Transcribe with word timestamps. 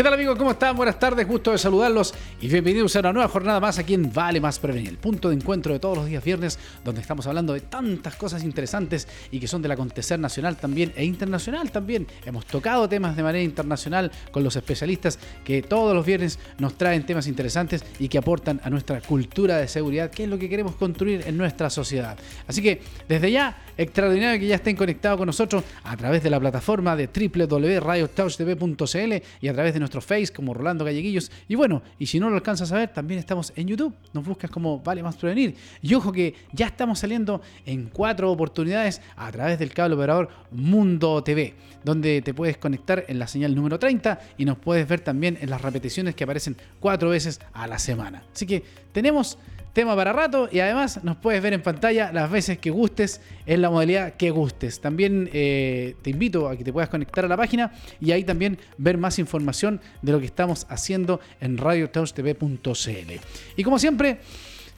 ¿Qué 0.00 0.04
tal 0.04 0.14
amigos? 0.14 0.38
¿Cómo 0.38 0.52
están? 0.52 0.74
Buenas 0.74 0.98
tardes, 0.98 1.28
gusto 1.28 1.52
de 1.52 1.58
saludarlos 1.58 2.14
y 2.42 2.48
bienvenidos 2.48 2.96
a 2.96 3.00
una 3.00 3.12
nueva 3.12 3.28
jornada 3.28 3.60
más 3.60 3.78
aquí 3.78 3.92
en 3.92 4.14
Vale 4.14 4.40
Más 4.40 4.58
Prevenir, 4.58 4.88
el 4.88 4.96
punto 4.96 5.28
de 5.28 5.34
encuentro 5.34 5.74
de 5.74 5.78
todos 5.78 5.98
los 5.98 6.06
días 6.06 6.24
viernes, 6.24 6.58
donde 6.82 7.02
estamos 7.02 7.26
hablando 7.26 7.52
de 7.52 7.60
tantas 7.60 8.16
cosas 8.16 8.42
interesantes 8.44 9.06
y 9.30 9.38
que 9.38 9.46
son 9.46 9.60
del 9.60 9.72
acontecer 9.72 10.18
nacional 10.18 10.56
también 10.56 10.90
e 10.96 11.04
internacional 11.04 11.70
también. 11.70 12.06
Hemos 12.24 12.46
tocado 12.46 12.88
temas 12.88 13.14
de 13.14 13.22
manera 13.22 13.44
internacional 13.44 14.10
con 14.30 14.42
los 14.42 14.56
especialistas 14.56 15.18
que 15.44 15.60
todos 15.60 15.94
los 15.94 16.06
viernes 16.06 16.38
nos 16.58 16.78
traen 16.78 17.04
temas 17.04 17.26
interesantes 17.26 17.84
y 17.98 18.08
que 18.08 18.16
aportan 18.16 18.58
a 18.64 18.70
nuestra 18.70 19.02
cultura 19.02 19.58
de 19.58 19.68
seguridad, 19.68 20.10
que 20.10 20.24
es 20.24 20.30
lo 20.30 20.38
que 20.38 20.48
queremos 20.48 20.76
construir 20.76 21.24
en 21.26 21.36
nuestra 21.36 21.68
sociedad. 21.68 22.16
Así 22.46 22.62
que 22.62 22.80
desde 23.06 23.30
ya, 23.30 23.64
extraordinario 23.76 24.40
que 24.40 24.46
ya 24.46 24.54
estén 24.54 24.76
conectados 24.76 25.18
con 25.18 25.26
nosotros 25.26 25.62
a 25.84 25.94
través 25.94 26.22
de 26.22 26.30
la 26.30 26.40
plataforma 26.40 26.96
de 26.96 27.06
www.radiotouchtv.cl 27.06 29.12
y 29.42 29.48
a 29.48 29.52
través 29.52 29.74
de 29.74 29.80
nuestro 29.80 30.00
Face 30.00 30.32
como 30.32 30.54
Rolando 30.54 30.86
Galleguillos. 30.86 31.30
Y 31.46 31.54
bueno, 31.54 31.82
y 31.98 32.06
si 32.06 32.18
no 32.18 32.29
lo 32.30 32.36
alcanzas 32.36 32.72
a 32.72 32.76
ver, 32.76 32.92
también 32.92 33.20
estamos 33.20 33.52
en 33.56 33.66
YouTube. 33.66 33.94
Nos 34.12 34.24
buscas 34.24 34.50
como 34.50 34.80
Vale 34.80 35.02
Más 35.02 35.16
Prevenir. 35.16 35.54
Y 35.82 35.94
ojo 35.94 36.12
que 36.12 36.34
ya 36.52 36.66
estamos 36.66 36.98
saliendo 36.98 37.40
en 37.66 37.86
cuatro 37.86 38.30
oportunidades 38.30 39.00
a 39.16 39.30
través 39.30 39.58
del 39.58 39.72
cable 39.72 39.94
operador 39.94 40.28
Mundo 40.50 41.22
TV, 41.22 41.54
donde 41.84 42.22
te 42.22 42.34
puedes 42.34 42.56
conectar 42.56 43.04
en 43.08 43.18
la 43.18 43.26
señal 43.26 43.54
número 43.54 43.78
30 43.78 44.18
y 44.38 44.44
nos 44.44 44.58
puedes 44.58 44.86
ver 44.88 45.00
también 45.00 45.38
en 45.40 45.50
las 45.50 45.60
repeticiones 45.60 46.14
que 46.14 46.24
aparecen 46.24 46.56
cuatro 46.78 47.10
veces 47.10 47.40
a 47.52 47.66
la 47.66 47.78
semana. 47.78 48.24
Así 48.32 48.46
que 48.46 48.62
tenemos 48.92 49.38
tema 49.72 49.94
para 49.96 50.12
rato 50.12 50.48
y 50.50 50.60
además 50.60 51.02
nos 51.04 51.16
puedes 51.16 51.42
ver 51.42 51.52
en 51.52 51.62
pantalla 51.62 52.12
las 52.12 52.30
veces 52.30 52.58
que 52.58 52.70
gustes 52.70 53.20
en 53.46 53.62
la 53.62 53.70
modalidad 53.70 54.14
que 54.14 54.30
gustes. 54.30 54.80
También 54.80 55.28
eh, 55.32 55.96
te 56.02 56.10
invito 56.10 56.48
a 56.48 56.56
que 56.56 56.64
te 56.64 56.72
puedas 56.72 56.88
conectar 56.88 57.24
a 57.24 57.28
la 57.28 57.36
página 57.36 57.72
y 58.00 58.12
ahí 58.12 58.24
también 58.24 58.58
ver 58.78 58.98
más 58.98 59.18
información 59.18 59.80
de 60.02 60.12
lo 60.12 60.20
que 60.20 60.26
estamos 60.26 60.66
haciendo 60.68 61.20
en 61.40 61.58
radiotouchtv.cl. 61.58 63.12
Y 63.56 63.64
como 63.64 63.78
siempre, 63.78 64.18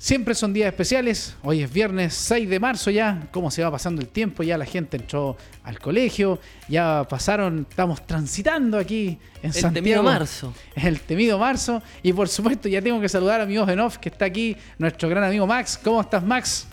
Siempre 0.03 0.34
son 0.34 0.53
días 0.53 0.67
especiales. 0.67 1.36
Hoy 1.45 1.62
es 1.62 1.72
viernes 1.72 2.14
6 2.14 2.50
de 2.50 2.58
marzo 2.58 2.91
ya. 2.91 3.28
¿Cómo 3.31 3.53
se 3.53 3.62
va 3.62 3.70
pasando 3.70 4.03
el 4.03 4.08
tiempo? 4.08 4.42
Ya 4.42 4.58
la 4.58 4.64
gente 4.64 4.97
entró 4.97 5.36
al 5.62 5.78
colegio. 5.78 6.41
Ya 6.69 7.06
pasaron, 7.08 7.69
estamos 7.70 8.05
transitando 8.05 8.78
aquí 8.78 9.17
en 9.41 9.50
el 9.50 9.53
Santiago. 9.53 9.69
El 9.69 9.75
temido 9.75 10.03
marzo. 10.03 10.55
El 10.75 11.00
temido 11.03 11.39
marzo. 11.39 11.80
Y 12.03 12.12
por 12.12 12.28
supuesto 12.28 12.69
ya 12.69 12.83
tengo 12.83 13.00
que 13.00 13.08
saludar 13.08 13.42
a 13.42 13.47
mi 13.47 13.56
voz 13.56 13.69
en 13.69 13.78
off 13.78 13.98
que 13.98 14.08
está 14.08 14.25
aquí, 14.25 14.56
nuestro 14.77 15.08
gran 15.08 15.23
amigo 15.23 15.47
Max. 15.47 15.78
¿Cómo 15.80 16.00
estás 16.00 16.25
Max? 16.25 16.67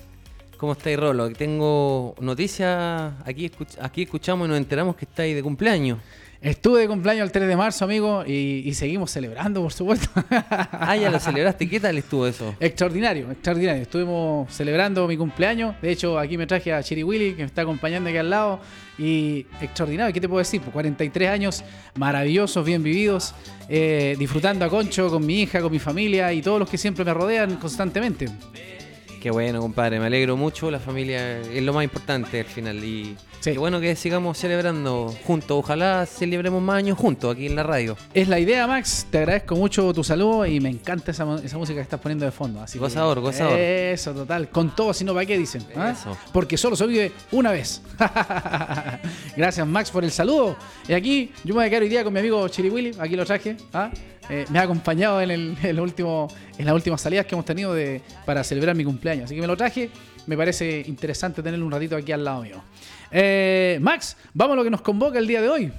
¿Cómo 0.57 0.71
estáis, 0.71 0.99
Rolo? 0.99 1.31
Tengo 1.31 2.15
noticias. 2.19 3.13
Aquí, 3.25 3.51
aquí 3.79 4.01
escuchamos 4.01 4.47
y 4.47 4.49
nos 4.49 4.57
enteramos 4.57 4.95
que 4.95 5.05
estáis 5.05 5.35
de 5.35 5.43
cumpleaños. 5.43 5.99
Estuve 6.41 6.79
de 6.79 6.87
cumpleaños 6.87 7.25
el 7.25 7.33
3 7.33 7.49
de 7.49 7.57
marzo, 7.57 7.83
amigo, 7.83 8.23
y, 8.25 8.73
seguimos 8.73 9.11
celebrando, 9.11 9.61
por 9.61 9.73
supuesto. 9.73 10.09
ah, 10.71 10.95
ya 10.95 11.09
lo 11.09 11.19
celebraste. 11.19 11.67
¿Qué 11.67 11.81
tal 11.81 11.97
estuvo 11.97 12.25
eso? 12.25 12.55
Extraordinario, 12.61 13.29
extraordinario. 13.29 13.81
Estuvimos 13.81 14.49
celebrando 14.53 15.05
mi 15.05 15.17
cumpleaños. 15.17 15.75
De 15.81 15.91
hecho, 15.91 16.17
aquí 16.17 16.37
me 16.37 16.47
traje 16.47 16.71
a 16.71 16.81
Chiri 16.81 17.03
Willy, 17.03 17.31
que 17.31 17.41
me 17.41 17.47
está 17.47 17.63
acompañando 17.63 18.09
aquí 18.09 18.17
al 18.17 18.29
lado. 18.29 18.61
Y 18.97 19.47
extraordinario, 19.59 20.13
¿qué 20.13 20.21
te 20.21 20.29
puedo 20.29 20.39
decir? 20.39 20.61
43 20.61 21.11
pues 21.11 21.29
años 21.29 21.63
maravillosos, 21.95 22.65
bien 22.65 22.83
vividos, 22.83 23.35
eh, 23.67 24.15
disfrutando 24.17 24.63
a 24.63 24.69
Concho 24.69 25.09
con 25.09 25.25
mi 25.25 25.41
hija, 25.41 25.61
con 25.61 25.71
mi 25.71 25.79
familia 25.79 26.31
y 26.31 26.41
todos 26.41 26.59
los 26.59 26.69
que 26.69 26.77
siempre 26.77 27.03
me 27.03 27.13
rodean 27.13 27.57
constantemente. 27.57 28.27
Qué 29.19 29.31
bueno, 29.31 29.59
compadre, 29.59 29.99
me 29.99 30.05
alegro 30.05 30.37
mucho. 30.37 30.71
La 30.71 30.79
familia 30.79 31.41
es 31.41 31.61
lo 31.61 31.73
más 31.73 31.83
importante 31.83 32.39
al 32.39 32.45
final. 32.45 32.81
Y 32.81 33.17
qué 33.43 33.57
bueno 33.57 33.81
que 33.81 33.93
sigamos 33.97 34.37
celebrando 34.37 35.13
juntos. 35.25 35.59
Ojalá 35.59 36.05
celebremos 36.05 36.61
más 36.61 36.77
años 36.77 36.97
juntos 36.97 37.35
aquí 37.35 37.47
en 37.47 37.55
la 37.57 37.63
radio. 37.63 37.97
Es 38.13 38.29
la 38.29 38.39
idea, 38.39 38.65
Max. 38.65 39.07
Te 39.11 39.17
agradezco 39.17 39.57
mucho 39.57 39.93
tu 39.93 40.05
saludo 40.05 40.45
y 40.45 40.61
me 40.61 40.69
encanta 40.69 41.11
esa, 41.11 41.25
música 41.25 41.75
que 41.75 41.81
estás 41.81 41.99
poniendo 41.99 42.23
de 42.23 42.31
fondo. 42.31 42.61
Así 42.61 42.79
gozador, 42.79 43.19
gozador. 43.19 43.59
Eso, 43.59 44.13
total. 44.13 44.49
Con 44.49 44.73
todo, 44.73 44.93
si 44.93 45.03
no, 45.03 45.13
¿para 45.13 45.25
qué 45.25 45.37
dicen? 45.37 45.65
¿Ah? 45.75 45.89
Eso. 45.91 46.17
Porque 46.31 46.55
solo 46.55 46.77
se 46.77 46.87
vive 46.87 47.11
una 47.31 47.51
vez. 47.51 47.81
Gracias, 49.35 49.67
Max, 49.67 49.91
por 49.91 50.05
el 50.05 50.11
saludo. 50.11 50.55
Y 50.87 50.93
aquí 50.93 51.31
yo 51.43 51.53
me 51.53 51.59
voy 51.59 51.65
a 51.65 51.69
quedar 51.69 51.83
hoy 51.83 51.89
día 51.89 52.05
con 52.05 52.13
mi 52.13 52.19
amigo 52.19 52.47
Chili 52.47 52.69
Willy. 52.69 52.91
Aquí 52.97 53.17
lo 53.17 53.25
traje. 53.25 53.57
¿ah? 53.73 53.91
Eh, 53.93 54.18
me 54.49 54.59
ha 54.59 54.63
acompañado 54.63 55.21
en, 55.21 55.57
el, 55.61 55.79
último, 55.79 56.27
en 56.57 56.65
las 56.65 56.75
últimas 56.75 57.01
salidas 57.01 57.25
que 57.25 57.35
hemos 57.35 57.45
tenido 57.45 57.73
de, 57.73 58.01
para 58.25 58.43
celebrar 58.43 58.75
mi 58.75 58.83
cumpleaños. 58.83 59.25
Así 59.25 59.35
que 59.35 59.41
me 59.41 59.47
lo 59.47 59.57
traje. 59.57 59.89
Me 60.27 60.37
parece 60.37 60.83
interesante 60.87 61.41
tenerlo 61.41 61.65
un 61.65 61.71
ratito 61.71 61.95
aquí 61.95 62.11
al 62.11 62.23
lado 62.23 62.43
mío. 62.43 62.61
Eh, 63.11 63.79
Max, 63.81 64.15
vamos 64.33 64.53
a 64.53 64.57
lo 64.57 64.63
que 64.63 64.69
nos 64.69 64.81
convoca 64.81 65.17
el 65.17 65.25
día 65.25 65.41
de 65.41 65.49
hoy. 65.49 65.71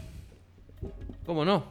¿Cómo 1.25 1.45
no? 1.45 1.65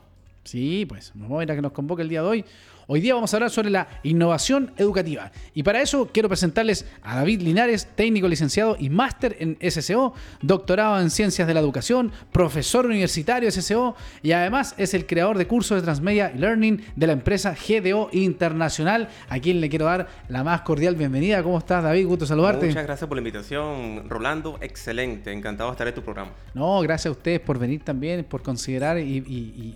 Sí, 0.45 0.85
pues 0.87 1.11
vamos 1.13 1.41
a 1.41 1.43
ir 1.43 1.51
a 1.51 1.55
que 1.55 1.61
nos 1.61 1.73
convoca 1.73 2.01
el 2.01 2.09
día 2.09 2.21
de 2.21 2.27
hoy. 2.27 2.45
Hoy 2.91 3.01
día 3.01 3.13
vamos 3.13 3.31
a 3.31 3.37
hablar 3.37 3.51
sobre 3.51 3.69
la 3.69 3.87
innovación 4.01 4.73
educativa. 4.75 5.31
Y 5.53 5.61
para 5.61 5.79
eso 5.79 6.09
quiero 6.11 6.27
presentarles 6.27 6.87
a 7.03 7.17
David 7.17 7.41
Linares, 7.41 7.87
técnico 7.93 8.27
licenciado 8.27 8.75
y 8.79 8.89
máster 8.89 9.37
en 9.39 9.59
SSO, 9.61 10.15
doctorado 10.41 10.99
en 10.99 11.11
Ciencias 11.11 11.47
de 11.47 11.53
la 11.53 11.59
Educación, 11.59 12.11
profesor 12.31 12.87
universitario 12.87 13.51
SSO 13.51 13.95
y 14.23 14.31
además 14.31 14.73
es 14.79 14.95
el 14.95 15.05
creador 15.05 15.37
de 15.37 15.45
cursos 15.45 15.77
de 15.77 15.83
Transmedia 15.83 16.31
Learning 16.35 16.83
de 16.95 17.05
la 17.05 17.13
empresa 17.13 17.53
GDO 17.53 18.09
Internacional, 18.11 19.09
a 19.29 19.37
quien 19.37 19.61
le 19.61 19.69
quiero 19.69 19.85
dar 19.85 20.07
la 20.27 20.43
más 20.43 20.61
cordial 20.61 20.95
bienvenida. 20.95 21.43
¿Cómo 21.43 21.59
estás, 21.59 21.83
David? 21.83 22.07
Gusto 22.07 22.25
saludarte. 22.25 22.65
Muchas 22.65 22.87
gracias 22.87 23.07
por 23.07 23.17
la 23.17 23.21
invitación, 23.21 24.09
Rolando. 24.09 24.57
Excelente, 24.61 25.31
encantado 25.31 25.69
de 25.69 25.73
estar 25.73 25.87
en 25.87 25.93
tu 25.93 26.01
programa. 26.01 26.31
No, 26.55 26.81
gracias 26.81 27.05
a 27.05 27.11
ustedes 27.11 27.39
por 27.39 27.59
venir 27.59 27.83
también, 27.83 28.23
por 28.23 28.41
considerar 28.41 28.97
y, 28.97 29.23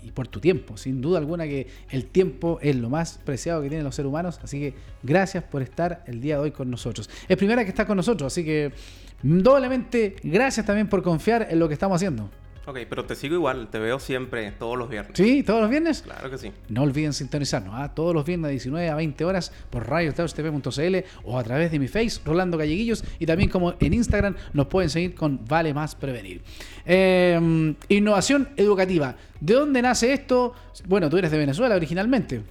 y 0.03 0.11
por 0.15 0.27
tu 0.27 0.39
tiempo. 0.39 0.77
Sin 0.77 0.99
duda 0.99 1.19
alguna 1.19 1.43
que 1.43 1.67
el 1.91 2.05
tiempo 2.05 2.57
es 2.59 2.75
lo 2.75 2.89
más 2.89 3.02
preciado 3.23 3.61
que 3.61 3.69
tienen 3.69 3.83
los 3.83 3.95
seres 3.95 4.09
humanos. 4.09 4.39
Así 4.43 4.59
que 4.59 4.73
gracias 5.01 5.43
por 5.43 5.61
estar 5.61 6.03
el 6.07 6.21
día 6.21 6.35
de 6.35 6.41
hoy 6.41 6.51
con 6.51 6.69
nosotros. 6.69 7.09
Es 7.27 7.37
primera 7.37 7.63
que 7.63 7.69
estás 7.69 7.85
con 7.85 7.97
nosotros, 7.97 8.33
así 8.33 8.43
que 8.43 8.71
doblemente 9.21 10.15
gracias 10.23 10.65
también 10.65 10.87
por 10.87 11.01
confiar 11.03 11.47
en 11.49 11.59
lo 11.59 11.67
que 11.67 11.73
estamos 11.73 11.95
haciendo. 11.95 12.29
Ok, 12.65 12.79
pero 12.89 13.03
te 13.03 13.15
sigo 13.15 13.35
igual, 13.35 13.67
te 13.67 13.77
veo 13.77 13.99
siempre, 13.99 14.49
todos 14.53 14.77
los 14.77 14.89
viernes. 14.89 15.17
¿Sí? 15.17 15.43
¿Todos 15.43 15.59
los 15.59 15.69
viernes? 15.69 16.01
Claro 16.01 16.29
que 16.29 16.37
sí. 16.37 16.53
No 16.69 16.83
olviden 16.83 17.11
sintonizarnos, 17.11 17.73
¿ah? 17.75 17.93
todos 17.93 18.13
los 18.13 18.25
viernes 18.25 18.47
de 18.47 18.51
19 18.51 18.89
a 18.89 18.95
20 18.95 19.25
horas 19.25 19.51
por 19.69 19.85
radiotv.cl 19.89 20.95
o 21.25 21.37
a 21.37 21.43
través 21.43 21.71
de 21.71 21.79
mi 21.79 21.89
face, 21.89 22.21
Rolando 22.23 22.57
Galleguillos, 22.57 23.03
y 23.19 23.25
también 23.25 23.49
como 23.49 23.73
en 23.81 23.93
Instagram 23.93 24.35
nos 24.53 24.67
pueden 24.67 24.89
seguir 24.89 25.13
con 25.13 25.43
Vale 25.45 25.73
Más 25.73 25.95
Prevenir. 25.95 26.41
Em, 26.85 27.75
innovación 27.89 28.49
educativa. 28.55 29.17
¿De 29.41 29.55
dónde 29.55 29.81
nace 29.81 30.13
esto? 30.13 30.53
Bueno, 30.87 31.09
tú 31.09 31.17
eres 31.17 31.31
de 31.31 31.37
Venezuela 31.37 31.75
originalmente. 31.75 32.43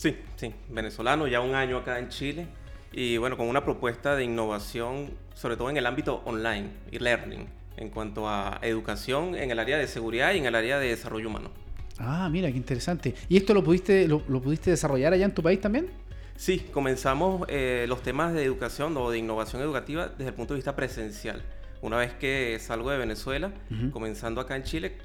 Sí, 0.00 0.16
sí, 0.36 0.54
venezolano, 0.70 1.28
ya 1.28 1.42
un 1.42 1.54
año 1.54 1.76
acá 1.76 1.98
en 1.98 2.08
Chile 2.08 2.46
y 2.90 3.18
bueno, 3.18 3.36
con 3.36 3.46
una 3.46 3.62
propuesta 3.62 4.16
de 4.16 4.24
innovación, 4.24 5.10
sobre 5.34 5.58
todo 5.58 5.68
en 5.68 5.76
el 5.76 5.84
ámbito 5.84 6.22
online 6.24 6.70
y 6.90 6.98
learning, 6.98 7.46
en 7.76 7.90
cuanto 7.90 8.26
a 8.26 8.60
educación 8.62 9.34
en 9.34 9.50
el 9.50 9.58
área 9.58 9.76
de 9.76 9.86
seguridad 9.86 10.32
y 10.32 10.38
en 10.38 10.46
el 10.46 10.54
área 10.54 10.78
de 10.78 10.88
desarrollo 10.88 11.28
humano. 11.28 11.50
Ah, 11.98 12.30
mira, 12.32 12.50
qué 12.50 12.56
interesante. 12.56 13.14
¿Y 13.28 13.36
esto 13.36 13.52
lo 13.52 13.62
pudiste, 13.62 14.08
lo, 14.08 14.22
pudiste 14.22 14.70
desarrollar 14.70 15.12
allá 15.12 15.26
en 15.26 15.34
tu 15.34 15.42
país 15.42 15.60
también? 15.60 15.90
Sí, 16.34 16.60
comenzamos 16.72 17.46
eh, 17.48 17.84
los 17.86 18.02
temas 18.02 18.32
de 18.32 18.42
educación 18.42 18.96
o 18.96 19.10
de 19.10 19.18
innovación 19.18 19.60
educativa 19.60 20.08
desde 20.08 20.28
el 20.28 20.34
punto 20.34 20.54
de 20.54 20.60
vista 20.60 20.74
presencial. 20.74 21.42
Una 21.82 21.98
vez 21.98 22.14
que 22.14 22.58
salgo 22.58 22.90
de 22.90 22.96
Venezuela, 22.96 23.52
comenzando 23.92 24.40
acá 24.40 24.56
en 24.56 24.62
Chile, 24.62 24.96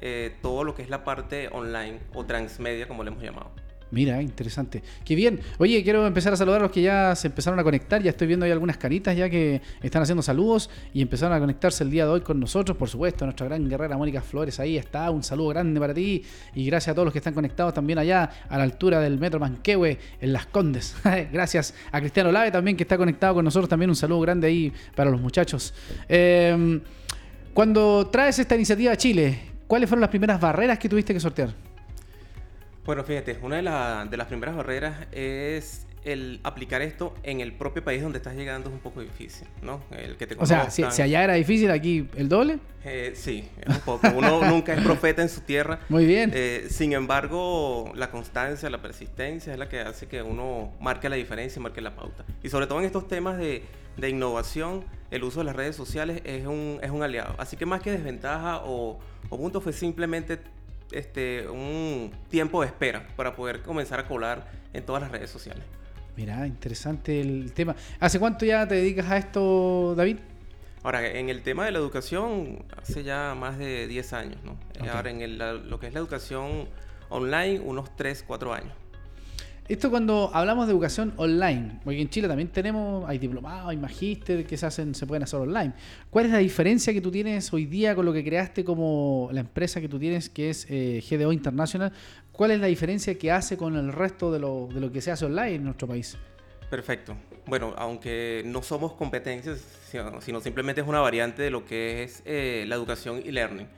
eh, 0.00 0.34
todo 0.42 0.64
lo 0.64 0.74
que 0.74 0.82
es 0.82 0.90
la 0.90 1.04
parte 1.04 1.48
online 1.52 2.00
o 2.14 2.26
transmedia, 2.26 2.88
como 2.88 3.04
le 3.04 3.12
hemos 3.12 3.22
llamado. 3.22 3.52
Mira, 3.92 4.22
interesante. 4.22 4.82
Qué 5.04 5.16
bien. 5.16 5.40
Oye, 5.58 5.82
quiero 5.82 6.06
empezar 6.06 6.32
a 6.32 6.36
saludar 6.36 6.60
a 6.60 6.64
los 6.64 6.72
que 6.72 6.82
ya 6.82 7.16
se 7.16 7.26
empezaron 7.26 7.58
a 7.58 7.64
conectar. 7.64 8.00
Ya 8.02 8.10
estoy 8.10 8.28
viendo 8.28 8.46
ahí 8.46 8.52
algunas 8.52 8.76
caritas 8.76 9.16
ya 9.16 9.28
que 9.28 9.60
están 9.82 10.02
haciendo 10.02 10.22
saludos 10.22 10.70
y 10.94 11.02
empezaron 11.02 11.36
a 11.36 11.40
conectarse 11.40 11.82
el 11.82 11.90
día 11.90 12.04
de 12.04 12.12
hoy 12.12 12.20
con 12.20 12.38
nosotros. 12.38 12.76
Por 12.76 12.88
supuesto, 12.88 13.24
nuestra 13.24 13.46
gran 13.46 13.68
guerrera 13.68 13.96
Mónica 13.96 14.22
Flores 14.22 14.60
ahí 14.60 14.76
está. 14.76 15.10
Un 15.10 15.24
saludo 15.24 15.48
grande 15.48 15.80
para 15.80 15.92
ti 15.92 16.22
y 16.54 16.66
gracias 16.66 16.92
a 16.92 16.94
todos 16.94 17.06
los 17.06 17.12
que 17.12 17.18
están 17.18 17.34
conectados 17.34 17.74
también 17.74 17.98
allá 17.98 18.30
a 18.48 18.56
la 18.56 18.62
altura 18.62 19.00
del 19.00 19.18
Metro 19.18 19.40
Manquehue 19.40 19.98
en 20.20 20.32
Las 20.32 20.46
Condes. 20.46 20.94
gracias 21.32 21.74
a 21.90 21.98
Cristiano 22.00 22.30
Lave 22.30 22.52
también 22.52 22.76
que 22.76 22.84
está 22.84 22.96
conectado 22.96 23.34
con 23.34 23.44
nosotros. 23.44 23.68
También 23.68 23.90
un 23.90 23.96
saludo 23.96 24.20
grande 24.20 24.46
ahí 24.46 24.72
para 24.94 25.10
los 25.10 25.20
muchachos. 25.20 25.74
Em, 26.08 26.80
cuando 27.52 28.06
traes 28.06 28.38
esta 28.38 28.54
iniciativa 28.54 28.92
a 28.92 28.96
Chile, 28.96 29.40
¿cuáles 29.66 29.88
fueron 29.88 30.00
las 30.00 30.10
primeras 30.10 30.40
barreras 30.40 30.78
que 30.78 30.88
tuviste 30.88 31.12
que 31.12 31.18
sortear? 31.18 31.69
Bueno, 32.84 33.04
fíjate, 33.04 33.38
una 33.42 33.56
de, 33.56 34.10
de 34.10 34.16
las 34.16 34.26
primeras 34.26 34.56
barreras 34.56 35.06
es 35.12 35.86
el 36.04 36.40
aplicar 36.44 36.82
esto 36.82 37.14
en 37.22 37.40
el 37.40 37.52
propio 37.52 37.84
país 37.84 38.02
donde 38.02 38.18
estás 38.18 38.34
llegando 38.34 38.70
es 38.70 38.74
un 38.74 38.80
poco 38.80 39.00
difícil, 39.00 39.46
¿no? 39.62 39.82
El 39.90 40.16
que 40.16 40.26
te 40.26 40.34
o 40.38 40.46
sea, 40.46 40.70
si, 40.70 40.82
allá 40.82 41.24
era 41.24 41.34
difícil, 41.34 41.70
aquí 41.70 42.08
el 42.16 42.28
doble. 42.28 42.58
Eh, 42.84 43.12
sí, 43.14 43.48
un 43.66 43.80
poco. 43.80 44.08
Uno 44.14 44.42
nunca 44.50 44.72
es 44.72 44.82
profeta 44.82 45.20
en 45.20 45.28
su 45.28 45.42
tierra. 45.42 45.80
Muy 45.88 46.06
bien. 46.06 46.32
Eh, 46.34 46.68
sin 46.70 46.92
embargo, 46.92 47.92
la 47.94 48.10
constancia, 48.10 48.70
la 48.70 48.80
persistencia 48.80 49.52
es 49.52 49.58
la 49.58 49.68
que 49.68 49.80
hace 49.80 50.06
que 50.06 50.22
uno 50.22 50.72
marque 50.80 51.08
la 51.08 51.16
diferencia 51.16 51.60
y 51.60 51.62
marque 51.62 51.80
la 51.80 51.94
pauta. 51.94 52.24
Y 52.42 52.48
sobre 52.48 52.66
todo 52.66 52.78
en 52.80 52.86
estos 52.86 53.06
temas 53.06 53.36
de, 53.36 53.64
de 53.96 54.08
innovación, 54.08 54.84
el 55.10 55.24
uso 55.24 55.40
de 55.40 55.44
las 55.44 55.56
redes 55.56 55.76
sociales 55.76 56.22
es 56.24 56.46
un, 56.46 56.78
es 56.82 56.90
un 56.90 57.02
aliado. 57.02 57.34
Así 57.38 57.56
que 57.56 57.66
más 57.66 57.82
que 57.82 57.90
desventaja 57.90 58.62
o, 58.64 58.98
o 59.28 59.36
punto 59.36 59.60
fue 59.60 59.74
simplemente 59.74 60.38
este, 60.92 61.48
un 61.48 62.12
tiempo 62.28 62.60
de 62.60 62.68
espera 62.68 63.06
para 63.16 63.34
poder 63.34 63.62
comenzar 63.62 64.00
a 64.00 64.06
colar 64.06 64.50
en 64.72 64.84
todas 64.84 65.02
las 65.02 65.10
redes 65.10 65.30
sociales. 65.30 65.64
Mira, 66.16 66.46
interesante 66.46 67.20
el 67.20 67.52
tema. 67.52 67.76
¿Hace 67.98 68.18
cuánto 68.18 68.44
ya 68.44 68.66
te 68.66 68.74
dedicas 68.74 69.10
a 69.10 69.16
esto, 69.16 69.94
David? 69.96 70.18
Ahora, 70.82 71.06
en 71.06 71.28
el 71.28 71.42
tema 71.42 71.64
de 71.66 71.72
la 71.72 71.78
educación, 71.78 72.64
hace 72.80 73.02
ya 73.02 73.34
más 73.34 73.58
de 73.58 73.86
10 73.86 74.12
años, 74.14 74.38
¿no? 74.44 74.58
Ahora, 74.90 75.10
en 75.10 75.38
lo 75.38 75.78
que 75.78 75.86
es 75.86 75.92
la 75.92 76.00
educación 76.00 76.68
online, 77.10 77.60
unos 77.60 77.94
3, 77.96 78.24
4 78.26 78.54
años. 78.54 78.72
Esto 79.70 79.88
cuando 79.88 80.32
hablamos 80.34 80.66
de 80.66 80.72
educación 80.72 81.12
online, 81.16 81.78
porque 81.84 82.00
en 82.00 82.08
Chile 82.08 82.26
también 82.26 82.48
tenemos, 82.48 83.08
hay 83.08 83.18
diplomados, 83.18 83.68
hay 83.68 83.76
magíster 83.76 84.44
que 84.44 84.56
se 84.56 84.66
hacen, 84.66 84.96
se 84.96 85.06
pueden 85.06 85.22
hacer 85.22 85.38
online. 85.38 85.74
¿Cuál 86.10 86.26
es 86.26 86.32
la 86.32 86.38
diferencia 86.38 86.92
que 86.92 87.00
tú 87.00 87.12
tienes 87.12 87.52
hoy 87.52 87.66
día 87.66 87.94
con 87.94 88.04
lo 88.04 88.12
que 88.12 88.24
creaste 88.24 88.64
como 88.64 89.28
la 89.30 89.38
empresa 89.38 89.80
que 89.80 89.88
tú 89.88 90.00
tienes, 90.00 90.28
que 90.28 90.50
es 90.50 90.66
eh, 90.68 91.00
GDO 91.08 91.30
International? 91.30 91.92
¿Cuál 92.32 92.50
es 92.50 92.58
la 92.58 92.66
diferencia 92.66 93.16
que 93.16 93.30
hace 93.30 93.56
con 93.56 93.76
el 93.76 93.92
resto 93.92 94.32
de 94.32 94.40
lo, 94.40 94.68
de 94.74 94.80
lo 94.80 94.90
que 94.90 95.00
se 95.00 95.12
hace 95.12 95.26
online 95.26 95.54
en 95.54 95.64
nuestro 95.66 95.86
país? 95.86 96.18
Perfecto. 96.68 97.16
Bueno, 97.46 97.72
aunque 97.78 98.42
no 98.46 98.64
somos 98.64 98.94
competencias, 98.94 99.60
sino, 99.88 100.40
simplemente 100.40 100.80
es 100.80 100.86
una 100.88 100.98
variante 100.98 101.42
de 101.42 101.50
lo 101.50 101.64
que 101.64 102.02
es 102.02 102.24
eh, 102.24 102.64
la 102.66 102.74
educación 102.74 103.22
y 103.24 103.30
learning. 103.30 103.68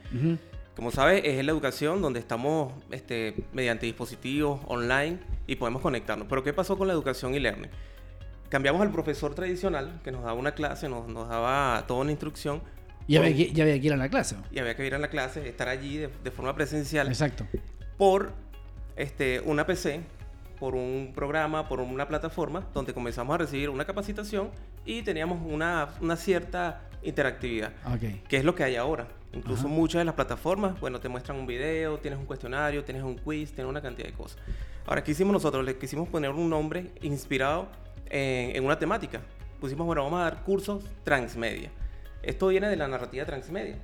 Como 0.75 0.91
sabes, 0.91 1.21
es 1.23 1.43
la 1.45 1.51
educación 1.51 2.01
donde 2.01 2.19
estamos 2.19 2.73
este, 2.91 3.35
mediante 3.53 3.85
dispositivos 3.85 4.61
online 4.65 5.19
y 5.45 5.55
podemos 5.55 5.81
conectarnos. 5.81 6.27
Pero 6.27 6.43
¿qué 6.43 6.51
pasó 6.51 6.77
con 6.77 6.87
la 6.87 6.93
educación 6.93 7.35
y 7.35 7.39
learning? 7.39 7.69
Cambiamos 8.49 8.81
al 8.81 8.91
profesor 8.91 9.35
tradicional 9.35 10.01
que 10.03 10.11
nos 10.11 10.23
daba 10.23 10.33
una 10.33 10.53
clase, 10.53 10.89
nos, 10.89 11.07
nos 11.07 11.29
daba 11.29 11.85
toda 11.87 12.01
una 12.01 12.11
instrucción. 12.11 12.61
Y 13.07 13.17
había, 13.17 13.35
que, 13.35 13.61
había 13.61 13.79
que 13.79 13.87
ir 13.87 13.93
a 13.93 13.97
la 13.97 14.09
clase. 14.09 14.35
Y 14.51 14.59
había 14.59 14.75
que 14.75 14.85
ir 14.85 14.95
a 14.95 14.99
la 14.99 15.09
clase, 15.09 15.47
estar 15.47 15.67
allí 15.67 15.97
de, 15.97 16.09
de 16.23 16.31
forma 16.31 16.55
presencial. 16.55 17.07
Exacto. 17.07 17.45
Por 17.97 18.33
este, 18.95 19.41
una 19.41 19.67
PC, 19.67 20.01
por 20.59 20.75
un 20.75 21.11
programa, 21.13 21.67
por 21.67 21.81
una 21.81 22.07
plataforma, 22.07 22.67
donde 22.73 22.93
comenzamos 22.93 23.35
a 23.35 23.37
recibir 23.37 23.69
una 23.69 23.85
capacitación 23.85 24.49
y 24.85 25.01
teníamos 25.01 25.39
una, 25.45 25.89
una 26.01 26.15
cierta 26.15 26.81
interactividad. 27.03 27.71
Okay. 27.95 28.21
Que 28.27 28.37
es 28.37 28.45
lo 28.45 28.55
que 28.55 28.63
hay 28.63 28.75
ahora. 28.75 29.07
Incluso 29.33 29.67
muchas 29.67 29.99
de 29.99 30.05
las 30.05 30.13
plataformas, 30.13 30.79
bueno, 30.79 30.99
te 30.99 31.09
muestran 31.09 31.39
un 31.39 31.47
video, 31.47 31.97
tienes 31.97 32.19
un 32.19 32.25
cuestionario, 32.25 32.83
tienes 32.83 33.03
un 33.03 33.15
quiz, 33.15 33.51
tienes 33.51 33.69
una 33.69 33.81
cantidad 33.81 34.07
de 34.07 34.13
cosas. 34.13 34.37
Ahora, 34.85 35.03
¿qué 35.03 35.11
hicimos 35.11 35.33
nosotros? 35.33 35.65
Le 35.65 35.77
quisimos 35.77 36.07
poner 36.07 36.29
un 36.29 36.49
nombre 36.49 36.91
inspirado 37.01 37.67
en, 38.09 38.63
una 38.63 38.77
temática. 38.77 39.21
Pusimos, 39.59 39.87
bueno, 39.87 40.03
vamos 40.03 40.19
a 40.19 40.23
dar 40.23 40.43
cursos 40.43 40.83
transmedia. 41.03 41.71
Esto 42.21 42.49
viene 42.49 42.67
de 42.67 42.75
la 42.75 42.87
narrativa 42.87 43.25
transmedia. 43.25 43.77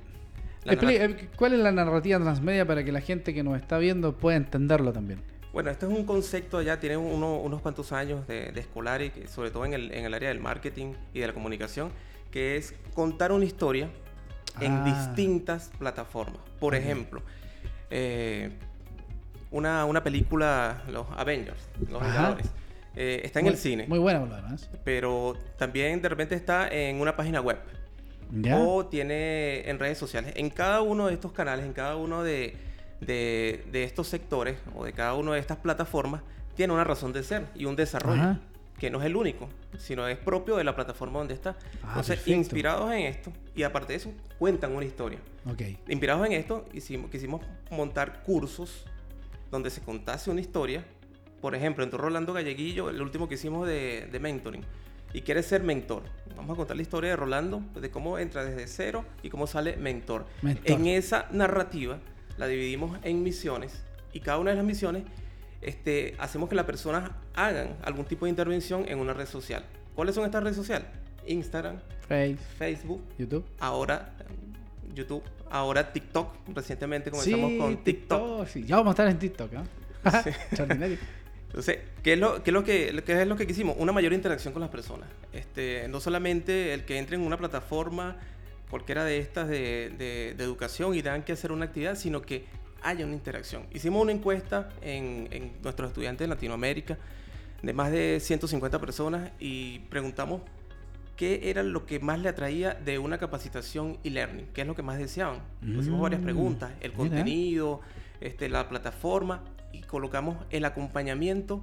Eh, 0.64 1.28
¿Cuál 1.36 1.54
es 1.54 1.58
la 1.58 1.72
narrativa 1.72 2.20
transmedia 2.20 2.66
para 2.66 2.84
que 2.84 2.92
la 2.92 3.00
gente 3.00 3.34
que 3.34 3.42
nos 3.42 3.56
está 3.56 3.78
viendo 3.78 4.16
pueda 4.16 4.36
entenderlo 4.36 4.92
también? 4.92 5.20
Bueno, 5.52 5.70
este 5.70 5.86
es 5.86 5.92
un 5.92 6.04
concepto 6.04 6.62
ya, 6.62 6.78
tiene 6.78 6.96
unos 6.96 7.60
cuantos 7.60 7.90
años 7.92 8.26
de, 8.28 8.52
escolar 8.54 9.02
y 9.02 9.10
sobre 9.26 9.50
todo 9.50 9.64
en 9.64 9.72
el, 9.72 9.92
en 9.92 10.04
el, 10.04 10.14
área 10.14 10.28
del 10.28 10.38
marketing 10.38 10.92
y 11.12 11.20
de 11.20 11.26
la 11.26 11.32
comunicación, 11.32 11.90
que 12.30 12.56
es 12.56 12.74
contar 12.94 13.32
una 13.32 13.44
historia 13.44 13.88
en 14.60 14.72
ah. 14.72 14.84
distintas 14.84 15.70
plataformas. 15.78 16.40
Por 16.58 16.74
ejemplo, 16.74 17.22
eh, 17.90 18.50
una, 19.50 19.84
una, 19.84 20.02
película, 20.02 20.82
los 20.88 21.06
Avengers, 21.16 21.68
los 21.88 22.00
Vengadores, 22.00 22.46
eh, 22.96 23.22
está 23.24 23.40
en 23.40 23.46
el 23.46 23.56
cine. 23.56 23.86
Muy 23.88 23.98
buena, 23.98 24.20
además. 24.20 24.68
Pero 24.84 25.36
también 25.58 26.00
de 26.02 26.08
repente 26.08 26.34
está 26.34 26.68
en 26.68 27.00
una 27.00 27.16
página 27.16 27.40
web. 27.40 27.58
O 28.54 28.86
tiene 28.86 29.68
en 29.68 29.78
redes 29.80 29.98
sociales. 29.98 30.32
En 30.36 30.50
cada 30.50 30.82
uno 30.82 31.08
de 31.08 31.14
estos 31.14 31.32
canales, 31.32 31.66
en 31.66 31.72
cada 31.72 31.96
uno 31.96 32.22
de, 32.22 32.56
de, 33.00 33.84
estos 33.84 34.06
sectores 34.06 34.58
o 34.76 34.84
de 34.84 34.92
cada 34.92 35.14
una 35.14 35.34
de 35.34 35.40
estas 35.40 35.58
plataformas, 35.58 36.22
tiene 36.54 36.72
una 36.72 36.84
razón 36.84 37.12
de 37.12 37.24
ser 37.24 37.46
y 37.56 37.64
un 37.64 37.74
desarrollo. 37.74 38.36
Que 38.80 38.90
no 38.90 38.98
es 38.98 39.06
el 39.06 39.14
único, 39.14 39.48
sino 39.78 40.08
es 40.08 40.18
propio 40.18 40.56
de 40.56 40.64
la 40.64 40.74
plataforma 40.74 41.18
donde 41.18 41.34
está. 41.34 41.56
Ah, 41.82 41.88
Entonces, 41.88 42.26
inspirados 42.26 42.90
en 42.92 43.00
esto, 43.00 43.32
y 43.54 43.62
aparte 43.62 43.92
de 43.92 43.98
eso, 43.98 44.12
cuentan 44.38 44.74
una 44.74 44.86
historia. 44.86 45.18
Okay. 45.52 45.78
Inspirados 45.86 46.26
en 46.26 46.32
esto, 46.32 46.64
hicimos, 46.72 47.10
quisimos 47.10 47.42
montar 47.70 48.22
cursos 48.22 48.86
donde 49.50 49.70
se 49.70 49.82
contase 49.82 50.30
una 50.30 50.40
historia. 50.40 50.84
Por 51.40 51.54
ejemplo, 51.54 51.84
entró 51.84 51.98
Rolando 51.98 52.32
Galleguillo, 52.32 52.90
el 52.90 53.00
último 53.00 53.28
que 53.28 53.34
hicimos 53.34 53.66
de, 53.68 54.08
de 54.10 54.18
mentoring 54.18 54.64
y 55.12 55.22
quiere 55.22 55.42
ser 55.42 55.62
mentor. 55.62 56.02
Vamos 56.36 56.54
a 56.54 56.56
contar 56.56 56.76
la 56.76 56.82
historia 56.82 57.10
de 57.10 57.16
Rolando, 57.16 57.62
de 57.74 57.90
cómo 57.90 58.18
entra 58.18 58.44
desde 58.44 58.66
cero 58.66 59.04
y 59.22 59.28
cómo 59.28 59.46
sale 59.46 59.76
mentor. 59.76 60.26
En 60.64 60.86
esa 60.86 61.26
narrativa 61.32 61.98
la 62.38 62.46
dividimos 62.46 62.98
en 63.02 63.22
misiones 63.22 63.84
y 64.12 64.20
cada 64.20 64.38
una 64.38 64.50
de 64.50 64.56
las 64.56 64.64
misiones 64.64 65.04
este, 65.62 66.14
hacemos 66.18 66.48
que 66.48 66.54
las 66.54 66.64
personas 66.64 67.10
hagan 67.34 67.76
algún 67.82 68.04
tipo 68.04 68.26
de 68.26 68.30
intervención 68.30 68.88
en 68.88 68.98
una 68.98 69.12
red 69.12 69.26
social. 69.26 69.64
¿Cuáles 69.94 70.14
son 70.14 70.24
estas 70.24 70.42
redes 70.42 70.56
sociales? 70.56 70.88
Instagram, 71.26 71.80
Facebook, 72.58 73.02
YouTube. 73.18 73.44
Ahora 73.58 74.14
YouTube, 74.94 75.22
ahora 75.50 75.92
TikTok. 75.92 76.34
Recientemente 76.54 77.10
comenzamos 77.10 77.52
con 77.58 77.76
TikTok. 77.84 78.48
Ya 78.66 78.76
vamos 78.76 78.90
a 78.90 78.92
estar 78.92 79.08
en 79.08 79.18
TikTok. 79.18 79.50
Entonces, 81.50 81.78
¿qué 82.02 82.12
es, 82.12 82.18
lo, 82.18 82.44
qué 82.44 82.50
es 82.50 82.54
lo 82.54 82.62
que, 82.62 83.02
qué 83.04 83.22
es 83.22 83.26
lo 83.26 83.36
que 83.36 83.46
quisimos? 83.46 83.76
Una 83.78 83.92
mayor 83.92 84.12
interacción 84.12 84.52
con 84.52 84.60
las 84.60 84.70
personas. 84.70 85.08
Este, 85.32 85.88
no 85.88 86.00
solamente 86.00 86.74
el 86.74 86.84
que 86.84 86.98
entre 86.98 87.16
en 87.16 87.22
una 87.22 87.36
plataforma, 87.36 88.16
cualquiera 88.70 89.04
de 89.04 89.18
estas 89.18 89.48
de, 89.48 89.92
de, 89.98 90.44
educación 90.44 90.94
y 90.94 91.02
tengan 91.02 91.24
que 91.24 91.32
hacer 91.32 91.50
una 91.50 91.64
actividad, 91.64 91.96
sino 91.96 92.22
que 92.22 92.44
haya 92.82 93.04
una 93.04 93.14
interacción. 93.14 93.66
Hicimos 93.72 94.02
una 94.02 94.12
encuesta 94.12 94.70
en, 94.82 95.28
en 95.30 95.52
nuestros 95.62 95.90
estudiantes 95.90 96.26
de 96.26 96.28
Latinoamérica 96.28 96.98
de 97.62 97.72
más 97.72 97.90
de 97.90 98.20
150 98.20 98.80
personas 98.80 99.30
y 99.38 99.80
preguntamos 99.90 100.42
qué 101.16 101.50
era 101.50 101.62
lo 101.62 101.84
que 101.84 102.00
más 102.00 102.18
le 102.18 102.30
atraía 102.30 102.74
de 102.74 102.98
una 102.98 103.18
capacitación 103.18 103.98
y 104.02 104.10
learning, 104.10 104.46
qué 104.54 104.62
es 104.62 104.66
lo 104.66 104.74
que 104.74 104.82
más 104.82 104.98
deseaban. 104.98 105.42
Hicimos 105.62 106.00
varias 106.00 106.22
mm, 106.22 106.24
preguntas, 106.24 106.72
el 106.80 106.92
contenido, 106.92 107.82
este, 108.20 108.48
la 108.48 108.68
plataforma 108.68 109.44
y 109.72 109.82
colocamos 109.82 110.38
el 110.48 110.64
acompañamiento 110.64 111.60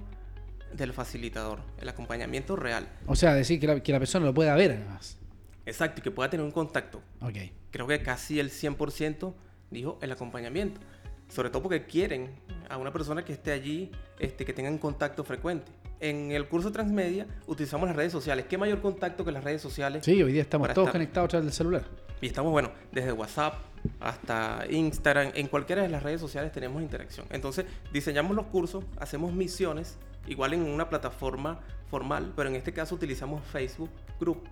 del 0.72 0.92
facilitador, 0.92 1.60
el 1.80 1.88
acompañamiento 1.88 2.54
real. 2.54 2.88
O 3.06 3.16
sea, 3.16 3.34
decir 3.34 3.58
que 3.58 3.66
la, 3.66 3.82
que 3.82 3.90
la 3.90 3.98
persona 3.98 4.26
lo 4.26 4.34
pueda 4.34 4.54
ver 4.54 4.72
además. 4.72 5.18
Exacto, 5.66 6.00
y 6.00 6.02
que 6.02 6.10
pueda 6.10 6.30
tener 6.30 6.46
un 6.46 6.52
contacto. 6.52 7.02
Okay. 7.20 7.52
Creo 7.72 7.86
que 7.88 8.00
casi 8.00 8.38
el 8.38 8.50
100% 8.50 9.34
dijo 9.70 9.98
el 10.00 10.12
acompañamiento. 10.12 10.80
Sobre 11.28 11.50
todo 11.50 11.62
porque 11.62 11.84
quieren 11.84 12.30
a 12.68 12.76
una 12.76 12.92
persona 12.92 13.24
que 13.24 13.32
esté 13.32 13.52
allí, 13.52 13.90
este, 14.18 14.44
que 14.44 14.52
tenga 14.52 14.70
un 14.70 14.78
contacto 14.78 15.24
frecuente. 15.24 15.70
En 16.00 16.30
el 16.30 16.48
curso 16.48 16.70
Transmedia 16.70 17.26
utilizamos 17.46 17.88
las 17.88 17.96
redes 17.96 18.12
sociales. 18.12 18.46
¿Qué 18.48 18.56
mayor 18.56 18.80
contacto 18.80 19.24
que 19.24 19.32
las 19.32 19.42
redes 19.42 19.60
sociales? 19.60 20.04
Sí, 20.04 20.22
hoy 20.22 20.32
día 20.32 20.42
estamos 20.42 20.72
todos 20.72 20.90
conectados 20.90 21.26
a 21.26 21.28
través 21.28 21.46
del 21.46 21.54
celular. 21.54 21.84
Y 22.20 22.26
estamos, 22.26 22.52
bueno, 22.52 22.70
desde 22.92 23.12
WhatsApp 23.12 23.54
hasta 24.00 24.64
Instagram, 24.68 25.32
en 25.34 25.48
cualquiera 25.48 25.82
de 25.82 25.88
las 25.88 26.02
redes 26.02 26.20
sociales 26.20 26.52
tenemos 26.52 26.82
interacción. 26.82 27.26
Entonces, 27.30 27.66
diseñamos 27.92 28.34
los 28.36 28.46
cursos, 28.46 28.84
hacemos 28.98 29.32
misiones, 29.32 29.98
igual 30.26 30.54
en 30.54 30.62
una 30.62 30.88
plataforma 30.88 31.60
formal, 31.90 32.32
pero 32.36 32.48
en 32.48 32.56
este 32.56 32.72
caso 32.72 32.94
utilizamos 32.94 33.44
Facebook 33.46 33.90
Group 34.20 34.42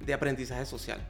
de 0.00 0.14
aprendizaje 0.14 0.66
social, 0.66 1.00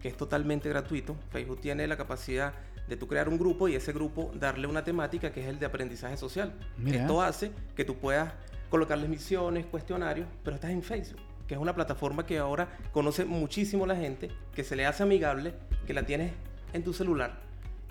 que 0.00 0.08
es 0.08 0.16
totalmente 0.16 0.68
gratuito. 0.68 1.16
Facebook 1.30 1.60
tiene 1.60 1.86
la 1.86 1.96
capacidad 1.96 2.54
de 2.88 2.96
tú 2.96 3.06
crear 3.06 3.28
un 3.28 3.38
grupo 3.38 3.68
y 3.68 3.74
ese 3.74 3.92
grupo 3.92 4.30
darle 4.34 4.66
una 4.66 4.84
temática 4.84 5.30
que 5.30 5.40
es 5.40 5.46
el 5.46 5.58
de 5.58 5.66
aprendizaje 5.66 6.16
social. 6.16 6.54
Esto 6.86 7.22
hace 7.22 7.52
que 7.76 7.84
tú 7.84 7.96
puedas 7.96 8.32
colocarles 8.70 9.08
misiones, 9.08 9.66
cuestionarios, 9.66 10.26
pero 10.42 10.56
estás 10.56 10.70
en 10.70 10.82
Facebook 10.82 11.20
que 11.48 11.54
es 11.54 11.60
una 11.60 11.74
plataforma 11.74 12.26
que 12.26 12.38
ahora 12.38 12.68
conoce 12.92 13.24
muchísimo 13.24 13.86
la 13.86 13.96
gente, 13.96 14.30
que 14.54 14.62
se 14.62 14.76
le 14.76 14.84
hace 14.84 15.02
amigable, 15.02 15.54
que 15.86 15.94
la 15.94 16.04
tienes 16.04 16.32
en 16.74 16.84
tu 16.84 16.92
celular 16.92 17.40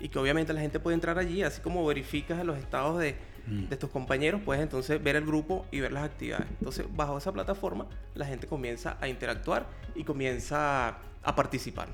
y 0.00 0.08
que 0.08 0.18
obviamente 0.20 0.52
la 0.52 0.60
gente 0.60 0.78
puede 0.78 0.94
entrar 0.94 1.18
allí, 1.18 1.42
así 1.42 1.60
como 1.60 1.84
verificas 1.84 2.44
los 2.44 2.56
estados 2.56 3.00
de, 3.00 3.16
mm. 3.48 3.64
de 3.64 3.76
tus 3.76 3.90
compañeros, 3.90 4.40
puedes 4.44 4.62
entonces 4.62 5.02
ver 5.02 5.16
el 5.16 5.26
grupo 5.26 5.66
y 5.72 5.80
ver 5.80 5.90
las 5.90 6.04
actividades. 6.04 6.46
Entonces, 6.60 6.86
bajo 6.94 7.18
esa 7.18 7.32
plataforma, 7.32 7.86
la 8.14 8.26
gente 8.26 8.46
comienza 8.46 8.96
a 9.00 9.08
interactuar 9.08 9.66
y 9.96 10.04
comienza 10.04 10.98
a 11.24 11.34
participar. 11.34 11.88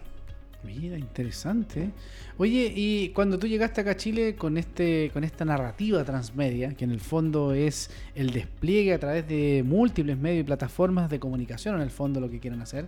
Mira, 0.64 0.98
interesante. 0.98 1.90
Oye, 2.38 2.72
y 2.74 3.10
cuando 3.10 3.38
tú 3.38 3.46
llegaste 3.46 3.82
acá 3.82 3.92
a 3.92 3.96
Chile 3.96 4.34
con 4.34 4.56
este, 4.56 5.10
con 5.12 5.22
esta 5.22 5.44
narrativa 5.44 6.02
transmedia, 6.04 6.74
que 6.74 6.84
en 6.84 6.90
el 6.90 7.00
fondo 7.00 7.52
es 7.52 7.90
el 8.14 8.30
despliegue 8.30 8.94
a 8.94 8.98
través 8.98 9.28
de 9.28 9.62
múltiples 9.64 10.16
medios 10.16 10.40
y 10.40 10.44
plataformas 10.44 11.10
de 11.10 11.20
comunicación, 11.20 11.76
en 11.76 11.82
el 11.82 11.90
fondo 11.90 12.18
lo 12.18 12.30
que 12.30 12.40
quieren 12.40 12.60
hacer, 12.62 12.86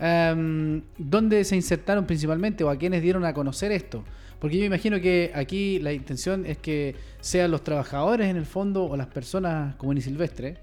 um, 0.00 0.82
¿dónde 0.98 1.44
se 1.44 1.56
insertaron 1.56 2.04
principalmente 2.04 2.64
o 2.64 2.70
a 2.70 2.76
quiénes 2.76 3.00
dieron 3.00 3.24
a 3.24 3.32
conocer 3.32 3.72
esto? 3.72 4.04
Porque 4.40 4.58
yo 4.58 4.64
imagino 4.64 5.00
que 5.00 5.30
aquí 5.34 5.78
la 5.78 5.92
intención 5.92 6.44
es 6.44 6.58
que 6.58 6.96
sean 7.20 7.50
los 7.50 7.64
trabajadores 7.64 8.28
en 8.28 8.36
el 8.36 8.44
fondo 8.44 8.84
o 8.84 8.96
las 8.96 9.06
personas 9.06 9.76
comunes 9.76 10.04
y 10.04 10.10
silvestres, 10.10 10.58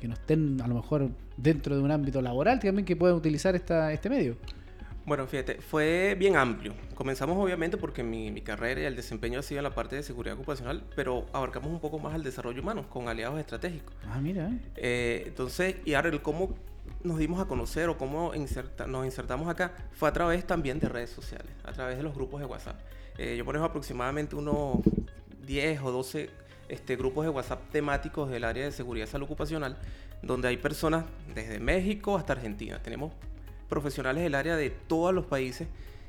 que 0.00 0.08
no 0.08 0.14
estén 0.14 0.60
a 0.62 0.66
lo 0.66 0.76
mejor 0.76 1.10
dentro 1.36 1.76
de 1.76 1.82
un 1.82 1.90
ámbito 1.90 2.22
laboral 2.22 2.58
también 2.58 2.86
que 2.86 2.96
puedan 2.96 3.16
utilizar 3.16 3.54
esta, 3.54 3.92
este 3.92 4.08
medio. 4.08 4.36
Bueno, 5.08 5.26
fíjate, 5.26 5.62
fue 5.62 6.14
bien 6.18 6.36
amplio. 6.36 6.74
Comenzamos 6.94 7.42
obviamente 7.42 7.78
porque 7.78 8.02
mi, 8.02 8.30
mi, 8.30 8.42
carrera 8.42 8.82
y 8.82 8.84
el 8.84 8.94
desempeño 8.94 9.38
ha 9.38 9.42
sido 9.42 9.60
en 9.60 9.64
la 9.64 9.74
parte 9.74 9.96
de 9.96 10.02
seguridad 10.02 10.36
ocupacional, 10.36 10.84
pero 10.94 11.24
abarcamos 11.32 11.70
un 11.70 11.80
poco 11.80 11.98
más 11.98 12.12
al 12.12 12.22
desarrollo 12.22 12.60
humano 12.60 12.86
con 12.90 13.08
aliados 13.08 13.40
estratégicos. 13.40 13.94
Ah, 14.06 14.20
mira. 14.20 14.50
Eh, 14.76 15.24
entonces, 15.28 15.76
y 15.86 15.94
ahora 15.94 16.10
el 16.10 16.20
cómo 16.20 16.54
nos 17.02 17.16
dimos 17.16 17.40
a 17.40 17.46
conocer 17.46 17.88
o 17.88 17.96
cómo 17.96 18.34
nos 18.86 19.06
insertamos 19.06 19.48
acá 19.48 19.72
fue 19.92 20.10
a 20.10 20.12
través 20.12 20.46
también 20.46 20.78
de 20.78 20.90
redes 20.90 21.08
sociales, 21.08 21.50
a 21.64 21.72
través 21.72 21.96
de 21.96 22.02
los 22.02 22.14
grupos 22.14 22.40
de 22.40 22.46
WhatsApp. 22.46 22.78
Eh, 23.16 23.34
yo 23.38 23.46
manejo 23.46 23.64
aproximadamente 23.64 24.36
unos 24.36 24.80
10 25.46 25.80
o 25.84 25.90
12 25.90 26.28
este, 26.68 26.96
grupos 26.96 27.24
de 27.24 27.30
WhatsApp 27.30 27.62
temáticos 27.72 28.28
del 28.28 28.44
área 28.44 28.66
de 28.66 28.72
seguridad 28.72 29.06
y 29.06 29.10
salud 29.10 29.24
ocupacional, 29.24 29.78
donde 30.20 30.48
hay 30.48 30.58
personas 30.58 31.06
desde 31.34 31.60
México 31.60 32.18
hasta 32.18 32.34
Argentina. 32.34 32.78
Tenemos 32.82 33.14
profesionales 33.68 34.22
del 34.22 34.34
área 34.34 34.56
de 34.56 34.70
todos 34.70 35.14
los 35.14 35.26
países 35.26 35.68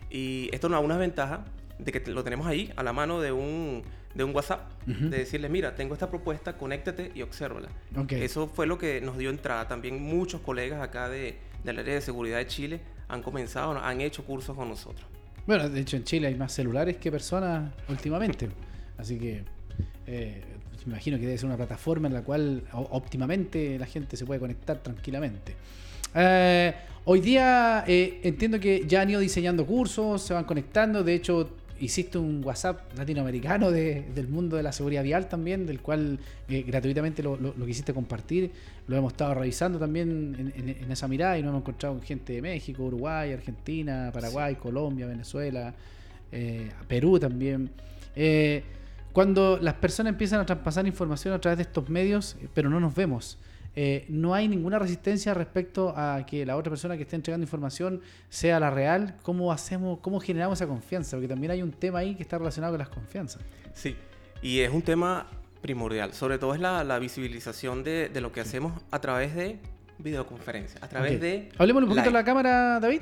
y 0.10 0.50
esto 0.52 0.70
nos 0.70 0.80
da 0.80 0.86
una 0.86 0.98
ventaja 0.98 1.46
de 1.78 1.92
que 1.92 2.12
lo 2.12 2.24
tenemos 2.24 2.48
ahí 2.48 2.72
a 2.76 2.84
la 2.84 2.94
mano 2.94 3.22
de 3.22 3.32
un, 3.32 3.84
de 4.14 4.24
un 4.24 4.36
WhatsApp, 4.36 4.70
de 4.86 5.18
decirles, 5.18 5.50
mira, 5.50 5.76
tengo 5.76 5.94
esta 5.94 6.10
propuesta, 6.10 6.58
conéctate 6.58 7.12
y 7.16 7.22
obsérvala. 7.22 7.70
Eso 8.10 8.48
fue 8.48 8.68
lo 8.68 8.78
que 8.78 9.02
nos 9.02 9.18
dio 9.18 9.30
entrada. 9.30 9.68
También 9.68 10.02
muchos 10.02 10.42
colegas 10.42 10.82
acá 10.82 11.10
de, 11.10 11.38
del 11.64 11.80
área 11.80 11.94
de 11.94 12.02
seguridad 12.02 12.38
de 12.38 12.48
Chile 12.48 12.82
han 13.08 13.22
comenzado, 13.22 13.78
han 13.78 14.02
hecho 14.02 14.26
cursos 14.26 14.56
con 14.56 14.68
nosotros. 14.70 15.08
Bueno, 15.48 15.70
de 15.70 15.80
hecho 15.80 15.98
en 15.98 16.04
Chile 16.04 16.28
hay 16.28 16.36
más 16.36 16.54
celulares 16.54 16.98
que 16.98 17.12
personas 17.12 17.72
últimamente. 17.88 18.50
Así 18.98 19.18
que 19.18 19.44
eh, 20.06 20.44
me 20.86 20.94
imagino 20.94 21.18
que 21.18 21.26
debe 21.26 21.38
ser 21.38 21.48
una 21.48 21.58
plataforma 21.58 22.08
en 22.08 22.14
la 22.14 22.24
cual 22.24 22.64
óptimamente 22.74 23.78
la 23.80 23.86
gente 23.86 24.18
se 24.18 24.26
puede 24.26 24.40
conectar 24.40 24.80
tranquilamente. 24.84 25.56
Eh, 26.16 26.74
hoy 27.06 27.22
día 27.22 27.84
eh, 27.88 28.20
entiendo 28.24 28.60
que 28.60 28.86
ya 28.88 29.02
han 29.02 29.10
ido 29.10 29.20
diseñando 29.20 29.66
cursos, 29.66 30.22
se 30.22 30.34
van 30.34 30.44
conectando. 30.44 31.04
De 31.04 31.14
hecho, 31.14 31.50
hiciste 31.80 32.18
un 32.18 32.44
WhatsApp 32.44 32.98
latinoamericano 32.98 33.72
del 33.72 34.28
mundo 34.28 34.58
de 34.58 34.64
la 34.64 34.72
seguridad 34.72 35.04
vial 35.04 35.30
también, 35.30 35.66
del 35.66 35.82
cual 35.82 36.20
eh, 36.50 36.64
gratuitamente 36.64 37.24
lo, 37.24 37.38
quisiste 37.66 37.94
compartir. 37.94 38.52
Lo 38.88 38.98
hemos 38.98 39.14
estado 39.14 39.36
revisando 39.36 39.80
también 39.80 40.54
en, 40.56 40.92
esa 40.92 41.08
mirada 41.08 41.38
y 41.38 41.42
nos 41.42 41.50
hemos 41.50 41.62
encontrado 41.62 41.96
con 41.96 42.04
gente 42.04 42.34
de 42.34 42.42
México, 42.42 42.84
Uruguay, 42.84 43.32
Argentina, 43.32 44.10
Paraguay, 44.14 44.56
Colombia, 44.56 45.06
Venezuela, 45.06 45.74
Perú 46.88 47.20
también. 47.20 47.70
cuando 49.14 49.58
las 49.58 49.76
personas 49.76 50.12
empiezan 50.12 50.42
a 50.42 50.46
traspasar 50.46 50.86
información 50.86 51.34
a 51.34 51.40
través 51.40 51.58
de 51.58 51.64
estos 51.64 51.88
medios, 51.88 52.36
pero 52.54 52.70
no 52.70 52.80
nos 52.80 52.94
vemos. 52.94 53.38
Eh, 53.76 54.06
no 54.10 54.34
hay 54.34 54.48
ninguna 54.48 54.80
resistencia 54.80 55.34
respecto 55.34 55.94
a 55.96 56.26
que 56.26 56.46
la 56.46 56.58
otra 56.58 56.70
persona 56.72 56.98
que 56.98 57.04
esté 57.04 57.16
entregando 57.16 57.44
información 57.44 58.02
sea 58.30 58.60
la 58.60 58.70
real. 58.70 59.16
¿Cómo 59.22 59.52
hacemos, 59.52 60.00
cómo 60.00 60.20
generamos 60.20 60.60
esa 60.60 60.68
confianza? 60.68 61.18
Porque 61.18 61.28
también 61.28 61.52
hay 61.52 61.62
un 61.62 61.72
tema 61.72 62.00
ahí 62.00 62.16
que 62.16 62.24
está 62.24 62.38
relacionado 62.38 62.74
con 62.74 62.80
las 62.80 62.90
confianzas. 62.90 63.42
Sí, 63.74 63.96
y 64.42 64.60
es 64.60 64.72
un 64.72 64.82
tema 64.82 65.28
primordial. 65.62 66.14
Sobre 66.14 66.38
todo 66.38 66.54
es 66.54 66.60
la, 66.60 67.00
visibilización 67.00 67.84
de, 67.84 68.10
lo 68.20 68.32
que 68.32 68.42
hacemos 68.42 68.82
a 68.92 69.00
través 69.00 69.36
de 69.36 69.60
videoconferencias, 69.98 70.82
a 70.82 70.88
través 70.88 71.20
de... 71.20 71.50
Hablemos 71.58 71.84
un 71.84 71.90
poquito 71.90 72.08
de 72.08 72.14
la 72.14 72.24
cámara, 72.24 72.80
David. 72.80 73.02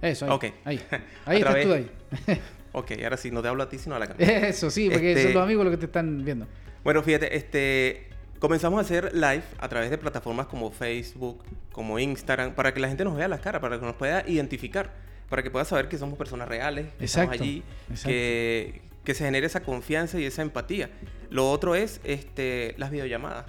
Eso, 0.00 0.26
ahí. 0.30 0.52
Ahí, 0.64 0.80
ahí 1.24 1.38
estás 1.38 1.62
tú 1.62 1.72
ahí. 1.72 1.90
ok, 2.72 2.92
ahora 3.02 3.16
sí, 3.16 3.30
no 3.30 3.42
te 3.42 3.48
hablo 3.48 3.62
a 3.62 3.68
ti, 3.68 3.78
sino 3.78 3.94
a 3.96 3.98
la 3.98 4.06
cámara. 4.06 4.48
Eso, 4.48 4.70
sí, 4.70 4.88
porque 4.90 5.12
son 5.12 5.18
este 5.18 5.34
los 5.34 5.42
amigos 5.42 5.64
los 5.64 5.72
que 5.72 5.78
te 5.78 5.86
están 5.86 6.24
viendo. 6.24 6.46
Bueno, 6.84 7.02
fíjate, 7.02 7.36
este 7.36 8.08
comenzamos 8.38 8.78
a 8.78 8.82
hacer 8.82 9.14
live 9.14 9.42
a 9.58 9.68
través 9.68 9.90
de 9.90 9.98
plataformas 9.98 10.46
como 10.46 10.70
Facebook, 10.70 11.42
como 11.72 11.98
Instagram, 11.98 12.54
para 12.54 12.72
que 12.72 12.80
la 12.80 12.88
gente 12.88 13.04
nos 13.04 13.16
vea 13.16 13.28
las 13.28 13.40
caras, 13.40 13.60
para 13.60 13.78
que 13.78 13.86
nos 13.86 13.96
pueda 13.96 14.28
identificar, 14.28 14.92
para 15.28 15.42
que 15.42 15.50
pueda 15.50 15.64
saber 15.64 15.88
que 15.88 15.98
somos 15.98 16.18
personas 16.18 16.48
reales, 16.48 16.86
que 16.98 17.04
estamos 17.04 17.32
allí, 17.32 17.62
Que, 18.04 18.82
que, 19.04 19.14
se 19.14 19.24
genere 19.24 19.46
esa 19.46 19.60
confianza 19.60 20.18
y 20.18 20.24
esa 20.24 20.42
empatía. 20.42 20.90
Lo 21.30 21.50
otro 21.50 21.74
es 21.74 22.00
este, 22.04 22.74
las 22.78 22.90
videollamadas. 22.90 23.46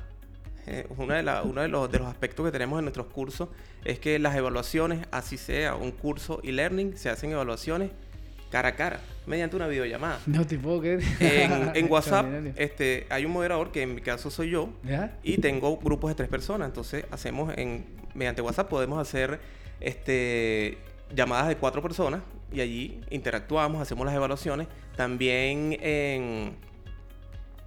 Eh, 0.69 0.85
una 0.97 1.15
de 1.23 1.47
uno 1.47 1.61
de 1.61 1.69
los, 1.69 1.89
de 1.89 1.99
los 1.99 2.07
aspectos 2.07 2.45
que 2.45 2.51
tenemos 2.51 2.77
en 2.79 2.85
nuestros 2.85 3.07
cursos 3.07 3.47
es 3.85 3.99
que 3.99 4.19
las 4.19 4.35
evaluaciones, 4.35 5.07
así 5.11 5.37
sea 5.37 5.75
un 5.75 5.91
curso 5.91 6.41
y 6.43 6.51
learning, 6.51 6.97
se 6.97 7.09
hacen 7.09 7.31
evaluaciones 7.31 7.91
cara 8.49 8.69
a 8.69 8.75
cara, 8.75 8.99
mediante 9.25 9.55
una 9.55 9.67
videollamada. 9.67 10.19
No 10.25 10.45
te 10.45 10.57
puedo 10.57 10.79
creer. 10.79 11.01
En, 11.19 11.87
WhatsApp 11.91 12.25
este, 12.55 13.05
hay 13.09 13.25
un 13.25 13.31
moderador 13.31 13.71
que 13.71 13.81
en 13.81 13.95
mi 13.95 14.01
caso 14.01 14.31
soy 14.31 14.51
yo 14.51 14.69
y 15.23 15.37
tengo 15.37 15.77
grupos 15.77 16.11
de 16.11 16.15
tres 16.15 16.29
personas. 16.29 16.67
Entonces 16.67 17.05
hacemos 17.11 17.53
en 17.57 17.85
mediante 18.13 18.41
WhatsApp 18.41 18.69
podemos 18.69 18.99
hacer 18.99 19.39
este 19.79 20.77
llamadas 21.15 21.47
de 21.47 21.55
cuatro 21.55 21.81
personas 21.81 22.21
y 22.51 22.61
allí 22.61 23.01
interactuamos, 23.09 23.81
hacemos 23.81 24.05
las 24.05 24.15
evaluaciones. 24.15 24.67
También 24.95 25.77
en, 25.81 26.55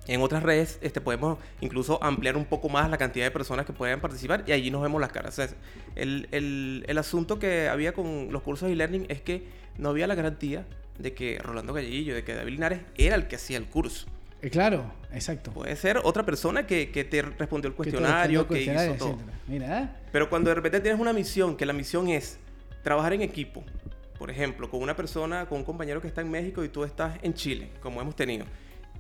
en 0.07 0.21
otras 0.23 0.43
redes 0.43 0.79
este, 0.81 1.01
podemos 1.01 1.39
incluso 1.61 2.03
ampliar 2.03 2.37
un 2.37 2.47
poco 2.47 2.69
más 2.69 2.91
la 2.91 2.99
cantidad 2.99 3.27
de 3.27 3.31
personas 3.31 3.67
que 3.67 3.73
puedan 3.73 4.01
participar 4.01 4.45
y 4.47 4.53
allí 4.53 4.71
nos 4.71 4.83
vemos 4.83 5.01
las 5.01 5.13
caras. 5.13 5.39
el, 5.95 6.29
el, 6.33 6.85
el 6.89 6.99
asunto 6.99 7.39
que 7.39 7.69
había 7.69 7.93
con 7.93 8.29
los 8.33 8.43
cursos 8.43 8.69
de 8.69 8.73
e-learning 8.73 9.07
es 9.09 9.21
que 9.21 9.60
no 9.79 9.91
había 9.91 10.07
la 10.07 10.15
garantía 10.15 10.67
de 10.99 11.15
que 11.15 11.39
Rolando 11.39 11.73
Gallillo, 11.73 12.15
de 12.15 12.25
que 12.25 12.35
David 12.35 12.53
Linares 12.53 12.81
era 12.97 13.17
el 13.17 13.27
que 13.27 13.37
hacía 13.37 13.57
el 13.57 13.67
curso. 13.67 14.07
Eh, 14.43 14.51
claro, 14.51 14.91
exacto. 15.13 15.53
Puede 15.53 15.77
ser 15.77 16.01
otra 16.03 16.25
persona 16.25 16.67
que, 16.67 16.87
te 16.87 17.23
respondió 17.23 17.69
el 17.69 17.75
cuestionario, 17.75 18.47
que, 18.47 18.63
hizo 18.63 18.95
todo. 18.95 19.19
Mira, 19.47 19.83
¿eh? 19.83 19.89
Pero 20.13 20.31
cuando 20.31 20.49
de 20.49 20.55
repente 20.55 20.81
tienes 20.81 21.01
una 21.01 21.13
misión, 21.13 21.57
que 21.57 21.67
la 21.67 21.73
misión 21.73 22.09
es 22.09 22.39
trabajar 22.83 23.13
en 23.13 23.23
equipo, 23.23 23.65
por 24.19 24.31
ejemplo, 24.31 24.71
con 24.71 24.83
una 24.83 24.97
persona, 24.97 25.47
con 25.47 25.59
un 25.59 25.65
compañero 25.65 26.01
que 26.01 26.09
está 26.09 26.21
en 26.21 26.31
México 26.31 26.65
y 26.65 26.69
tú 26.69 26.85
estás 26.85 27.19
en 27.23 27.35
Chile, 27.35 27.71
como 27.81 28.01
hemos 28.01 28.17
tenido, 28.17 28.47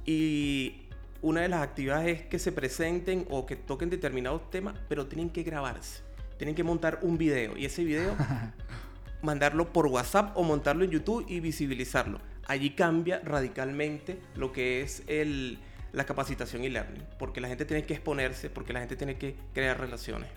y 0.04 0.82
una 1.22 1.42
de 1.42 1.48
las 1.48 1.62
actividades 1.62 2.20
es 2.20 2.26
que 2.26 2.38
se 2.38 2.52
presenten 2.52 3.26
o 3.30 3.46
que 3.46 3.56
toquen 3.56 3.90
determinados 3.90 4.50
temas, 4.50 4.74
pero 4.88 5.06
tienen 5.06 5.30
que 5.30 5.42
grabarse, 5.42 6.02
tienen 6.38 6.54
que 6.54 6.64
montar 6.64 7.00
un 7.02 7.16
video, 7.18 7.56
y 7.56 7.64
ese 7.64 7.84
video 7.84 8.16
mandarlo 9.22 9.72
por 9.72 9.86
WhatsApp 9.86 10.36
o 10.36 10.42
montarlo 10.42 10.84
en 10.84 10.90
YouTube 10.90 11.24
y 11.28 11.40
visibilizarlo. 11.40 12.20
Allí 12.46 12.70
cambia 12.70 13.20
radicalmente 13.24 14.18
lo 14.34 14.52
que 14.52 14.82
es 14.82 15.02
el, 15.06 15.58
la 15.92 16.04
capacitación 16.04 16.64
y 16.64 16.68
learning, 16.68 17.04
porque 17.18 17.40
la 17.40 17.48
gente 17.48 17.64
tiene 17.64 17.84
que 17.84 17.94
exponerse, 17.94 18.50
porque 18.50 18.72
la 18.72 18.80
gente 18.80 18.96
tiene 18.96 19.16
que 19.16 19.36
crear 19.52 19.78
relaciones. 19.78 20.28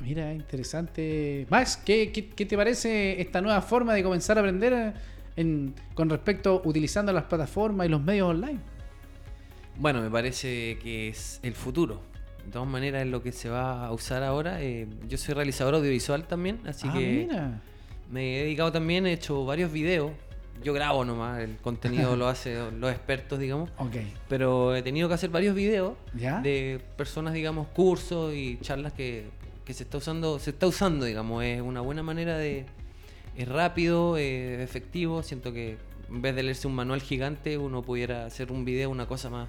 Mira, 0.00 0.32
interesante. 0.32 1.46
Max, 1.50 1.76
¿qué, 1.84 2.12
qué, 2.12 2.46
te 2.46 2.56
parece 2.56 3.20
esta 3.20 3.40
nueva 3.40 3.60
forma 3.62 3.94
de 3.94 4.02
comenzar 4.02 4.38
a 4.38 4.40
aprender 4.40 4.94
en, 5.34 5.74
con 5.94 6.08
respecto 6.08 6.62
utilizando 6.64 7.12
las 7.12 7.24
plataformas 7.24 7.86
y 7.86 7.90
los 7.90 8.02
medios 8.02 8.28
online? 8.28 8.60
Bueno, 9.76 10.00
me 10.00 10.10
parece 10.10 10.78
que 10.82 11.08
es 11.08 11.40
el 11.42 11.54
futuro. 11.54 12.00
De 12.44 12.52
todas 12.52 12.68
maneras 12.68 13.02
es 13.02 13.08
lo 13.08 13.22
que 13.22 13.32
se 13.32 13.48
va 13.48 13.86
a 13.86 13.92
usar 13.92 14.22
ahora. 14.22 14.62
Eh, 14.62 14.86
yo 15.08 15.18
soy 15.18 15.34
realizador 15.34 15.74
audiovisual 15.74 16.26
también, 16.26 16.60
así 16.66 16.86
ah, 16.88 16.92
que 16.92 17.26
mira. 17.28 17.60
Me 18.10 18.38
he 18.38 18.42
dedicado 18.44 18.72
también, 18.72 19.06
he 19.06 19.12
hecho 19.12 19.44
varios 19.44 19.72
videos. 19.72 20.12
Yo 20.62 20.72
grabo 20.72 21.04
nomás, 21.04 21.40
el 21.40 21.56
contenido 21.56 22.16
lo 22.16 22.26
hacen 22.28 22.80
los 22.80 22.90
expertos, 22.90 23.38
digamos. 23.38 23.70
Ok. 23.78 23.96
Pero 24.28 24.74
he 24.74 24.82
tenido 24.82 25.08
que 25.08 25.14
hacer 25.14 25.30
varios 25.30 25.54
videos 25.54 25.94
de 26.12 26.80
personas, 26.96 27.34
digamos, 27.34 27.68
cursos 27.68 28.34
y 28.34 28.58
charlas 28.60 28.92
que, 28.92 29.26
se 29.66 29.82
está 29.82 29.98
usando, 29.98 30.38
se 30.38 30.50
está 30.50 30.66
usando, 30.66 31.04
digamos. 31.04 31.44
Es 31.44 31.60
una 31.60 31.80
buena 31.80 32.02
manera 32.02 32.38
de. 32.38 32.66
Es 33.36 33.46
rápido, 33.46 34.16
es 34.16 34.60
efectivo. 34.60 35.22
Siento 35.22 35.52
que 35.52 35.76
en 36.08 36.22
vez 36.22 36.34
de 36.34 36.42
leerse 36.42 36.66
un 36.66 36.74
manual 36.74 37.02
gigante, 37.02 37.56
uno 37.58 37.82
pudiera 37.82 38.26
hacer 38.26 38.50
un 38.50 38.64
video, 38.64 38.90
una 38.90 39.06
cosa 39.06 39.30
más 39.30 39.48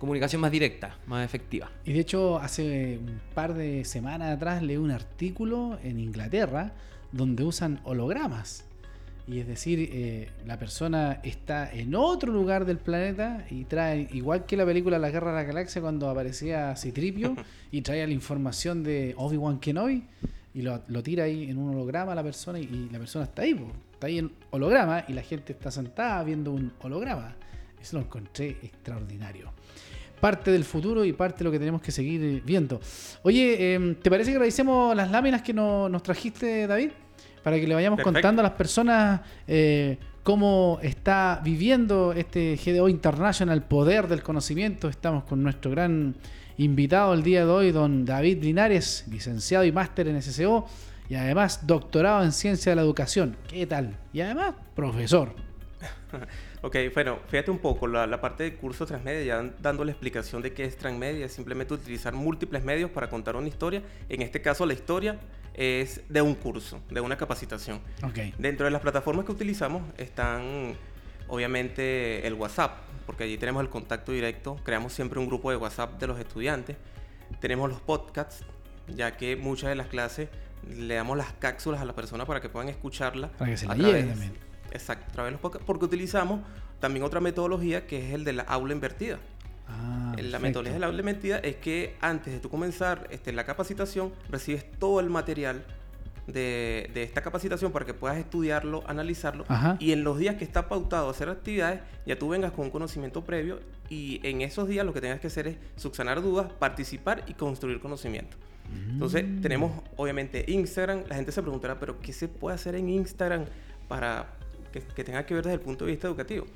comunicación 0.00 0.40
más 0.40 0.50
directa, 0.50 0.96
más 1.06 1.24
efectiva. 1.24 1.70
Y 1.84 1.92
de 1.92 2.00
hecho, 2.00 2.38
hace 2.38 2.98
un 2.98 3.20
par 3.34 3.52
de 3.52 3.84
semanas 3.84 4.34
atrás 4.34 4.62
leí 4.62 4.78
un 4.78 4.90
artículo 4.90 5.78
en 5.84 6.00
Inglaterra 6.00 6.72
donde 7.12 7.44
usan 7.44 7.80
hologramas. 7.84 8.64
Y 9.26 9.38
es 9.38 9.46
decir, 9.46 9.90
eh, 9.92 10.28
la 10.44 10.58
persona 10.58 11.20
está 11.22 11.70
en 11.72 11.94
otro 11.94 12.32
lugar 12.32 12.64
del 12.64 12.78
planeta 12.78 13.46
y 13.48 13.64
trae, 13.64 14.08
igual 14.12 14.44
que 14.44 14.56
la 14.56 14.66
película 14.66 14.98
La 14.98 15.10
Guerra 15.10 15.30
de 15.30 15.36
la 15.36 15.44
Galaxia 15.44 15.80
cuando 15.80 16.10
aparecía 16.10 16.74
Citripio 16.74 17.36
y 17.70 17.82
trae 17.82 18.04
la 18.04 18.12
información 18.12 18.82
de 18.82 19.14
Obi-Wan 19.16 19.60
Kenobi 19.60 20.02
y 20.52 20.62
lo, 20.62 20.80
tira 21.02 21.24
ahí 21.24 21.48
en 21.48 21.58
un 21.58 21.70
holograma 21.70 22.12
a 22.12 22.14
la 22.16 22.24
persona 22.24 22.58
y, 22.58 22.88
la 22.90 22.98
persona 22.98 23.26
está 23.26 23.42
ahí, 23.42 23.56
está 23.92 24.08
ahí 24.08 24.18
en 24.18 24.32
holograma 24.50 25.04
y 25.06 25.12
la 25.12 25.22
gente 25.22 25.52
está 25.52 25.70
sentada 25.70 26.24
viendo 26.24 26.52
un 26.52 26.72
holograma. 26.80 27.36
Eso 27.80 27.98
lo 27.98 28.02
encontré 28.02 28.50
extraordinario. 28.62 29.52
Parte 30.20 30.50
del 30.50 30.64
futuro 30.64 31.04
y 31.04 31.12
parte 31.12 31.38
de 31.38 31.44
lo 31.44 31.50
que 31.50 31.58
tenemos 31.58 31.80
que 31.82 31.92
seguir 31.92 32.42
viendo. 32.44 32.80
Oye, 33.22 33.74
em, 33.74 33.94
¿te 33.94 34.10
parece 34.10 34.32
que 34.32 34.38
revisemos 34.38 34.94
las 34.94 35.10
láminas 35.10 35.42
que 35.42 35.52
nos 35.52 36.02
trajiste, 36.02 36.66
David? 36.66 36.90
Para 37.42 37.58
que 37.58 37.66
le 37.66 37.74
vayamos 37.74 38.00
contando 38.02 38.40
a 38.40 38.42
las 38.42 38.52
personas 38.52 39.22
eh, 39.48 39.96
cómo 40.22 40.78
está 40.82 41.40
viviendo 41.42 42.12
este 42.12 42.58
GDO 42.62 42.88
International, 42.88 43.62
poder 43.62 44.08
del 44.08 44.22
conocimiento. 44.22 44.88
Estamos 44.88 45.24
con 45.24 45.42
nuestro 45.42 45.70
gran 45.70 46.14
invitado 46.58 47.14
el 47.14 47.22
día 47.22 47.46
de 47.46 47.50
hoy, 47.50 47.72
don 47.72 48.04
David 48.04 48.42
Linares, 48.42 49.06
licenciado 49.10 49.64
y 49.64 49.72
máster 49.72 50.08
en 50.08 50.20
SSO 50.20 50.66
y 51.08 51.14
además 51.14 51.66
doctorado 51.66 52.22
en 52.22 52.32
ciencia 52.32 52.70
de 52.70 52.76
la 52.76 52.82
educación. 52.82 53.36
¿Qué 53.48 53.66
tal? 53.66 53.96
Y 54.12 54.20
además 54.20 54.54
profesor. 54.76 55.49
ok, 56.62 56.76
bueno, 56.94 57.18
fíjate 57.28 57.50
un 57.50 57.58
poco, 57.58 57.86
la, 57.86 58.20
parte 58.20 58.44
del 58.44 58.56
curso 58.56 58.86
transmedia, 58.86 59.22
ya 59.22 59.50
dando 59.60 59.84
la 59.84 59.92
explicación 59.92 60.42
de 60.42 60.52
qué 60.52 60.64
es 60.64 60.76
transmedia, 60.76 61.26
es 61.26 61.32
simplemente 61.32 61.74
utilizar 61.74 62.12
múltiples 62.14 62.64
medios 62.64 62.90
para 62.90 63.08
contar 63.08 63.36
una 63.36 63.48
historia. 63.48 63.82
En 64.08 64.22
este 64.22 64.40
caso, 64.40 64.66
la 64.66 64.74
historia 64.74 65.18
es 65.54 66.02
de 66.08 66.22
un 66.22 66.34
curso, 66.34 66.80
de 66.90 67.00
una 67.00 67.16
capacitación. 67.16 67.80
Okay. 68.02 68.34
Dentro 68.38 68.64
de 68.64 68.70
las 68.70 68.80
plataformas 68.80 69.24
que 69.24 69.32
utilizamos 69.32 69.82
están, 69.98 70.74
obviamente, 71.28 72.26
el 72.26 72.34
WhatsApp, 72.34 72.78
porque 73.06 73.24
allí 73.24 73.38
tenemos 73.38 73.62
el 73.62 73.68
contacto 73.68 74.12
directo. 74.12 74.56
Creamos 74.64 74.92
siempre 74.92 75.18
un 75.18 75.26
grupo 75.26 75.50
de 75.50 75.56
WhatsApp 75.56 75.98
de 75.98 76.06
los 76.06 76.18
estudiantes. 76.18 76.76
Tenemos 77.40 77.68
los 77.68 77.80
podcasts, 77.80 78.44
ya 78.88 79.16
que 79.16 79.36
muchas 79.36 79.70
de 79.70 79.76
las 79.76 79.86
clases 79.86 80.28
le 80.68 80.94
damos 80.94 81.16
las 81.16 81.32
cápsulas 81.34 81.80
a 81.80 81.84
las 81.84 81.94
personas 81.94 82.26
para 82.26 82.40
que 82.40 82.48
puedan 82.48 82.68
escucharla. 82.68 83.28
Para 83.32 83.50
que 83.50 83.56
se 83.56 83.66
la 83.66 83.74
también. 83.74 84.49
Exacto, 84.72 85.06
a 85.08 85.12
través 85.12 85.28
de 85.28 85.32
los 85.32 85.40
podcasts, 85.40 85.66
porque 85.66 85.84
utilizamos 85.84 86.40
también 86.80 87.04
otra 87.04 87.20
metodología 87.20 87.86
que 87.86 88.08
es 88.08 88.14
el 88.14 88.24
de 88.24 88.32
la 88.32 88.42
aula 88.42 88.72
invertida. 88.72 89.18
Ah, 89.68 90.14
la 90.18 90.38
metodología 90.38 90.74
de 90.74 90.80
la 90.80 90.86
aula 90.86 90.98
invertida 90.98 91.38
es 91.38 91.56
que 91.56 91.96
antes 92.00 92.32
de 92.32 92.40
tú 92.40 92.50
comenzar 92.50 93.06
este, 93.10 93.32
la 93.32 93.44
capacitación, 93.44 94.12
recibes 94.28 94.64
todo 94.78 95.00
el 95.00 95.10
material 95.10 95.64
de, 96.32 96.90
esta 96.94 97.22
capacitación 97.22 97.72
para 97.72 97.84
que 97.84 97.94
puedas 97.94 98.18
estudiarlo, 98.18 98.82
analizarlo 98.86 99.44
y 99.78 99.92
en 99.92 100.04
los 100.04 100.18
días 100.18 100.36
que 100.36 100.44
está 100.44 100.68
pautado 100.68 101.10
hacer 101.10 101.28
actividades, 101.28 101.80
ya 102.06 102.18
tú 102.18 102.28
vengas 102.28 102.52
con 102.52 102.66
un 102.66 102.70
conocimiento 102.70 103.24
previo 103.24 103.60
y 103.88 104.20
en 104.22 104.40
esos 104.42 104.68
días 104.68 104.86
lo 104.86 104.92
que 104.92 105.00
tengas 105.00 105.20
que 105.20 105.26
hacer 105.26 105.48
es 105.48 105.56
subsanar 105.76 106.22
dudas, 106.22 106.52
participar 106.52 107.24
y 107.26 107.34
construir 107.34 107.80
conocimiento. 107.80 108.36
Entonces 108.88 109.26
mm. 109.26 109.40
tenemos 109.40 109.82
obviamente 109.96 110.44
Instagram, 110.46 111.02
la 111.08 111.16
gente 111.16 111.32
se 111.32 111.42
preguntará, 111.42 111.80
pero 111.80 112.00
¿qué 112.00 112.12
se 112.12 112.28
puede 112.28 112.54
hacer 112.54 112.76
en 112.76 112.88
Instagram 112.88 113.46
para 113.88 114.28
que, 114.70 115.04
tenga 115.04 115.26
que 115.26 115.34
ver 115.34 115.44
desde 115.44 115.54
el 115.54 115.60
punto 115.60 115.84
de 115.84 115.92
vista 115.92 116.06
educativo? 116.06 116.46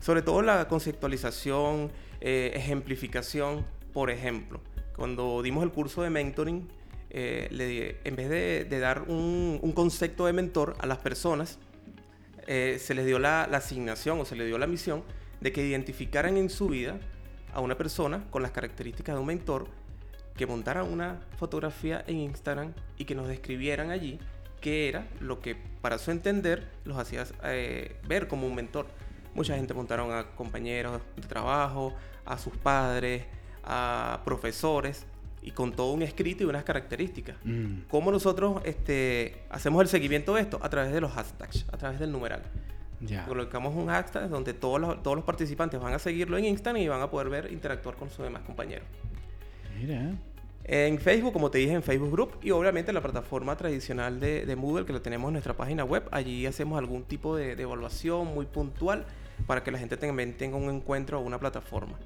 Sobre 0.00 0.22
todo 0.22 0.42
la 0.42 0.66
conceptualización, 0.68 1.90
eh, 2.20 2.52
ejemplificación, 2.54 3.64
por 3.92 4.10
ejemplo. 4.10 4.60
Cuando 4.96 5.42
dimos 5.42 5.64
el 5.64 5.70
curso 5.70 6.02
de 6.02 6.10
mentoring, 6.10 6.68
eh, 7.10 8.00
en 8.04 8.16
vez 8.16 8.28
de, 8.30 8.80
dar 8.80 9.02
un, 9.02 9.72
concepto 9.74 10.26
de 10.26 10.32
mentor 10.32 10.76
a 10.78 10.86
las 10.86 10.98
personas, 10.98 11.58
eh, 12.46 12.78
se 12.80 12.94
les 12.94 13.06
dio 13.06 13.18
la, 13.18 13.42
asignación 13.44 14.18
o 14.20 14.24
se 14.24 14.34
les 14.34 14.46
dio 14.46 14.58
la 14.58 14.66
misión 14.66 15.04
de 15.40 15.52
que 15.52 15.64
identificaran 15.66 16.36
en 16.36 16.48
su 16.48 16.68
vida 16.68 16.98
a 17.52 17.60
una 17.60 17.76
persona 17.76 18.24
con 18.30 18.42
las 18.42 18.50
características 18.50 19.14
de 19.14 19.20
un 19.20 19.26
mentor, 19.26 19.68
que 20.36 20.46
montaran 20.46 20.90
una 20.90 21.20
fotografía 21.36 22.02
en 22.06 22.16
Instagram 22.16 22.72
y 22.96 23.04
que 23.04 23.14
nos 23.14 23.28
describieran 23.28 23.90
allí 23.90 24.18
qué 24.62 24.88
era 24.88 25.06
lo 25.20 25.40
que 25.40 25.54
para 25.82 25.98
su 25.98 26.10
entender 26.10 26.66
los 26.84 26.96
hacía 26.96 27.26
eh, 27.44 27.96
ver 28.08 28.28
como 28.28 28.46
un 28.46 28.54
mentor. 28.54 28.86
Mucha 29.34 29.56
gente 29.56 29.74
montaron 29.74 30.12
a 30.12 30.28
compañeros 30.34 31.00
de 31.16 31.28
trabajo, 31.28 31.94
a 32.24 32.38
sus 32.38 32.56
padres, 32.56 33.24
a 33.64 34.20
profesores 34.24 35.04
y 35.42 35.50
con 35.50 35.72
todo 35.72 35.92
un 35.92 36.02
escrito 36.02 36.44
y 36.44 36.46
unas 36.46 36.64
características. 36.64 37.36
Mm. 37.44 37.82
¿Cómo 37.90 38.12
nosotros 38.12 38.62
este, 38.64 39.44
hacemos 39.50 39.82
el 39.82 39.88
seguimiento 39.88 40.34
de 40.34 40.42
esto? 40.42 40.58
A 40.62 40.70
través 40.70 40.92
de 40.92 41.00
los 41.00 41.12
hashtags, 41.12 41.66
a 41.72 41.76
través 41.76 41.98
del 41.98 42.12
numeral. 42.12 42.42
Ya. 43.00 43.26
Colocamos 43.26 43.74
un 43.74 43.88
hashtag 43.88 44.28
donde 44.28 44.54
todos 44.54 44.80
los, 44.80 45.02
todos 45.02 45.16
los 45.16 45.24
participantes 45.24 45.80
van 45.80 45.92
a 45.92 45.98
seguirlo 45.98 46.38
en 46.38 46.44
Instagram 46.44 46.80
y 46.80 46.88
van 46.88 47.02
a 47.02 47.10
poder 47.10 47.28
ver, 47.28 47.52
interactuar 47.52 47.96
con 47.96 48.08
sus 48.10 48.24
demás 48.24 48.42
compañeros. 48.42 48.86
Mira. 49.80 50.14
En 50.64 50.98
Facebook, 50.98 51.32
como 51.32 51.50
te 51.50 51.58
dije, 51.58 51.72
en 51.72 51.82
Facebook 51.82 52.12
Group 52.12 52.38
y 52.42 52.52
obviamente 52.52 52.92
la 52.92 53.00
plataforma 53.00 53.56
tradicional 53.56 54.20
de, 54.20 54.46
de, 54.46 54.56
Moodle 54.56 54.86
que 54.86 54.92
lo 54.92 55.02
tenemos 55.02 55.28
en 55.28 55.32
nuestra 55.34 55.56
página 55.56 55.84
web. 55.84 56.04
Allí 56.12 56.46
hacemos 56.46 56.78
algún 56.78 57.02
tipo 57.02 57.36
de, 57.36 57.56
de 57.56 57.62
evaluación 57.64 58.28
muy 58.28 58.46
puntual 58.46 59.04
para 59.46 59.64
que 59.64 59.72
la 59.72 59.78
gente 59.78 59.96
también 59.96 60.36
tenga 60.36 60.56
un 60.56 60.70
encuentro 60.70 61.18
o 61.18 61.22
una 61.22 61.38
plataforma. 61.38 61.98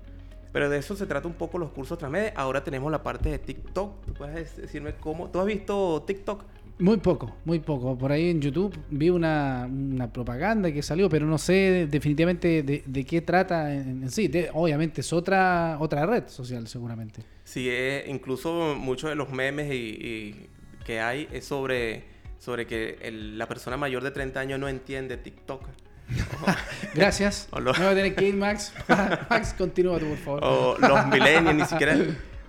Pero 0.53 0.71
de 0.71 0.79
eso 0.79 0.97
se 0.97 1.07
trata 1.07 1.29
un 1.29 1.35
poco 1.35 1.59
los 1.59 1.71
cursos 1.71 1.99
transmedia. 1.99 2.33
Ahora 2.35 2.64
tenemos 2.64 2.90
la 2.90 3.03
parte 3.03 3.29
de 3.29 3.38
TikTok. 3.38 4.07
¿Tú 4.07 4.14
puedes 4.14 4.57
decirme 4.57 4.95
cómo? 4.95 5.29
¿Tú 5.29 5.38
has 5.38 5.47
visto 5.47 6.03
TikTok? 6.07 6.45
Muy 6.79 6.99
poco, 6.99 7.35
muy 7.47 7.59
poco. 7.59 7.97
Por 7.97 8.12
ahí 8.12 8.29
en 8.29 8.41
YouTube 8.41 8.77
vi 8.91 9.09
una, 9.09 9.69
propaganda 10.12 10.71
que 10.71 10.83
salió, 10.83 11.09
pero 11.09 11.27
no 11.27 11.39
sé 11.39 11.89
definitivamente 11.91 12.62
de, 12.62 13.05
qué 13.05 13.23
trata 13.23 13.73
en, 13.73 14.11
sí. 14.11 14.31
obviamente 14.53 15.01
es 15.01 15.12
otra 15.12 15.79
otra 15.81 16.05
red 16.05 16.29
social, 16.29 16.69
seguramente. 16.69 17.23
Sí, 17.45 17.71
incluso 18.07 18.75
muchos 18.77 19.09
de 19.09 19.17
los 19.17 19.31
memes 19.31 19.73
y, 19.73 20.49
que 20.85 21.01
hay 21.01 21.29
es 21.33 21.47
sobre, 21.47 22.05
sobre 22.39 22.67
que 22.67 22.99
la 23.11 23.49
persona 23.49 23.77
mayor 23.77 24.03
de 24.03 24.11
30 24.11 24.39
años 24.39 24.61
no 24.61 24.69
entiende 24.69 25.17
TikTok. 25.17 25.62
Gracias. 26.95 27.49
No 27.53 27.73
voy 27.73 27.85
a 27.85 27.95
tener 27.95 28.15
que 28.15 28.29
ir, 28.29 28.37
Max. 28.37 28.73
Max, 29.31 29.55
continúa 29.57 29.99
tú, 29.99 30.07
por 30.07 30.19
favor. 30.19 30.45
O 30.45 30.77
los 30.79 31.07
millennials, 31.07 31.57
ni 31.57 31.65
siquiera. 31.65 31.97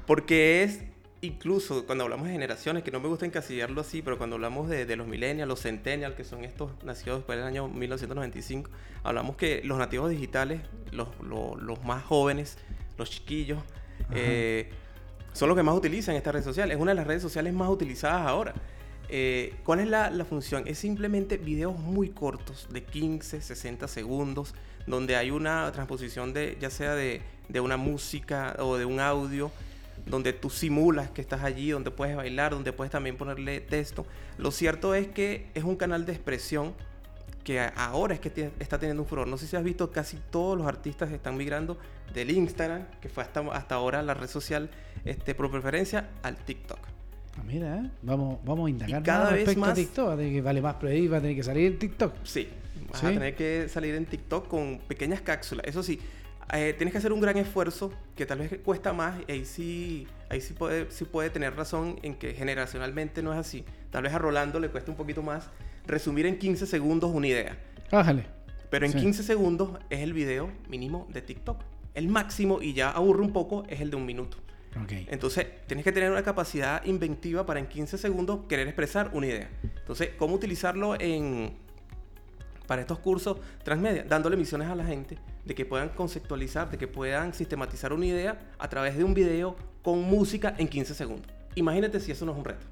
Porque 0.06 0.64
es 0.64 0.82
incluso 1.28 1.86
cuando 1.86 2.04
hablamos 2.04 2.28
de 2.28 2.34
generaciones, 2.34 2.84
que 2.84 2.92
no 2.92 3.00
me 3.00 3.08
gusta 3.08 3.26
encasillarlo 3.26 3.82
así, 3.82 4.02
pero 4.02 4.18
cuando 4.18 4.36
hablamos 4.36 4.70
de, 4.70 4.96
los 4.96 5.08
millennials, 5.08 5.48
los 5.48 5.62
centennials, 5.62 6.16
que 6.16 6.24
son 6.24 6.44
estos 6.44 6.72
nacidos 6.84 7.20
después 7.20 7.38
del 7.38 7.48
año 7.48 7.68
1995, 7.68 8.70
hablamos 9.04 9.36
que 9.36 9.62
los 9.64 9.78
nativos 9.78 10.10
digitales, 10.10 10.62
los, 10.92 11.08
más 11.84 12.04
jóvenes, 12.04 12.58
los 12.98 13.10
chiquillos, 13.10 13.60
eh, 14.12 14.70
son 15.34 15.50
los 15.50 15.56
que 15.56 15.64
más 15.64 15.76
utilizan 15.76 16.16
esta 16.16 16.32
red 16.32 16.44
social. 16.44 16.72
Es 16.72 16.78
una 16.78 16.92
de 16.92 16.96
las 16.96 17.06
redes 17.06 17.22
sociales 17.22 17.54
más 17.54 17.70
utilizadas 17.70 18.26
ahora. 18.26 18.54
Eh, 19.10 19.56
¿Cuál 19.64 19.80
es 19.80 19.88
la, 19.88 20.26
función? 20.26 20.64
Es 20.68 20.80
simplemente 20.80 21.38
videos 21.38 21.78
muy 21.80 22.10
cortos, 22.10 22.68
de 22.72 22.84
15, 22.84 23.42
60 23.42 23.88
segundos, 23.88 24.54
donde 24.86 25.16
hay 25.16 25.32
una 25.32 25.72
transposición 25.72 26.34
de, 26.34 26.58
ya 26.60 26.70
sea 26.70 26.96
de, 26.96 27.22
una 27.62 27.78
música 27.78 28.56
o 28.60 28.78
de 28.78 28.86
un 28.86 29.00
audio, 29.00 29.52
donde 30.10 30.34
tú 30.34 30.50
simulas 30.50 31.10
que 31.12 31.22
estás 31.22 31.44
allí, 31.44 31.72
donde 31.72 31.92
puedes 31.92 32.16
bailar, 32.16 32.52
donde 32.52 32.74
puedes 32.74 32.92
también 32.92 33.18
ponerle 33.18 33.62
texto. 33.62 34.06
Lo 34.38 34.52
cierto 34.52 34.96
es 34.96 35.08
que 35.08 35.50
es 35.54 35.64
un 35.64 35.76
canal 35.76 36.06
de 36.06 36.14
expresión 36.14 36.74
que 37.44 37.62
ahora 37.78 38.14
es 38.14 38.20
que 38.20 38.52
está 38.60 38.78
teniendo 38.78 39.04
un 39.04 39.08
furor. 39.08 39.26
No 39.26 39.38
sé 39.38 39.48
si 39.48 39.56
has 39.56 39.64
visto, 39.64 39.90
casi 39.90 40.18
todos 40.30 40.58
los 40.58 40.68
artistas 40.68 41.12
están 41.12 41.38
migrando 41.38 41.78
del 42.14 42.32
Instagram, 42.32 42.86
que 43.00 43.08
fue 43.08 43.24
hasta, 43.24 43.40
hasta 43.40 43.76
ahora 43.76 44.02
la 44.04 44.14
red 44.14 44.28
social 44.28 44.70
este, 45.06 45.34
por 45.34 45.50
preferencia, 45.50 46.10
al 46.24 46.36
TikTok. 46.36 46.80
Ah, 47.38 47.44
mira, 47.46 47.78
¿eh? 47.78 47.90
vamos, 48.02 48.40
vamos 48.44 48.68
a 48.68 48.70
indagar 48.70 49.04
cada 49.04 49.32
vez 49.32 49.56
más 49.56 49.70
a 49.70 49.74
TikTok. 49.76 50.18
Tener 50.18 50.34
que 50.34 50.42
vale 50.42 50.62
más 50.62 50.76
ahí, 50.84 51.08
va 51.08 51.18
a 51.18 51.22
tener 51.22 51.38
que 51.38 51.44
salir 51.44 51.68
en 51.68 51.80
TikTok. 51.80 52.14
Sí, 52.24 52.50
vas 52.92 53.04
a 53.04 53.10
tener 53.10 53.36
que 53.36 53.70
salir 53.70 53.96
en 53.96 54.06
TikTok 54.06 54.48
con 54.50 54.80
pequeñas 54.86 55.22
cápsulas. 55.22 55.66
Eso 55.68 55.84
sí, 55.84 56.02
eh, 56.54 56.74
tienes 56.78 56.94
que 56.94 57.00
hacer 57.00 57.12
un 57.12 57.20
gran 57.20 57.38
esfuerzo 57.38 57.92
que 58.16 58.26
tal 58.26 58.40
vez 58.40 58.60
cuesta 58.64 58.94
más 58.94 59.20
y 59.28 59.32
ahí 59.32 59.46
sí, 59.46 60.08
ahí 60.30 60.40
sí 60.40 60.54
puede, 60.54 60.90
sí 60.92 61.04
puede 61.04 61.30
tener 61.30 61.56
razón 61.56 62.00
en 62.04 62.16
que 62.16 62.34
generacionalmente 62.34 63.22
no 63.22 63.34
es 63.34 63.40
así. 63.40 63.66
Tal 63.92 64.04
vez 64.04 64.14
a 64.14 64.18
Rolando 64.18 64.60
le 64.60 64.70
cuesta 64.70 64.90
un 64.90 64.98
poquito 64.98 65.22
más 65.22 65.50
resumir 65.86 66.26
en 66.26 66.40
15 66.40 66.66
segundos 66.66 67.12
una 67.14 67.28
idea. 67.28 67.58
Bájale. 67.92 68.26
Pero 68.70 68.86
en 68.86 68.94
15 68.94 69.24
segundos 69.24 69.80
es 69.90 70.00
el 70.00 70.14
video 70.14 70.50
mínimo 70.70 71.08
de 71.12 71.22
TikTok. 71.22 71.62
El 71.94 72.08
máximo, 72.08 72.62
y 72.62 72.74
ya 72.74 72.92
aburre 72.92 73.22
un 73.22 73.34
poco, 73.34 73.64
es 73.68 73.82
el 73.82 73.90
de 73.90 73.96
un 73.96 74.06
minuto. 74.06 74.38
Entonces, 75.08 75.48
tienes 75.66 75.84
que 75.84 75.92
tener 75.92 76.12
una 76.12 76.22
capacidad 76.22 76.86
inventiva 76.86 77.48
para 77.48 77.60
en 77.60 77.66
15 77.66 77.98
segundos 77.98 78.42
querer 78.48 78.68
expresar 78.68 79.10
una 79.14 79.26
idea. 79.26 79.50
Entonces, 79.64 80.10
¿cómo 80.20 80.36
utilizarlo 80.36 80.96
en, 81.00 81.54
para 82.68 82.82
estos 82.82 83.00
cursos 83.00 83.38
transmedia? 83.64 84.04
Dándole 84.04 84.38
misiones 84.38 84.68
a 84.68 84.76
la 84.76 84.86
gente 84.86 85.18
de 85.48 85.56
que 85.56 85.66
puedan 85.66 85.90
conceptualizar, 85.90 86.70
de 86.70 86.78
que 86.78 86.88
puedan 86.88 87.34
sistematizar 87.34 87.94
una 87.94 88.06
idea 88.06 88.38
a 88.60 88.68
través 88.68 88.98
de 88.98 89.04
un 89.04 89.14
video 89.14 89.56
con 89.82 90.02
música 90.02 90.54
en 90.58 90.68
15 90.68 90.94
segundos. 90.94 91.32
Imagínate 91.56 92.00
si 92.02 92.12
eso 92.12 92.26
no 92.26 92.34
es 92.34 92.38
un 92.38 92.46
reto. 92.46 92.66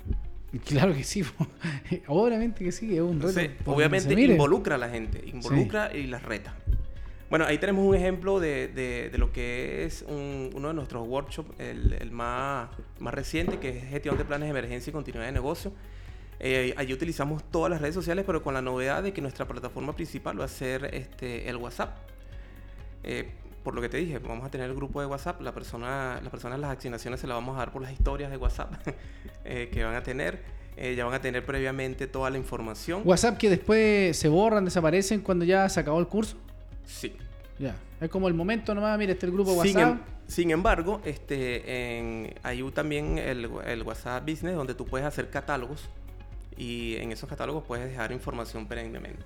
Claro 0.65 0.93
que 0.93 1.03
sí, 1.03 1.23
obviamente 2.07 2.63
que 2.63 2.71
sí, 2.71 2.95
es 2.95 3.01
un 3.01 3.21
reto. 3.21 3.71
obviamente 3.71 4.13
involucra 4.13 4.75
a 4.75 4.77
la 4.77 4.89
gente, 4.89 5.23
involucra 5.25 5.95
y 5.95 6.07
las 6.07 6.23
reta. 6.23 6.53
Bueno, 7.29 7.45
ahí 7.45 7.57
tenemos 7.57 7.85
un 7.85 7.95
ejemplo 7.95 8.39
de, 8.39 8.67
de, 8.67 9.17
lo 9.17 9.31
que 9.31 9.85
es 9.85 10.05
uno 10.07 10.67
de 10.67 10.73
nuestros 10.73 11.07
workshops, 11.07 11.59
el, 11.59 11.93
el, 11.93 12.11
más, 12.11 12.69
más 12.99 13.13
reciente, 13.13 13.57
que 13.57 13.69
es 13.69 13.89
gestión 13.89 14.17
de 14.17 14.25
planes 14.25 14.45
de 14.45 14.51
emergencia 14.51 14.91
y 14.91 14.93
continuidad 14.93 15.25
de 15.25 15.31
negocio. 15.31 15.71
Eh, 16.39 16.73
allí 16.77 16.93
utilizamos 16.93 17.43
todas 17.49 17.71
las 17.71 17.81
redes 17.81 17.95
sociales, 17.95 18.25
pero 18.25 18.43
con 18.43 18.53
la 18.53 18.61
novedad 18.61 19.01
de 19.01 19.13
que 19.13 19.21
nuestra 19.21 19.47
plataforma 19.47 19.95
principal 19.95 20.39
va 20.39 20.45
a 20.45 20.49
ser 20.49 20.93
este, 20.93 21.49
el 21.49 21.57
WhatsApp. 21.57 21.97
Eh, 23.05 23.29
por 23.63 23.73
lo 23.73 23.81
que 23.81 23.89
te 23.89 23.97
dije, 23.97 24.19
vamos 24.19 24.45
a 24.45 24.51
tener 24.51 24.69
el 24.69 24.75
grupo 24.75 24.99
de 24.99 25.07
WhatsApp. 25.07 25.41
La 25.41 25.53
persona, 25.53 26.19
las 26.21 26.29
personas 26.29 26.59
las 26.59 26.77
asignaciones 26.77 27.19
se 27.19 27.27
las 27.27 27.35
vamos 27.35 27.55
a 27.55 27.59
dar 27.59 27.71
por 27.71 27.81
las 27.81 27.91
historias 27.91 28.29
de 28.29 28.37
WhatsApp 28.37 28.73
eh, 29.45 29.69
que 29.71 29.83
van 29.83 29.95
a 29.95 30.03
tener. 30.03 30.43
ya 30.77 31.05
van 31.05 31.13
a 31.13 31.21
tener 31.21 31.45
previamente 31.45 32.07
toda 32.07 32.29
la 32.29 32.37
información. 32.37 33.01
WhatsApp 33.05 33.37
que 33.37 33.49
después 33.49 34.17
se 34.17 34.27
borran, 34.27 34.65
desaparecen 34.65 35.21
cuando 35.21 35.45
ya 35.45 35.69
se 35.69 35.79
acabó 35.79 35.99
el 35.99 36.07
curso. 36.07 36.37
Sí. 36.85 37.15
Ya. 37.57 37.75
Es 38.01 38.09
como 38.09 38.27
el 38.27 38.33
momento 38.33 38.75
nomás, 38.75 38.97
mire, 38.97 39.13
este 39.13 39.25
el 39.25 39.31
grupo 39.31 39.53
WhatsApp. 39.53 39.93
Em, 39.93 39.99
sin, 40.27 40.51
embargo, 40.51 41.01
este, 41.05 41.97
en, 41.97 42.33
hay 42.43 42.61
también 42.71 43.17
el, 43.17 43.47
WhatsApp 43.83 44.29
Business 44.29 44.55
donde 44.55 44.73
tú 44.73 44.85
puedes 44.85 45.07
hacer 45.07 45.29
catálogos 45.29 45.89
y 46.57 46.95
en 46.97 47.11
esos 47.11 47.29
catálogos 47.29 47.63
puedes 47.63 47.89
dejar 47.89 48.11
información 48.11 48.67
perennemente. 48.67 49.23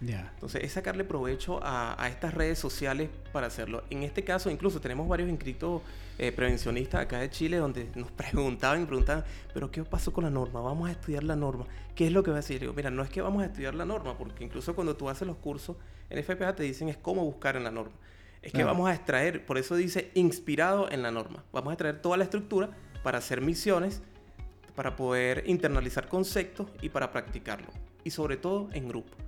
Entonces 0.00 0.62
es 0.62 0.72
sacarle 0.72 1.04
provecho 1.04 1.60
a, 1.62 1.96
estas 2.08 2.34
redes 2.34 2.58
sociales 2.58 3.08
para 3.32 3.46
hacerlo. 3.46 3.82
En 3.90 4.02
este 4.02 4.24
caso, 4.24 4.50
incluso 4.50 4.80
tenemos 4.80 5.08
varios 5.08 5.28
inscritos 5.28 5.82
eh, 6.18 6.32
prevencionistas 6.32 7.02
acá 7.02 7.18
de 7.18 7.30
Chile 7.30 7.56
donde 7.56 7.90
nos 7.94 8.10
preguntaban 8.12 8.82
y 8.82 8.86
preguntaban, 8.86 9.24
pero 9.54 9.70
¿qué 9.70 9.82
pasó 9.84 10.12
con 10.12 10.24
la 10.24 10.30
norma? 10.30 10.60
Vamos 10.60 10.88
a 10.88 10.92
estudiar 10.92 11.24
la 11.24 11.36
norma. 11.36 11.66
¿Qué 11.94 12.06
es 12.06 12.12
lo 12.12 12.22
que 12.22 12.30
va 12.30 12.38
a 12.38 12.40
decir? 12.40 12.60
Digo, 12.60 12.72
mira, 12.74 12.90
no 12.90 13.02
es 13.02 13.10
que 13.10 13.22
vamos 13.22 13.42
a 13.42 13.46
estudiar 13.46 13.74
la 13.74 13.84
norma, 13.84 14.16
porque 14.18 14.44
incluso 14.44 14.74
cuando 14.74 14.96
tú 14.96 15.08
haces 15.08 15.26
los 15.26 15.36
cursos 15.36 15.76
en 16.10 16.22
FPA 16.22 16.54
te 16.54 16.62
dicen 16.62 16.88
es 16.88 16.96
cómo 16.96 17.24
buscar 17.24 17.56
en 17.56 17.64
la 17.64 17.70
norma. 17.70 17.94
Es 18.42 18.52
que 18.52 18.62
vamos 18.62 18.88
a 18.88 18.94
extraer, 18.94 19.44
por 19.44 19.58
eso 19.58 19.74
dice 19.74 20.12
inspirado 20.14 20.88
en 20.90 21.02
la 21.02 21.10
norma. 21.10 21.42
Vamos 21.52 21.70
a 21.70 21.72
extraer 21.72 22.00
toda 22.00 22.16
la 22.16 22.22
estructura 22.22 22.70
para 23.02 23.18
hacer 23.18 23.40
misiones, 23.40 24.02
para 24.76 24.94
poder 24.94 25.42
internalizar 25.46 26.06
conceptos 26.06 26.68
y 26.80 26.90
para 26.90 27.10
practicarlo. 27.10 27.66
Y 28.04 28.10
sobre 28.10 28.36
todo 28.36 28.68
en 28.72 28.86
grupo. 28.86 29.25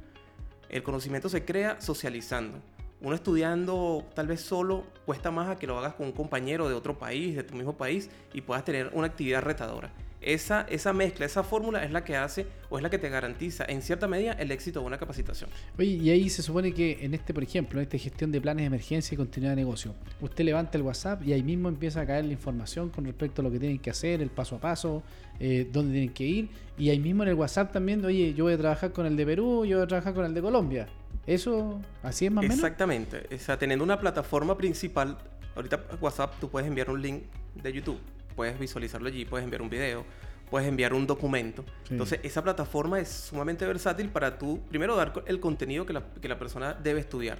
El 0.68 0.82
conocimiento 0.82 1.28
se 1.28 1.44
crea 1.44 1.80
socializando. 1.80 2.58
Uno 3.00 3.14
estudiando 3.14 4.04
tal 4.14 4.26
vez 4.26 4.40
solo 4.40 4.84
cuesta 5.06 5.30
más 5.30 5.48
a 5.48 5.56
que 5.56 5.66
lo 5.66 5.78
hagas 5.78 5.94
con 5.94 6.06
un 6.06 6.12
compañero 6.12 6.68
de 6.68 6.74
otro 6.74 6.98
país, 6.98 7.36
de 7.36 7.44
tu 7.44 7.54
mismo 7.54 7.76
país, 7.76 8.10
y 8.34 8.40
puedas 8.40 8.64
tener 8.64 8.90
una 8.92 9.06
actividad 9.06 9.42
retadora. 9.42 9.90
Esa, 10.20 10.62
esa 10.62 10.92
mezcla, 10.92 11.26
esa 11.26 11.44
fórmula 11.44 11.84
es 11.84 11.92
la 11.92 12.02
que 12.02 12.16
hace 12.16 12.46
o 12.70 12.76
es 12.76 12.82
la 12.82 12.90
que 12.90 12.98
te 12.98 13.08
garantiza 13.08 13.64
en 13.68 13.82
cierta 13.82 14.08
medida 14.08 14.32
el 14.32 14.50
éxito 14.50 14.80
de 14.80 14.86
una 14.86 14.98
capacitación. 14.98 15.48
Oye, 15.78 15.90
y 15.90 16.10
ahí 16.10 16.28
se 16.28 16.42
supone 16.42 16.74
que 16.74 16.98
en 17.02 17.14
este, 17.14 17.32
por 17.32 17.44
ejemplo, 17.44 17.78
en 17.78 17.84
esta 17.84 17.98
gestión 17.98 18.32
de 18.32 18.40
planes 18.40 18.62
de 18.62 18.66
emergencia 18.66 19.14
y 19.14 19.16
continuidad 19.16 19.52
de 19.52 19.62
negocio, 19.62 19.94
usted 20.20 20.44
levanta 20.44 20.76
el 20.76 20.82
WhatsApp 20.82 21.22
y 21.24 21.32
ahí 21.32 21.42
mismo 21.42 21.68
empieza 21.68 22.00
a 22.00 22.06
caer 22.06 22.24
la 22.24 22.32
información 22.32 22.90
con 22.90 23.04
respecto 23.04 23.42
a 23.42 23.44
lo 23.44 23.50
que 23.52 23.60
tienen 23.60 23.78
que 23.78 23.90
hacer, 23.90 24.20
el 24.20 24.30
paso 24.30 24.56
a 24.56 24.60
paso, 24.60 25.04
eh, 25.38 25.68
dónde 25.72 25.92
tienen 25.92 26.12
que 26.12 26.24
ir, 26.24 26.48
y 26.76 26.90
ahí 26.90 26.98
mismo 26.98 27.22
en 27.22 27.28
el 27.28 27.34
WhatsApp 27.36 27.72
también, 27.72 28.04
oye, 28.04 28.34
yo 28.34 28.44
voy 28.44 28.54
a 28.54 28.58
trabajar 28.58 28.92
con 28.92 29.06
el 29.06 29.16
de 29.16 29.24
Perú, 29.24 29.64
yo 29.64 29.76
voy 29.76 29.84
a 29.84 29.88
trabajar 29.88 30.14
con 30.14 30.24
el 30.24 30.34
de 30.34 30.42
Colombia. 30.42 30.88
Eso, 31.26 31.80
así 32.02 32.26
es 32.26 32.32
más 32.32 32.42
o 32.42 32.48
menos. 32.48 32.58
Exactamente. 32.58 33.26
O 33.32 33.38
sea, 33.38 33.58
teniendo 33.58 33.84
una 33.84 34.00
plataforma 34.00 34.56
principal, 34.56 35.18
ahorita 35.54 35.84
WhatsApp 36.00 36.34
tú 36.40 36.48
puedes 36.48 36.66
enviar 36.66 36.90
un 36.90 37.00
link 37.00 37.22
de 37.54 37.72
YouTube 37.72 37.98
puedes 38.38 38.56
visualizarlo 38.56 39.08
allí, 39.08 39.24
puedes 39.24 39.42
enviar 39.42 39.62
un 39.62 39.68
video, 39.68 40.04
puedes 40.48 40.68
enviar 40.68 40.94
un 40.94 41.08
documento. 41.08 41.64
Entonces, 41.90 42.20
esa 42.22 42.40
plataforma 42.40 43.00
es 43.00 43.08
sumamente 43.08 43.66
versátil 43.66 44.10
para 44.10 44.38
tú, 44.38 44.60
primero, 44.68 44.94
dar 44.94 45.24
el 45.26 45.40
contenido 45.40 45.84
que 45.84 45.92
la, 45.92 46.04
que 46.22 46.28
la, 46.28 46.38
persona 46.38 46.72
debe 46.72 47.00
estudiar. 47.00 47.38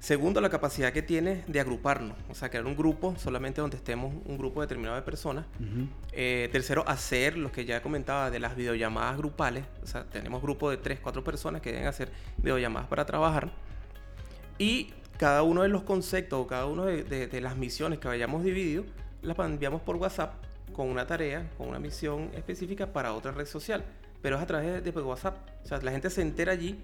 Segundo, 0.00 0.40
la 0.40 0.50
capacidad 0.50 0.92
que 0.92 1.00
tiene 1.00 1.44
de 1.46 1.60
agruparnos, 1.60 2.16
o 2.28 2.34
sea, 2.34 2.48
crear 2.48 2.66
un 2.66 2.76
grupo 2.76 3.14
solamente 3.16 3.60
donde 3.60 3.76
estemos 3.76 4.12
un 4.24 4.36
grupo 4.36 4.62
determinado 4.62 4.96
de 4.96 5.02
personas. 5.02 5.46
Eh, 6.10 6.48
tercero, 6.50 6.82
hacer 6.88 7.38
lo 7.38 7.52
que 7.52 7.64
ya 7.64 7.80
comentaba 7.80 8.28
de 8.28 8.40
las 8.40 8.56
videollamadas 8.56 9.18
grupales, 9.18 9.64
o 9.84 9.86
sea, 9.86 10.06
tenemos 10.06 10.42
grupos 10.42 10.72
de 10.72 10.78
tres, 10.78 10.98
cuatro 10.98 11.22
personas 11.22 11.62
que 11.62 11.70
deben 11.70 11.86
hacer 11.86 12.10
videollamadas 12.38 12.88
para 12.88 13.06
trabajar. 13.06 13.52
Y 14.58 14.90
cada 15.18 15.44
uno 15.44 15.62
de 15.62 15.68
los 15.68 15.84
conceptos 15.84 16.40
o 16.40 16.48
cada 16.48 16.66
uno 16.66 16.84
de, 16.86 17.04
de 17.04 17.40
las 17.40 17.56
misiones 17.56 18.00
que 18.00 18.08
hayamos 18.08 18.42
dividido, 18.42 18.84
las 19.26 19.38
enviamos 19.38 19.82
por 19.82 19.96
WhatsApp 19.96 20.34
con 20.72 20.88
una 20.88 21.06
tarea, 21.06 21.50
con 21.58 21.68
una 21.68 21.78
misión 21.78 22.30
específica 22.34 22.92
para 22.92 23.12
otra 23.12 23.32
red 23.32 23.46
social. 23.46 23.84
Pero 24.22 24.36
es 24.36 24.42
a 24.42 24.46
través 24.46 24.82
de, 24.82 24.90
WhatsApp. 24.90 25.36
O 25.64 25.66
sea, 25.66 25.80
la 25.80 25.90
gente 25.90 26.10
se 26.10 26.22
entera 26.22 26.52
allí 26.52 26.78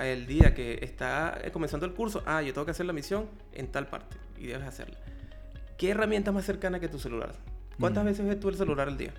el 0.00 0.26
día 0.26 0.54
que 0.54 0.78
está 0.82 1.40
comenzando 1.52 1.86
el 1.86 1.94
curso. 1.94 2.22
Ah, 2.26 2.42
yo 2.42 2.52
tengo 2.52 2.64
que 2.64 2.72
hacer 2.72 2.86
la 2.86 2.92
misión 2.92 3.26
en 3.52 3.68
tal 3.68 3.86
parte 3.88 4.16
y 4.38 4.46
debes 4.46 4.66
hacerla. 4.66 4.98
¿Qué 5.76 5.90
herramienta 5.90 6.32
más 6.32 6.44
cercana 6.44 6.80
que 6.80 6.88
tu 6.88 6.98
celular? 6.98 7.32
¿Cuántas 7.78 8.04
mm. 8.04 8.06
veces 8.06 8.26
ves 8.26 8.40
tú 8.40 8.48
el 8.48 8.56
celular 8.56 8.88
al 8.88 8.96
día? 8.96 9.12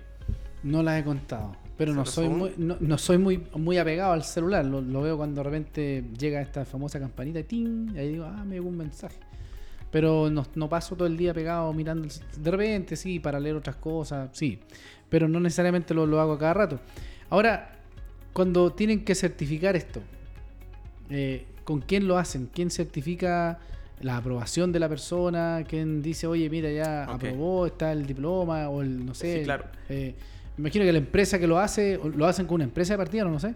No 0.62 0.82
las 0.82 0.98
he 0.98 1.04
contado, 1.04 1.54
pero 1.76 1.92
no 1.92 2.06
soy, 2.06 2.28
muy, 2.28 2.54
no, 2.56 2.98
soy 2.98 3.18
muy, 3.18 3.46
muy 3.54 3.76
apegado 3.76 4.12
al 4.14 4.24
celular. 4.24 4.64
Lo, 4.64 5.02
veo 5.02 5.16
cuando 5.16 5.42
de 5.42 5.44
repente 5.44 6.04
llega 6.18 6.40
esta 6.40 6.64
famosa 6.64 6.98
campanita 6.98 7.40
y 7.40 7.44
¡ting! 7.44 7.94
Y 7.94 7.98
ahí 7.98 8.08
digo, 8.12 8.24
ah, 8.24 8.44
me 8.44 8.54
llegó 8.54 8.68
un 8.68 8.78
mensaje. 8.78 9.18
Pero 9.94 10.28
no, 10.28 10.68
paso 10.68 10.96
todo 10.96 11.06
el 11.06 11.16
día 11.16 11.32
pegado 11.32 11.72
mirando. 11.72 12.08
De 12.36 12.50
repente, 12.50 12.96
sí, 12.96 13.20
para 13.20 13.38
leer 13.38 13.54
otras 13.54 13.76
cosas, 13.76 14.28
sí. 14.32 14.58
Pero 15.08 15.28
no 15.28 15.38
necesariamente 15.38 15.94
lo, 15.94 16.04
lo 16.04 16.20
hago 16.20 16.32
a 16.32 16.38
cada 16.40 16.52
rato. 16.52 16.80
Ahora, 17.30 17.76
cuando 18.32 18.72
tienen 18.72 19.04
que 19.04 19.14
certificar 19.14 19.76
esto, 19.76 20.00
eh, 21.10 21.46
¿con 21.62 21.80
quién 21.80 22.08
lo 22.08 22.18
hacen? 22.18 22.50
¿Quién 22.52 22.72
certifica 22.72 23.60
la 24.00 24.16
aprobación 24.16 24.72
de 24.72 24.80
la 24.80 24.88
persona? 24.88 25.62
¿Quién 25.64 26.02
dice, 26.02 26.26
oye, 26.26 26.50
mira, 26.50 26.72
ya 26.72 27.04
aprobó, 27.04 27.64
está 27.64 27.92
el 27.92 28.04
diploma 28.04 28.68
o 28.70 28.82
el, 28.82 29.06
no 29.06 29.14
sé? 29.14 29.38
Sí, 29.38 29.44
claro. 29.44 29.66
Eh, 29.88 30.16
me 30.56 30.62
imagino 30.62 30.84
que 30.86 30.92
la 30.92 30.98
empresa 30.98 31.38
que 31.38 31.46
lo 31.46 31.60
hace, 31.60 32.00
lo 32.16 32.26
hacen 32.26 32.46
con 32.46 32.56
una 32.56 32.64
empresa 32.64 32.94
de 32.94 32.98
partida, 32.98 33.22
no 33.22 33.38
sé. 33.38 33.54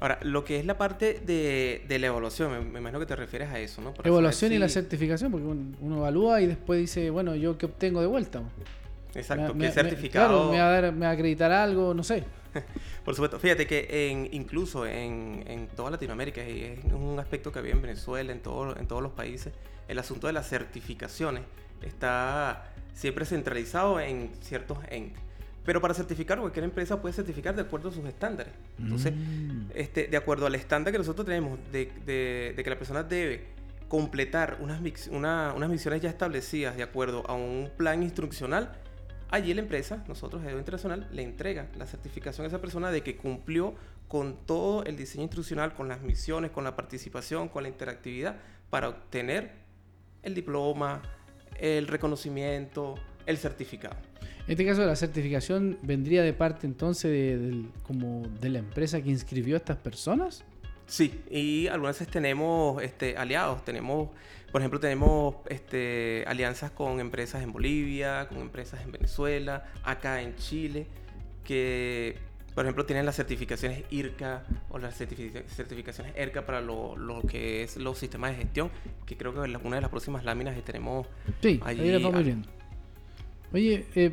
Ahora, 0.00 0.18
lo 0.22 0.44
que 0.44 0.58
es 0.58 0.64
la 0.64 0.78
parte 0.78 1.20
de, 1.24 1.84
la 1.88 2.06
evaluación, 2.06 2.72
me, 2.72 2.78
imagino 2.78 3.00
que 3.00 3.06
te 3.06 3.16
refieres 3.16 3.50
a 3.50 3.58
eso, 3.58 3.82
¿no? 3.82 3.94
evaluación 4.04 4.52
y 4.52 4.58
la 4.58 4.68
certificación, 4.68 5.32
porque 5.32 5.46
uno 5.46 5.96
evalúa 5.98 6.40
y 6.40 6.46
después 6.46 6.80
dice, 6.80 7.10
bueno, 7.10 7.34
¿yo 7.34 7.58
qué 7.58 7.66
obtengo 7.66 8.00
de 8.00 8.06
vuelta? 8.06 8.42
Exacto, 9.14 9.54
¿qué 9.58 9.70
certificado? 9.70 10.28
claro, 10.28 10.52
me 10.52 10.58
va, 10.58 10.68
a 10.68 10.80
dar, 10.80 10.92
me 10.92 11.06
va 11.06 11.10
a 11.10 11.14
acreditar 11.14 11.50
algo, 11.50 11.94
no 11.94 12.04
sé. 12.04 12.24
Por 13.04 13.14
supuesto, 13.14 13.38
fíjate 13.38 13.66
que 13.66 14.10
en, 14.10 14.28
incluso 14.32 14.86
en, 14.86 15.44
en, 15.46 15.66
toda 15.68 15.90
Latinoamérica, 15.90 16.46
y 16.46 16.62
es 16.62 16.92
un 16.92 17.18
aspecto 17.18 17.50
que 17.50 17.58
había 17.58 17.72
en 17.72 17.82
Venezuela, 17.82 18.32
en, 18.32 18.40
todo, 18.40 18.76
en 18.76 18.86
todos 18.86 19.02
los 19.02 19.12
países, 19.12 19.52
el 19.88 19.98
asunto 19.98 20.26
de 20.26 20.32
las 20.32 20.48
certificaciones 20.48 21.42
está 21.82 22.64
siempre 22.94 23.24
centralizado 23.24 24.00
en 24.00 24.30
ciertos 24.40 24.78
entes. 24.90 25.22
Pero 25.68 25.82
para 25.82 25.92
certificar, 25.92 26.40
cualquier 26.40 26.64
empresa 26.64 26.98
puede 26.98 27.12
certificar 27.12 27.54
de 27.54 27.60
acuerdo 27.60 27.90
a 27.90 27.92
sus 27.92 28.02
estándares. 28.06 28.54
Entonces, 28.78 29.12
mm. 29.14 29.72
este, 29.74 30.06
de 30.06 30.16
acuerdo 30.16 30.46
al 30.46 30.54
estándar 30.54 30.92
que 30.92 30.98
nosotros 30.98 31.26
tenemos 31.26 31.58
de, 31.70 31.92
de, 32.06 32.64
que 32.64 32.70
la 32.70 32.78
persona 32.78 33.02
debe 33.02 33.48
completar 33.86 34.56
unas, 34.62 34.80
unas 35.08 35.68
misiones 35.68 36.00
ya 36.00 36.08
establecidas 36.08 36.74
de 36.74 36.82
acuerdo 36.82 37.22
a 37.28 37.34
un 37.34 37.70
plan 37.76 38.02
instruccional, 38.02 38.78
allí 39.28 39.52
la 39.52 39.60
empresa, 39.60 40.02
nosotros, 40.08 40.42
Edo 40.42 40.56
Internacional, 40.56 41.06
le 41.12 41.20
entrega 41.20 41.68
la 41.76 41.86
certificación 41.86 42.46
a 42.46 42.48
esa 42.48 42.62
persona 42.62 42.90
de 42.90 43.02
que 43.02 43.18
cumplió 43.18 43.74
con 44.08 44.38
todo 44.46 44.84
el 44.84 44.96
diseño 44.96 45.24
instruccional, 45.24 45.74
con 45.74 45.86
las 45.86 46.00
misiones, 46.00 46.50
con 46.50 46.64
la 46.64 46.76
participación, 46.76 47.50
con 47.50 47.62
la 47.62 47.68
interactividad, 47.68 48.36
para 48.70 48.88
obtener 48.88 49.52
el 50.22 50.34
diploma, 50.34 51.02
el 51.60 51.88
reconocimiento, 51.88 52.94
el 53.26 53.36
certificado. 53.36 54.07
En 54.48 54.52
este 54.52 54.64
caso, 54.64 54.86
la 54.86 54.96
certificación 54.96 55.76
vendría 55.82 56.22
de 56.22 56.32
parte 56.32 56.66
entonces 56.66 57.10
de, 57.10 57.66
como 57.82 58.26
de 58.40 58.48
la 58.48 58.60
empresa 58.60 59.02
que 59.02 59.10
inscribió 59.10 59.56
a 59.56 59.58
estas 59.58 59.76
personas. 59.76 60.42
Sí, 60.86 61.20
y 61.30 61.66
algunas 61.66 61.98
veces 61.98 62.10
tenemos 62.10 62.82
este, 62.82 63.14
aliados, 63.18 63.62
tenemos, 63.62 64.08
por 64.50 64.62
ejemplo, 64.62 64.80
tenemos 64.80 65.34
este, 65.50 66.24
alianzas 66.26 66.70
con 66.70 66.98
empresas 66.98 67.42
en 67.42 67.52
Bolivia, 67.52 68.26
con 68.30 68.38
empresas 68.38 68.80
en 68.82 68.90
Venezuela, 68.90 69.70
acá 69.84 70.22
en 70.22 70.34
Chile, 70.36 70.86
que, 71.44 72.16
por 72.54 72.64
ejemplo, 72.64 72.86
tienen 72.86 73.04
las 73.04 73.16
certificaciones 73.16 73.84
IRCA 73.90 74.44
o 74.70 74.78
las 74.78 74.96
certificaciones 74.96 76.14
ERCA 76.16 76.46
para 76.46 76.62
lo, 76.62 77.20
que 77.28 77.64
es 77.64 77.76
los 77.76 77.98
sistemas 77.98 78.30
de 78.30 78.44
gestión, 78.44 78.70
que 79.04 79.14
creo 79.18 79.34
que 79.34 79.40
es 79.46 79.56
una 79.62 79.76
de 79.76 79.82
las 79.82 79.90
próximas 79.90 80.24
láminas 80.24 80.54
que 80.54 80.62
tenemos 80.62 81.06
sí, 81.42 81.60
allí. 81.62 81.82
Ahí 81.82 82.42
Oye, 83.52 83.86
eh, 83.94 84.12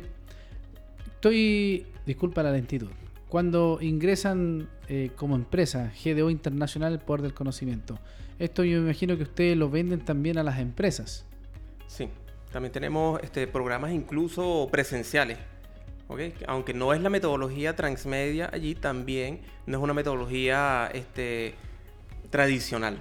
estoy, 1.26 1.86
disculpa 2.06 2.42
la 2.42 2.52
lentitud, 2.52 2.88
cuando 3.28 3.78
ingresan 3.80 4.68
eh, 4.88 5.10
como 5.16 5.34
empresa 5.34 5.92
GDO 6.04 6.30
Internacional 6.30 7.00
Poder 7.00 7.22
del 7.22 7.34
Conocimiento, 7.34 7.98
esto 8.38 8.62
yo 8.62 8.78
me 8.78 8.84
imagino 8.84 9.16
que 9.16 9.24
ustedes 9.24 9.56
lo 9.56 9.68
venden 9.68 10.04
también 10.04 10.38
a 10.38 10.44
las 10.44 10.60
empresas. 10.60 11.26
Sí, 11.88 12.08
también 12.52 12.72
tenemos 12.72 13.20
este, 13.22 13.46
programas 13.48 13.92
incluso 13.92 14.68
presenciales. 14.70 15.38
¿okay? 16.06 16.32
Aunque 16.46 16.74
no 16.74 16.92
es 16.92 17.00
la 17.00 17.10
metodología 17.10 17.74
transmedia 17.74 18.48
allí, 18.52 18.74
también 18.74 19.40
no 19.66 19.78
es 19.78 19.82
una 19.82 19.94
metodología 19.94 20.88
este, 20.94 21.54
tradicional. 22.30 22.98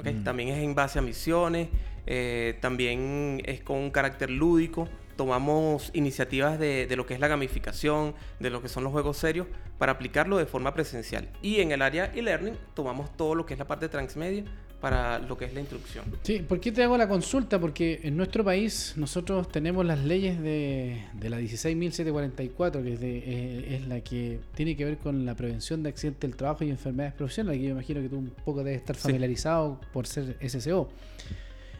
¿okay? 0.00 0.14
Mm. 0.14 0.24
También 0.24 0.48
es 0.50 0.62
en 0.62 0.74
base 0.74 0.98
a 0.98 1.02
misiones, 1.02 1.68
eh, 2.06 2.56
también 2.60 3.42
es 3.44 3.60
con 3.60 3.76
un 3.76 3.90
carácter 3.90 4.30
lúdico 4.30 4.88
tomamos 5.16 5.90
iniciativas 5.94 6.58
de, 6.58 6.92
lo 6.96 7.06
que 7.06 7.14
es 7.14 7.20
la 7.20 7.28
gamificación, 7.28 8.14
de 8.38 8.50
lo 8.50 8.62
que 8.62 8.68
son 8.68 8.84
los 8.84 8.92
juegos 8.92 9.16
serios, 9.16 9.46
para 9.78 9.92
aplicarlo 9.92 10.36
de 10.36 10.46
forma 10.46 10.74
presencial. 10.74 11.28
Y 11.42 11.60
en 11.60 11.72
el 11.72 11.82
área 11.82 12.12
e-learning 12.14 12.56
tomamos 12.74 13.16
todo 13.16 13.34
lo 13.34 13.46
que 13.46 13.54
es 13.54 13.58
la 13.58 13.66
parte 13.66 13.88
transmedia 13.88 14.44
para 14.80 15.18
lo 15.18 15.38
que 15.38 15.46
es 15.46 15.54
la 15.54 15.60
instrucción. 15.60 16.04
Sí, 16.22 16.40
¿por 16.40 16.60
qué 16.60 16.70
te 16.70 16.82
hago 16.82 16.98
la 16.98 17.08
consulta? 17.08 17.58
Porque 17.58 18.00
en 18.04 18.16
nuestro 18.16 18.44
país 18.44 18.92
nosotros 18.96 19.48
tenemos 19.48 19.86
las 19.86 20.04
leyes 20.04 20.40
de, 20.40 21.02
la 21.22 21.40
16.744, 21.40 22.82
que 22.82 22.92
es, 22.92 23.00
eh, 23.02 23.76
es, 23.76 23.88
la 23.88 24.00
que 24.02 24.38
tiene 24.54 24.76
que 24.76 24.84
ver 24.84 24.98
con 24.98 25.24
la 25.24 25.34
prevención 25.34 25.82
de 25.82 25.88
accidentes 25.88 26.20
del 26.20 26.36
trabajo 26.36 26.62
y 26.62 26.70
enfermedades 26.70 27.14
profesionales, 27.14 27.58
que 27.60 27.66
yo 27.66 27.72
imagino 27.72 28.02
que 28.02 28.08
tú 28.10 28.18
un 28.18 28.30
poco 28.44 28.62
debes 28.62 28.80
estar 28.80 28.96
familiarizado 28.96 29.80
por 29.92 30.06
ser 30.06 30.36
SSO. 30.46 30.90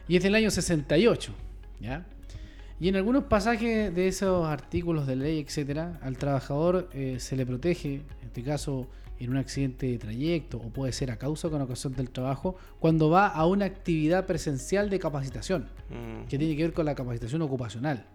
Y 0.07 0.17
es 0.17 0.23
del 0.23 0.33
año 0.33 0.49
68, 0.49 1.33
¿ya? 1.79 2.05
Y 2.79 2.89
en 2.89 2.95
algunos 2.95 3.23
pasajes 3.23 3.93
de 3.93 4.07
esos 4.07 4.45
artículos 4.45 5.07
de 5.07 5.15
ley, 5.15 5.39
etcétera, 5.39 5.99
al 6.03 6.17
trabajador 6.17 6.89
eh, 6.93 7.17
se 7.19 7.35
le 7.35 7.45
protege, 7.45 7.95
en 7.95 8.27
este 8.27 8.43
caso 8.43 8.87
en 9.19 9.31
un 9.31 9.37
accidente 9.37 9.87
de 9.87 9.97
trayecto 9.97 10.57
o 10.57 10.69
puede 10.69 10.91
ser 10.91 11.09
a 11.09 11.17
causa 11.17 11.49
con 11.49 11.59
ocasión 11.61 11.93
del 11.93 12.11
trabajo, 12.11 12.55
cuando 12.79 13.09
va 13.09 13.27
a 13.27 13.47
una 13.47 13.65
actividad 13.65 14.27
presencial 14.27 14.91
de 14.91 14.99
capacitación, 14.99 15.69
mm. 15.89 16.27
que 16.27 16.37
tiene 16.37 16.55
que 16.55 16.63
ver 16.63 16.73
con 16.73 16.85
la 16.85 16.93
capacitación 16.93 17.41
ocupacional. 17.41 18.05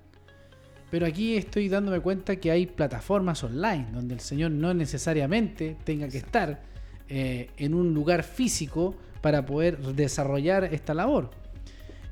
Pero 0.92 1.06
aquí 1.06 1.36
estoy 1.36 1.68
dándome 1.68 2.00
cuenta 2.00 2.36
que 2.36 2.50
hay 2.50 2.66
plataformas 2.66 3.42
online 3.42 3.88
donde 3.92 4.14
el 4.14 4.20
señor 4.20 4.50
no 4.50 4.74
necesariamente 4.74 5.76
tenga 5.84 6.06
que 6.06 6.18
estar 6.18 6.62
eh, 7.08 7.50
en 7.56 7.74
un 7.74 7.94
lugar 7.94 8.22
físico 8.22 8.94
para 9.22 9.44
poder 9.44 9.78
desarrollar 9.78 10.64
esta 10.64 10.92
labor. 10.94 11.30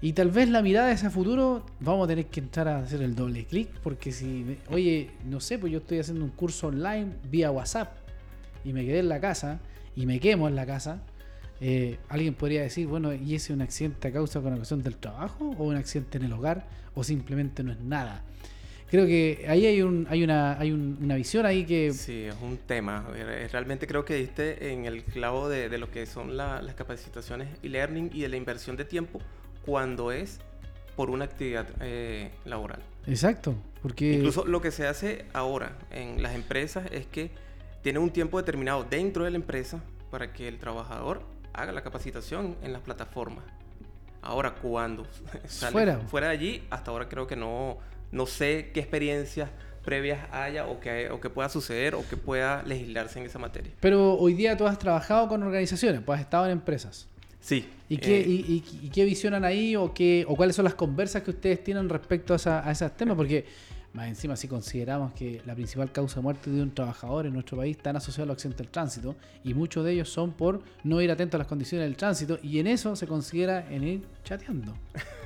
Y 0.02 0.14
tal 0.14 0.30
vez 0.30 0.48
la 0.48 0.62
mirada 0.62 0.92
hacia 0.92 1.10
futuro 1.10 1.66
vamos 1.78 2.06
a 2.06 2.08
tener 2.08 2.26
que 2.26 2.40
entrar 2.40 2.68
a 2.68 2.78
hacer 2.78 3.02
el 3.02 3.14
doble 3.14 3.44
clic, 3.44 3.68
porque 3.82 4.12
si, 4.12 4.56
oye, 4.70 5.10
no 5.26 5.40
sé, 5.40 5.58
pues 5.58 5.72
yo 5.72 5.78
estoy 5.80 5.98
haciendo 5.98 6.24
un 6.24 6.30
curso 6.30 6.68
online 6.68 7.12
vía 7.30 7.50
WhatsApp 7.50 7.98
y 8.64 8.72
me 8.72 8.86
quedé 8.86 9.00
en 9.00 9.10
la 9.10 9.20
casa 9.20 9.60
y 9.94 10.06
me 10.06 10.18
quemo 10.18 10.48
en 10.48 10.56
la 10.56 10.64
casa, 10.64 11.02
eh, 11.60 11.98
alguien 12.08 12.32
podría 12.32 12.62
decir, 12.62 12.86
bueno, 12.86 13.12
¿y 13.12 13.34
ese 13.34 13.52
es 13.52 13.56
un 13.56 13.60
accidente 13.60 14.08
a 14.08 14.12
causa 14.12 14.40
con 14.40 14.54
ocasión 14.54 14.82
del 14.82 14.96
trabajo 14.96 15.54
o 15.58 15.64
un 15.64 15.76
accidente 15.76 16.16
en 16.16 16.24
el 16.24 16.32
hogar 16.32 16.66
o 16.94 17.04
simplemente 17.04 17.62
no 17.62 17.72
es 17.72 17.80
nada? 17.80 18.22
Creo 18.90 19.06
que 19.06 19.44
ahí 19.48 19.66
hay, 19.66 19.82
un, 19.82 20.06
hay, 20.08 20.24
una, 20.24 20.58
hay 20.58 20.72
una 20.72 21.14
visión 21.14 21.44
ahí 21.44 21.64
que... 21.64 21.92
Sí, 21.92 22.24
es 22.24 22.34
un 22.42 22.56
tema. 22.56 23.06
Realmente 23.52 23.86
creo 23.86 24.04
que 24.04 24.14
diste 24.16 24.72
en 24.72 24.84
el 24.86 25.04
clavo 25.04 25.48
de, 25.48 25.68
de 25.68 25.78
lo 25.78 25.90
que 25.92 26.06
son 26.06 26.36
las 26.36 26.74
capacitaciones 26.74 27.48
y 27.62 27.68
learning 27.68 28.10
y 28.12 28.22
de 28.22 28.28
la 28.30 28.36
inversión 28.36 28.76
de 28.76 28.84
tiempo 28.84 29.20
cuando 29.64 30.12
es 30.12 30.40
por 30.96 31.11
una 31.11 31.25
actividad 31.25 31.66
eh, 31.81 32.31
laboral. 32.44 32.81
Exacto, 33.07 33.55
porque... 33.83 34.12
Incluso 34.12 34.44
lo 34.44 34.61
que 34.61 34.70
se 34.70 34.87
hace 34.87 35.25
ahora 35.33 35.77
en 35.90 36.23
las 36.23 36.35
empresas 36.35 36.87
es 36.92 37.07
que 37.07 37.31
tiene 37.83 37.99
un 37.99 38.11
tiempo 38.11 38.38
determinado 38.38 38.85
dentro 38.85 39.25
de 39.25 39.31
la 39.31 39.37
empresa 39.37 39.81
para 40.11 40.33
que 40.33 40.49
el 40.49 40.59
trabajador 40.59 41.23
haga 41.53 41.73
la 41.73 41.83
capacitación 41.83 42.57
en 42.62 42.73
las 42.73 42.83
plataformas. 42.83 43.44
Ahora, 44.23 44.55
cuando 44.55 45.07
sale 45.46 45.73
fuera, 45.73 45.99
fuera 46.01 46.27
de 46.29 46.33
allí, 46.33 46.62
hasta 46.70 46.90
ahora 46.90 47.09
creo 47.09 47.27
que 47.27 47.37
no, 47.37 47.79
no 48.12 48.27
sé 48.27 48.70
qué 48.75 48.81
experiencias 48.81 49.49
previas 49.85 50.20
haya 50.33 50.66
o 50.66 50.79
que, 50.79 51.11
o 51.11 51.20
que 51.20 51.31
pueda 51.31 51.49
suceder 51.49 51.94
o 51.94 52.07
que 52.07 52.16
pueda 52.16 52.62
legislarse 52.64 53.18
en 53.18 53.27
esa 53.27 53.38
materia. 53.38 53.73
Pero 53.81 54.14
hoy 54.14 54.35
día 54.35 54.57
tú 54.57 54.66
has 54.66 54.79
trabajado 54.79 55.29
con 55.29 55.42
organizaciones, 55.42 56.03
pues 56.05 56.18
has 56.18 56.25
estado 56.25 56.46
en 56.46 56.53
empresas. 56.53 57.09
Sí. 57.40 57.66
¿Y 57.88 57.96
qué, 57.96 58.20
eh, 58.20 58.26
y, 58.29 58.90
qué 58.92 59.05
visionan 59.05 59.44
ahí 59.44 59.74
o, 59.74 59.92
qué, 59.92 60.24
o 60.29 60.37
cuáles 60.37 60.55
son 60.55 60.64
las 60.64 60.74
conversas 60.74 61.22
que 61.22 61.31
ustedes 61.31 61.64
tienen 61.64 61.88
respecto 61.88 62.33
a, 62.35 62.37
esa, 62.37 62.66
a 62.66 62.70
esos 62.70 62.96
temas? 62.96 63.16
Porque 63.16 63.46
más 63.92 64.07
encima 64.07 64.37
si 64.37 64.46
consideramos 64.46 65.12
que 65.14 65.42
la 65.44 65.55
principal 65.55 65.90
causa 65.90 66.16
de 66.16 66.22
muerte 66.22 66.50
de 66.50 66.62
un 66.62 66.72
trabajador 66.72 67.26
en 67.26 67.33
nuestro 67.33 67.57
país 67.57 67.76
están 67.76 67.96
asociados 67.96 68.29
al 68.29 68.35
accidente 68.35 68.62
del 68.62 68.70
tránsito 68.70 69.16
y 69.42 69.55
muchos 69.55 69.85
de 69.85 69.92
ellos 69.92 70.09
son 70.09 70.33
por 70.33 70.62
no 70.85 71.00
ir 71.00 71.11
atento 71.11 71.37
a 71.37 71.38
las 71.38 71.48
condiciones 71.48 71.88
del 71.88 71.96
tránsito 71.96 72.38
y 72.42 72.61
en 72.61 72.68
eso 72.68 72.94
se 72.94 73.07
considera 73.07 73.68
en 73.70 73.83
ir 73.83 74.03
chateando. 74.22 74.76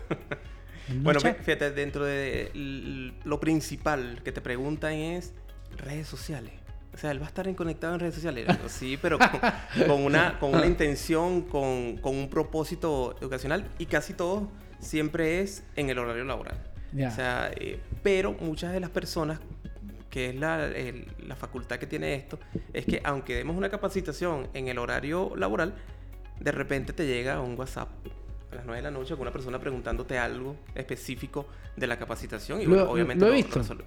bueno, 1.03 1.20
fíjate, 1.20 1.72
dentro 1.72 2.05
de 2.05 3.12
lo 3.24 3.38
principal 3.38 4.22
que 4.24 4.33
te 4.33 4.40
preguntan 4.40 4.94
es 4.94 5.35
redes 5.77 6.09
sociales. 6.09 6.63
O 6.94 6.96
sea, 6.96 7.11
él 7.11 7.20
va 7.20 7.24
a 7.24 7.28
estar 7.28 7.52
conectado 7.57 7.94
en 7.94 8.00
redes 8.00 8.14
sociales. 8.14 8.46
Sí, 8.68 8.96
pero 9.00 9.18
con, 9.87 10.04
una, 10.04 10.38
con 10.38 10.54
una 10.54 10.66
intención, 10.66 11.42
con, 11.42 11.98
un 12.02 12.28
propósito 12.30 13.16
educacional 13.20 13.66
y 13.78 13.87
casi 13.87 14.14
todo 14.14 14.48
siempre 14.78 15.40
es 15.40 15.64
en 15.76 15.90
el 15.90 15.98
horario 15.98 16.24
laboral. 16.24 16.57
O 16.94 17.11
sea, 17.11 17.50
eh, 17.57 17.80
pero 18.04 18.35
muchas 18.35 18.72
de 18.72 18.78
las 18.78 18.90
personas, 18.90 19.40
que 20.09 20.30
es 20.30 20.37
la, 20.37 20.70
la 21.26 21.35
facultad 21.35 21.78
que 21.78 21.88
tiene 21.88 22.14
esto, 22.14 22.38
es 22.72 22.87
que 22.87 23.00
aunque 23.02 23.35
demos 23.35 23.57
una 23.57 23.68
capacitación 23.68 24.48
en 24.54 24.68
el 24.68 24.78
horario 24.78 25.35
laboral, 25.35 25.74
de 26.38 26.52
repente 26.52 26.92
te 26.92 27.07
llega 27.07 27.40
un 27.40 27.59
WhatsApp 27.59 27.88
a 28.52 28.54
las 28.54 28.64
9 28.66 28.76
de 28.76 28.83
la 28.83 28.90
noche 28.92 29.14
con 29.14 29.22
una 29.22 29.33
persona 29.33 29.59
preguntándote 29.59 30.16
algo 30.18 30.57
específico 30.76 31.46
de 31.76 31.88
la 31.88 31.96
capapacitación 31.96 32.62
y 32.62 32.66
obviamente 32.66 33.24
lo, 33.24 33.33
he 33.33 33.35
visto. 33.35 33.59
Lo 33.59 33.85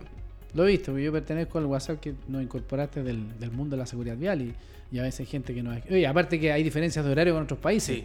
he 0.55 0.67
visto, 0.67 0.97
yo 0.97 1.11
pertenezco 1.11 1.57
al 1.57 1.65
WhatsApp 1.65 1.99
que 1.99 2.13
nos 2.27 2.41
incorporaste 2.41 3.03
del, 3.03 3.37
del 3.39 3.51
mundo 3.51 3.75
de 3.75 3.79
la 3.79 3.85
seguridad 3.85 4.17
vial 4.17 4.41
y, 4.41 4.53
y, 4.91 4.99
a 4.99 5.03
veces 5.03 5.21
hay 5.21 5.25
gente 5.25 5.53
que 5.53 5.61
no. 5.61 5.71
Oye, 5.89 6.07
aparte 6.07 6.39
que 6.39 6.51
hay 6.51 6.63
diferencias 6.63 7.03
de 7.03 7.11
horario 7.11 7.33
con 7.33 7.43
otros 7.43 7.59
países. 7.59 8.03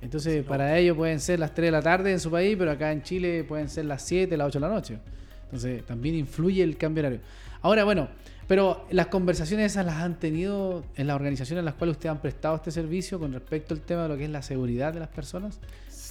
Entonces, 0.00 0.44
para 0.44 0.76
ellos 0.78 0.96
pueden 0.96 1.20
ser 1.20 1.38
las 1.38 1.54
3 1.54 1.68
de 1.68 1.70
la 1.70 1.82
tarde 1.82 2.10
en 2.10 2.18
su 2.18 2.30
país, 2.30 2.56
pero 2.58 2.72
acá 2.72 2.90
en 2.90 3.02
Chile 3.02 3.44
pueden 3.44 3.68
ser 3.68 3.84
las 3.84 4.02
7, 4.02 4.36
las 4.36 4.48
8 4.48 4.58
de 4.58 4.66
la 4.66 4.74
noche. 4.74 4.98
Entonces, 5.44 5.86
también 5.86 6.16
influye 6.16 6.62
el 6.62 6.76
cambio 6.76 7.02
horario. 7.02 7.20
Ahora, 7.60 7.84
bueno, 7.84 8.08
pero 8.48 8.84
las 8.90 9.06
conversaciones 9.06 9.72
esas 9.72 9.86
las 9.86 9.96
han 9.96 10.18
tenido 10.18 10.84
en 10.96 11.06
las 11.06 11.14
organizaciones 11.14 11.60
en 11.60 11.64
las 11.66 11.74
cuales 11.74 11.96
ustedes 11.96 12.10
han 12.10 12.20
prestado 12.20 12.56
este 12.56 12.72
servicio 12.72 13.20
con 13.20 13.32
respecto 13.32 13.74
al 13.74 13.80
tema 13.80 14.02
de 14.02 14.08
lo 14.08 14.16
que 14.16 14.24
es 14.24 14.30
la 14.30 14.42
seguridad 14.42 14.92
de 14.92 15.00
las 15.00 15.08
personas 15.08 15.60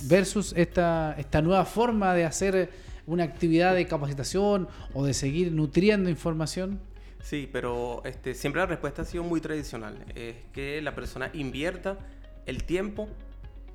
versus 0.03 0.53
esta, 0.55 1.15
esta 1.17 1.41
nueva 1.41 1.65
forma 1.65 2.13
de 2.13 2.25
hacer 2.25 2.69
una 3.13 3.23
actividad 3.23 3.75
de 3.75 3.87
capacitación 3.87 4.67
o 4.93 5.05
de 5.05 5.13
seguir 5.13 5.51
nutriendo 5.51 6.09
información? 6.09 6.79
Sí, 7.21 7.49
pero 7.51 8.01
este, 8.05 8.33
siempre 8.33 8.61
la 8.61 8.65
respuesta 8.65 9.03
ha 9.03 9.05
sido 9.05 9.23
muy 9.23 9.41
tradicional. 9.41 10.05
Es 10.15 10.35
que 10.53 10.81
la 10.81 10.95
persona 10.95 11.29
invierta 11.33 11.97
el 12.45 12.63
tiempo 12.63 13.07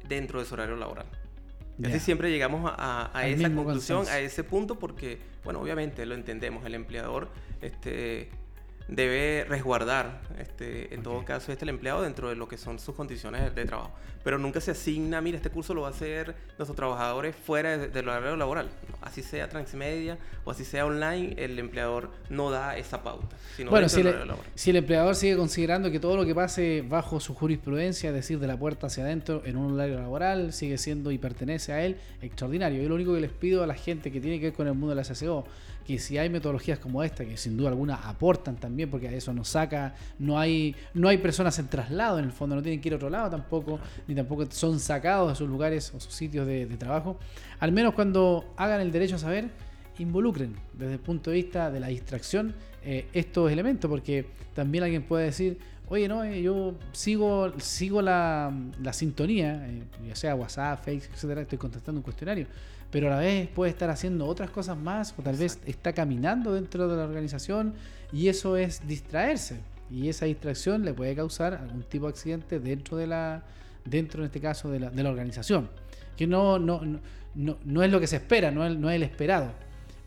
dentro 0.09 0.41
de 0.41 0.47
su 0.47 0.55
horario 0.55 0.77
laboral. 0.77 1.07
Así 1.85 2.01
siempre 2.01 2.31
llegamos 2.31 2.73
a, 2.75 3.11
esa 3.27 3.55
conclusión, 3.55 4.07
a 4.09 4.19
ese 4.19 4.43
punto, 4.45 4.79
porque, 4.79 5.19
bueno, 5.45 5.61
obviamente 5.61 6.07
lo 6.07 6.15
entendemos, 6.15 6.65
el 6.65 6.75
empleador 6.75 7.29
este, 7.61 8.31
debe 8.89 9.45
resguardar, 9.47 10.23
este, 10.39 10.95
en 10.95 11.03
todo 11.03 11.23
caso, 11.25 11.53
este 11.53 11.65
el 11.65 11.69
empleado 11.69 12.03
dentro 12.03 12.31
de 12.31 12.37
lo 12.37 12.49
que 12.49 12.57
son 12.57 12.79
sus 12.79 12.95
condiciones 12.95 13.55
de, 13.55 13.65
trabajo. 13.67 13.93
Pero 14.27 14.41
nunca 14.41 14.61
se 14.61 14.73
asigna, 14.73 15.21
mira, 15.21 15.37
este 15.37 15.51
curso 15.51 15.73
lo 15.73 15.83
va 15.83 15.87
a 15.87 15.91
hacer 15.93 16.35
nuestros 16.59 16.75
trabajadores 16.75 17.37
fuera 17.37 17.79
del 17.79 18.09
horario 18.09 18.35
laboral. 18.35 18.69
así 19.01 19.23
sea 19.23 19.49
transmedia 19.49 20.19
o 20.45 20.51
así 20.51 20.65
sea 20.65 20.85
online, 20.85 21.37
el 21.39 21.57
empleador 21.61 22.11
no 22.29 22.51
da 22.51 22.77
esa 22.77 23.05
pauta. 23.05 23.37
bueno, 23.71 23.89
si, 23.89 24.03
si 24.57 24.71
el 24.71 24.77
empleador 24.79 25.15
sigue 25.15 25.37
considerando 25.37 25.93
que 25.93 26.01
todo 26.01 26.17
lo 26.17 26.27
que 26.27 26.35
pase 26.35 26.85
bajo 26.89 27.21
su 27.21 27.37
jurisprudencia, 27.37 28.09
es 28.09 28.17
decir, 28.17 28.41
de 28.41 28.49
la 28.49 28.59
puerta 28.59 28.89
hacia 28.89 29.05
adentro 29.05 29.43
en 29.45 29.57
un 29.57 29.75
horario 29.75 30.01
laboral, 30.01 30.53
sigue 30.53 30.77
siendo 30.77 31.13
y 31.13 31.19
pertenece 31.19 31.73
a 31.73 31.85
él, 31.85 31.97
extraordinario. 32.21 32.83
Yo 32.83 32.89
lo 32.89 32.97
único 32.97 33.15
que 33.15 33.21
les 33.21 33.31
pido 33.31 33.63
a 33.63 33.69
la 33.69 33.75
gente 33.75 34.11
que 34.11 34.21
tiene 34.21 34.41
que 34.41 34.47
ver 34.47 34.55
con 34.55 34.67
el 34.67 34.73
mundo 34.73 34.89
de 34.89 34.97
la 34.97 35.05
SSO, 35.05 35.45
que 35.87 36.01
si 36.01 36.19
hay 36.19 36.29
metodologías 36.29 36.81
como 36.81 37.05
esta, 37.05 37.25
que 37.25 37.37
sin 37.37 37.57
duda 37.57 37.69
alguna 37.69 37.95
aportan 37.95 38.57
también, 38.57 38.91
porque 38.91 39.07
a 39.07 39.13
eso 39.13 39.33
nos 39.33 39.49
saca, 39.49 39.95
no 40.19 40.37
hay, 40.37 40.75
no 40.95 41.09
hay 41.09 41.19
personas 41.19 41.57
en 41.61 41.69
traslado 41.69 42.19
en 42.19 42.25
el 42.25 42.33
fondo, 42.33 42.57
no 42.57 42.63
tienen 42.63 42.81
que 42.81 42.89
ir 42.89 42.95
a 42.95 42.97
otro 42.97 43.09
lado 43.09 43.31
tampoco, 43.31 43.79
ni 44.09 44.16
tampoco 44.17 44.47
son 44.51 44.81
sacados 44.81 45.31
de 45.31 45.37
sus 45.37 45.49
lugares 45.49 45.93
o 45.95 46.01
sus 46.01 46.13
sitios 46.13 46.47
de, 46.47 46.67
trabajo, 46.77 47.19
al 47.61 47.73
menos 47.73 47.95
cuando 47.95 48.53
hagan 48.57 48.81
el 48.81 48.93
derecho 48.93 49.17
a 49.17 49.19
saber, 49.19 49.51
involucren 49.99 50.55
desde 50.75 50.95
el 50.95 50.99
punto 50.99 51.31
de 51.31 51.37
vista 51.37 51.71
de 51.71 51.81
la 51.81 51.89
distracción 51.89 52.55
eh, 52.85 53.07
estos 53.13 53.51
elementos, 53.51 53.89
porque 53.89 54.27
también 54.55 54.85
alguien 54.85 55.03
puede 55.03 55.27
decir, 55.27 55.59
oye, 55.89 56.09
no, 56.09 56.25
eh, 56.25 56.43
yo 56.43 56.75
sigo, 56.93 57.53
sigo 57.59 58.03
la, 58.03 58.53
la 58.83 58.93
sintonía, 58.93 59.67
eh, 59.69 59.83
ya 60.09 60.17
sea 60.17 60.35
WhatsApp, 60.35 60.85
Facebook, 60.85 61.15
etcétera, 61.15 61.43
estoy 61.43 61.59
contestando 61.59 61.99
un 61.99 62.03
cuestionario 62.03 62.47
pero 62.91 63.09
a 63.09 63.11
la 63.11 63.19
vez 63.19 63.49
puede 63.49 63.71
estar 63.71 63.91
haciendo 63.91 64.27
otras 64.27 64.49
cosas 64.51 64.77
más 64.77 65.13
o 65.19 65.23
tal 65.23 65.37
vez 65.37 65.59
está 65.67 65.93
caminando 65.93 66.55
dentro 66.55 66.89
de 66.89 66.97
la 66.97 67.05
organización 67.05 67.75
y 68.13 68.29
eso 68.29 68.57
es 68.57 68.87
distraerse 68.87 69.61
y 69.91 70.09
esa 70.09 70.27
distracción 70.27 70.85
le 70.85 70.93
puede 70.93 71.15
causar 71.15 71.55
algún 71.55 71.83
tipo 71.83 72.07
de 72.07 72.11
accidente 72.11 72.59
dentro 72.59 72.97
de 72.97 73.07
la 73.07 73.43
dentro 73.87 74.21
en 74.23 74.27
este 74.27 74.41
caso 74.41 74.71
de 74.71 74.81
la, 74.81 75.11
organización 75.11 75.71
que 76.17 76.27
no, 76.27 76.59
no, 76.59 76.83
no, 77.35 77.59
no, 77.65 77.83
es 77.83 77.91
lo 77.91 78.01
que 78.01 78.07
se 78.07 78.17
espera, 78.17 78.51
no 78.51 78.67
es, 78.67 78.77
no 78.77 78.91
es 78.91 78.97
el 78.97 79.03
esperado. 79.03 79.53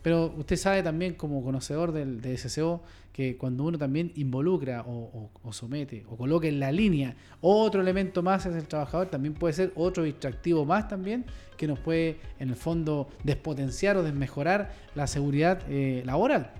Pero 0.02 0.34
usted 0.36 0.56
sabe 0.56 0.82
también 0.82 1.14
como 1.14 1.42
conocedor 1.42 1.92
del, 1.92 2.20
de 2.20 2.36
SCO 2.36 2.82
que 3.12 3.36
cuando 3.36 3.64
uno 3.64 3.76
también 3.76 4.12
involucra 4.14 4.84
o, 4.86 5.30
somete 5.52 6.04
o 6.08 6.16
coloca 6.16 6.46
en 6.46 6.60
la 6.60 6.72
línea 6.72 7.16
otro 7.40 7.80
elemento 7.80 8.22
más 8.22 8.46
es 8.46 8.54
el 8.54 8.66
trabajador, 8.66 9.08
también 9.08 9.34
puede 9.34 9.52
ser 9.52 9.72
otro 9.74 10.04
distractivo 10.04 10.64
más 10.64 10.88
también 10.88 11.24
que 11.56 11.66
nos 11.66 11.78
puede 11.78 12.18
en 12.38 12.48
el 12.48 12.56
fondo 12.56 13.08
despotenciar 13.24 13.96
o 13.96 14.02
desmejorar 14.02 14.72
la 14.94 15.06
seguridad 15.06 15.60
eh, 15.68 16.02
laboral. 16.06 16.52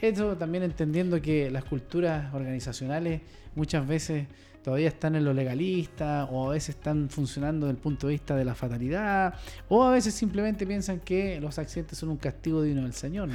Esto 0.00 0.36
también 0.36 0.62
entendiendo 0.62 1.20
que 1.20 1.50
las 1.50 1.64
culturas 1.64 2.32
organizacionales 2.32 3.20
muchas 3.54 3.86
veces 3.86 4.26
todavía 4.62 4.88
están 4.88 5.14
en 5.16 5.24
lo 5.24 5.32
legalista 5.32 6.26
o 6.30 6.50
a 6.50 6.52
veces 6.52 6.76
están 6.76 7.08
funcionando 7.08 7.66
desde 7.66 7.76
el 7.76 7.82
punto 7.82 8.06
de 8.06 8.14
vista 8.14 8.36
de 8.36 8.44
la 8.44 8.54
fatalidad 8.54 9.34
o 9.68 9.84
a 9.84 9.90
veces 9.90 10.14
simplemente 10.14 10.66
piensan 10.66 11.00
que 11.00 11.40
los 11.40 11.58
accidentes 11.58 11.98
son 11.98 12.10
un 12.10 12.16
castigo 12.16 12.62
divino 12.62 12.82
del 12.82 12.92
Señor. 12.92 13.28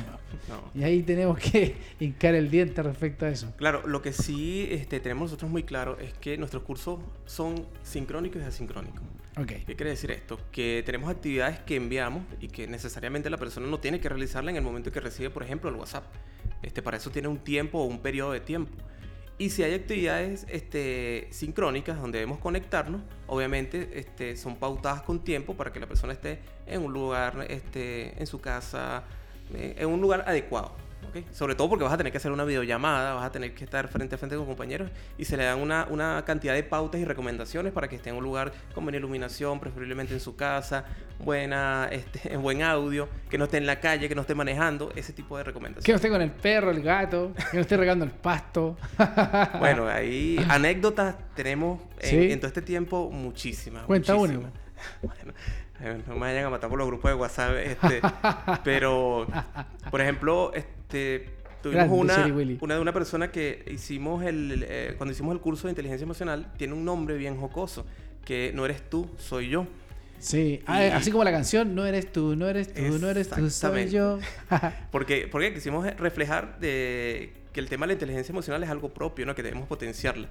Y 0.73 0.83
ahí 0.83 1.03
tenemos 1.03 1.39
que 1.39 1.75
hincar 1.99 2.35
el 2.35 2.49
diente 2.49 2.81
respecto 2.83 3.25
a 3.25 3.29
eso. 3.29 3.53
Claro, 3.57 3.88
lo 3.88 4.01
que 4.01 4.13
sí 4.13 4.67
este, 4.71 4.99
tenemos 4.99 5.31
nosotros 5.31 5.49
muy 5.49 5.63
claro 5.63 5.97
es 5.99 6.13
que 6.13 6.38
nuestros 6.38 6.63
cursos 6.63 6.99
son 7.25 7.65
sincrónicos 7.83 8.41
y 8.41 8.45
asincrónicos. 8.45 9.01
¿Qué 9.45 9.75
quiere 9.75 9.89
decir 9.89 10.11
esto? 10.11 10.39
Que 10.51 10.81
tenemos 10.85 11.09
actividades 11.09 11.59
que 11.59 11.75
enviamos 11.75 12.23
y 12.39 12.47
que 12.47 12.67
necesariamente 12.67 13.29
la 13.29 13.38
persona 13.38 13.67
no 13.67 13.79
tiene 13.79 13.99
que 13.99 14.07
realizarla 14.07 14.51
en 14.51 14.57
el 14.57 14.63
momento 14.63 14.93
que 14.93 15.01
recibe, 15.01 15.29
por 15.29 15.43
ejemplo, 15.43 15.69
el 15.69 15.75
WhatsApp. 15.75 16.05
Este, 16.61 16.81
para 16.81 16.97
eso 16.97 17.09
tiene 17.09 17.27
un 17.27 17.39
tiempo 17.39 17.79
o 17.79 17.85
un 17.85 17.99
periodo 17.99 18.31
de 18.31 18.39
tiempo. 18.39 18.71
Y 19.38 19.50
si 19.50 19.63
hay 19.63 19.74
actividades 19.74 20.45
este, 20.50 21.28
sincrónicas 21.32 22.00
donde 22.00 22.19
debemos 22.19 22.39
conectarnos, 22.39 23.02
obviamente 23.28 23.89
este, 23.93 24.38
son 24.38 24.56
pautadas 24.56 25.02
con 25.02 25.19
tiempo 25.19 25.56
para 25.56 25.74
que 25.74 25.80
la 25.82 25.88
persona 25.88 26.13
esté 26.13 26.39
en 26.65 26.82
un 26.82 26.93
lugar, 26.93 27.45
este, 27.50 28.17
en 28.17 28.28
su 28.28 28.39
casa, 28.39 29.04
eh, 29.54 29.76
en 29.78 29.89
un 29.89 30.00
lugar 30.00 30.24
adecuado. 30.26 30.85
Sobre 31.32 31.56
todo 31.56 31.70
porque 31.70 31.84
vas 31.84 31.94
a 31.94 31.98
tener 31.98 32.12
que 32.12 32.18
hacer 32.18 32.32
una 32.32 32.44
videollamada, 32.44 33.13
vas 33.13 33.26
a 33.26 33.32
tener 33.32 33.54
que 33.54 33.63
estar 33.63 33.88
frente 33.88 34.15
a 34.15 34.18
frente 34.18 34.36
con 34.36 34.46
compañeros 34.46 34.89
y 35.18 35.26
se 35.26 35.38
le 35.38 35.44
dan 35.44 35.60
una, 35.60 35.88
una 35.89 36.24
cantidad 36.26 36.54
de 36.54 36.63
pautas 36.63 37.02
y 37.02 37.06
recomendaciones 37.06 37.74
para 37.74 37.88
que 37.88 37.96
esté 37.96 38.10
en 38.10 38.15
un 38.15 38.24
lugar 38.24 38.54
con 38.74 38.84
buena 38.84 38.98
iluminación, 38.98 39.60
preferiblemente 39.60 40.13
en 40.13 40.20
su 40.20 40.36
casa, 40.36 40.86
buena, 41.20 41.89
este, 41.91 42.38
buen 42.38 42.62
audio, 42.62 43.10
que 43.30 43.38
no 43.38 43.46
esté 43.46 43.58
en 43.58 43.65
la 43.65 43.80
calle, 43.80 44.08
que 44.08 44.15
no 44.15 44.22
esté 44.22 44.36
manejando, 44.36 44.91
ese 44.96 45.13
tipo 45.13 45.38
de 45.38 45.44
recomendaciones. 45.44 45.86
Que 45.86 45.91
no 45.91 45.98
esté 45.98 46.10
con 46.10 46.22
el 46.22 46.32
perro, 46.32 46.72
el 46.72 46.82
gato, 46.82 47.34
que 47.52 47.58
no 47.58 47.62
esté 47.62 47.78
regando 47.78 48.06
el 48.06 48.12
pasto. 48.12 48.78
bueno, 49.60 49.88
ahí 49.88 50.44
anécdotas 50.50 51.15
tenemos 51.36 51.82
en, 52.00 52.39
todo 52.39 52.48
este 52.48 52.62
tiempo 52.62 53.10
muchísimas. 53.12 53.86
Cuenta 53.86 54.15
una. 54.15 54.52
Bueno, 55.02 55.32
eh, 55.32 55.64
no 56.07 56.13
me 56.13 56.21
vayan 56.21 56.45
a 56.45 56.49
matar 56.49 56.69
por 56.69 56.79
los 56.79 56.88
grupos 56.88 57.11
de 57.11 57.15
WhatsApp, 57.15 57.55
este, 57.63 58.01
pero, 58.63 59.27
por 59.91 60.01
ejemplo, 60.01 60.51
este, 60.53 61.29
tuvimos 61.61 61.89
una, 61.89 62.25
una 62.61 62.75
de 62.75 62.81
una 62.81 62.93
persona 62.93 63.31
que 63.31 63.65
hicimos 63.71 64.23
el, 64.23 64.65
eh, 64.67 64.93
cuando 64.97 65.13
hicimos 65.13 65.33
el 65.33 65.41
curso 65.41 65.67
de 65.67 65.71
inteligencia 65.71 66.03
emocional, 66.03 66.51
tiene 66.57 66.73
un 66.73 66.85
nombre 66.85 67.17
bien 67.17 67.38
jocoso, 67.38 67.85
que 68.23 68.51
no 68.53 68.65
eres 68.65 68.89
tú, 68.89 69.09
soy 69.17 69.49
yo. 69.49 69.67
Sí, 70.19 70.61
ah, 70.65 70.79
así 70.93 71.11
como 71.11 71.23
la 71.23 71.31
canción, 71.31 71.75
no 71.75 71.85
eres 71.85 72.11
tú, 72.11 72.35
no 72.35 72.47
eres 72.47 72.73
tú, 72.73 72.97
no 72.99 73.09
eres 73.09 73.29
tú, 73.29 73.49
soy 73.49 73.89
yo. 73.89 74.19
porque, 74.91 75.27
porque 75.29 75.53
quisimos 75.53 75.85
reflejar 75.97 76.57
de 76.59 77.33
que 77.51 77.59
el 77.59 77.69
tema 77.69 77.85
de 77.85 77.88
la 77.88 77.93
inteligencia 77.93 78.31
emocional 78.31 78.63
es 78.63 78.69
algo 78.69 78.89
propio, 78.89 79.25
¿no? 79.25 79.35
que 79.35 79.43
debemos 79.43 79.67
potenciarla. 79.67 80.27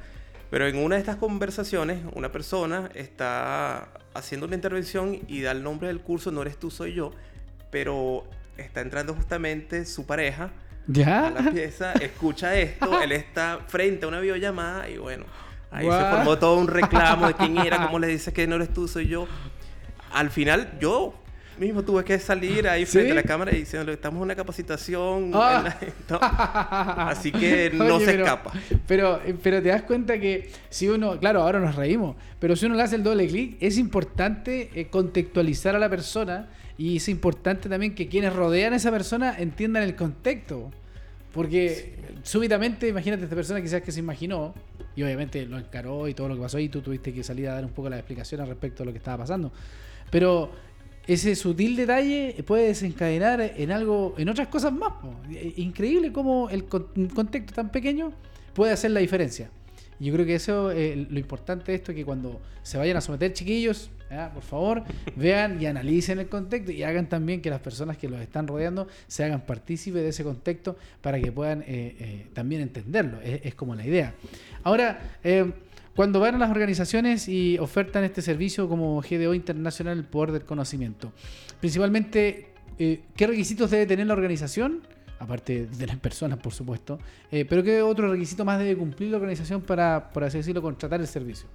Pero 0.54 0.68
en 0.68 0.76
una 0.76 0.94
de 0.94 1.00
estas 1.00 1.16
conversaciones, 1.16 1.98
una 2.12 2.30
persona 2.30 2.88
está 2.94 3.88
haciendo 4.14 4.46
una 4.46 4.54
intervención 4.54 5.18
y 5.26 5.40
da 5.40 5.50
el 5.50 5.64
nombre 5.64 5.88
del 5.88 6.00
curso, 6.00 6.30
no 6.30 6.42
eres 6.42 6.60
tú, 6.60 6.70
soy 6.70 6.94
yo, 6.94 7.10
pero 7.72 8.22
está 8.56 8.80
entrando 8.80 9.14
justamente 9.14 9.84
su 9.84 10.06
pareja 10.06 10.52
¿Ya? 10.86 11.26
a 11.26 11.30
la 11.32 11.50
pieza, 11.50 11.94
escucha 11.94 12.54
esto, 12.54 13.02
él 13.02 13.10
está 13.10 13.64
frente 13.66 14.04
a 14.04 14.08
una 14.08 14.20
videollamada 14.20 14.88
y 14.88 14.96
bueno, 14.96 15.24
ahí 15.72 15.90
se 15.90 16.10
formó 16.10 16.38
todo 16.38 16.56
un 16.56 16.68
reclamo 16.68 17.26
de 17.26 17.34
quién 17.34 17.58
era, 17.58 17.84
cómo 17.84 17.98
le 17.98 18.06
dices 18.16 18.32
que 18.32 18.46
no 18.46 18.54
eres 18.54 18.72
tú, 18.72 18.86
soy 18.86 19.08
yo. 19.08 19.26
Al 20.12 20.30
final 20.30 20.78
yo 20.78 21.14
mismo 21.58 21.82
tuve 21.82 22.04
que 22.04 22.18
salir 22.18 22.68
ahí 22.68 22.86
frente 22.86 23.12
a 23.12 23.14
la 23.14 23.22
cámara 23.22 23.52
y 23.52 23.60
diciendo 23.60 23.92
estamos 23.92 24.18
en 24.18 24.22
una 24.22 24.36
capacitación. 24.36 25.30
Ah. 25.34 25.76
así 27.10 27.32
que 27.32 27.70
no 27.74 28.00
se 28.00 28.16
escapa. 28.16 28.52
Pero, 28.86 29.20
pero 29.42 29.62
te 29.62 29.68
das 29.68 29.82
cuenta 29.82 30.18
que 30.18 30.50
si 30.70 30.88
uno, 30.88 31.18
claro, 31.18 31.42
ahora 31.42 31.60
nos 31.60 31.74
reímos, 31.74 32.16
pero 32.38 32.56
si 32.56 32.66
uno 32.66 32.74
le 32.74 32.82
hace 32.82 32.96
el 32.96 33.02
doble 33.02 33.26
clic, 33.26 33.56
es 33.60 33.78
importante 33.78 34.70
eh, 34.74 34.88
contextualizar 34.88 35.76
a 35.76 35.78
la 35.78 35.88
persona 35.88 36.48
y 36.76 36.96
es 36.96 37.08
importante 37.08 37.68
también 37.68 37.94
que 37.94 38.08
quienes 38.08 38.32
rodean 38.32 38.72
a 38.72 38.76
esa 38.76 38.90
persona 38.90 39.36
entiendan 39.38 39.82
el 39.82 39.94
contexto. 39.94 40.70
Porque 41.32 41.96
súbitamente, 42.22 42.86
imagínate, 42.86 43.24
esta 43.24 43.34
persona 43.34 43.60
quizás 43.60 43.82
que 43.82 43.90
se 43.90 43.98
imaginó, 43.98 44.54
y 44.94 45.02
obviamente 45.02 45.44
lo 45.46 45.58
encaró 45.58 46.06
y 46.06 46.14
todo 46.14 46.28
lo 46.28 46.36
que 46.36 46.42
pasó, 46.42 46.60
y 46.60 46.68
tú 46.68 46.80
tuviste 46.80 47.12
que 47.12 47.24
salir 47.24 47.48
a 47.48 47.54
dar 47.54 47.64
un 47.64 47.72
poco 47.72 47.88
las 47.90 47.98
explicaciones 47.98 48.48
respecto 48.48 48.84
a 48.84 48.86
lo 48.86 48.92
que 48.92 48.98
estaba 48.98 49.18
pasando. 49.18 49.52
Pero 50.10 50.52
ese 51.06 51.34
sutil 51.34 51.76
detalle 51.76 52.34
puede 52.46 52.68
desencadenar 52.68 53.40
en 53.40 53.72
algo, 53.72 54.14
en 54.16 54.28
otras 54.28 54.48
cosas 54.48 54.72
más. 54.72 54.92
Increíble 55.56 56.12
cómo 56.12 56.48
el 56.50 56.64
contexto 56.64 57.54
tan 57.54 57.70
pequeño 57.70 58.12
puede 58.54 58.72
hacer 58.72 58.90
la 58.90 59.00
diferencia. 59.00 59.50
Yo 60.00 60.12
creo 60.12 60.26
que 60.26 60.34
eso, 60.34 60.72
eh, 60.72 61.06
lo 61.08 61.18
importante 61.18 61.72
de 61.72 61.76
esto 61.76 61.92
es 61.92 61.96
que 61.96 62.04
cuando 62.04 62.40
se 62.62 62.78
vayan 62.78 62.96
a 62.96 63.00
someter 63.00 63.32
chiquillos, 63.32 63.90
por 64.32 64.42
favor, 64.42 64.82
vean 65.16 65.60
y 65.60 65.66
analicen 65.66 66.18
el 66.18 66.28
contexto 66.28 66.72
y 66.72 66.82
hagan 66.82 67.08
también 67.08 67.40
que 67.40 67.50
las 67.50 67.60
personas 67.60 67.96
que 67.96 68.08
los 68.08 68.20
están 68.20 68.46
rodeando 68.46 68.88
se 69.06 69.24
hagan 69.24 69.42
partícipes 69.42 70.02
de 70.02 70.08
ese 70.08 70.24
contexto 70.24 70.76
para 71.00 71.20
que 71.20 71.30
puedan 71.32 71.62
eh, 71.62 71.64
eh, 71.68 72.26
también 72.32 72.62
entenderlo. 72.62 73.20
Es, 73.22 73.40
es, 73.44 73.54
como 73.54 73.74
la 73.74 73.86
idea. 73.86 74.14
Ahora, 74.62 75.16
cuando 75.96 76.20
van 76.20 76.34
a 76.34 76.38
las 76.38 76.50
organizaciones 76.50 77.28
y 77.28 77.58
ofertan 77.58 78.04
este 78.04 78.22
servicio 78.22 78.68
como 78.68 79.00
GDO 79.00 79.34
Internacional, 79.34 79.98
el 79.98 80.04
poder 80.04 80.32
del 80.32 80.44
conocimiento, 80.44 81.12
principalmente, 81.60 82.48
eh, 82.78 83.02
¿qué 83.16 83.26
requisitos 83.26 83.70
debe 83.70 83.86
tener 83.86 84.06
la 84.06 84.14
organización? 84.14 84.82
Aparte 85.20 85.66
de 85.66 85.86
las 85.86 85.96
personas, 85.96 86.38
por 86.38 86.52
supuesto. 86.52 86.98
Eh, 87.30 87.46
pero 87.48 87.62
¿qué 87.62 87.80
otro 87.82 88.10
requisito 88.10 88.44
más 88.44 88.58
debe 88.58 88.76
cumplir 88.76 89.10
la 89.10 89.16
organización 89.16 89.62
para, 89.62 90.10
por 90.12 90.24
así 90.24 90.38
decirlo, 90.38 90.60
contratar 90.60 91.00
el 91.00 91.06
servicio? 91.06 91.48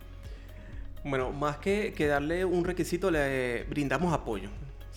Bueno, 1.04 1.32
más 1.32 1.58
que, 1.58 1.94
que 1.96 2.08
darle 2.08 2.46
un 2.46 2.64
requisito, 2.64 3.12
le 3.12 3.64
brindamos 3.66 4.14
apoyo 4.14 4.50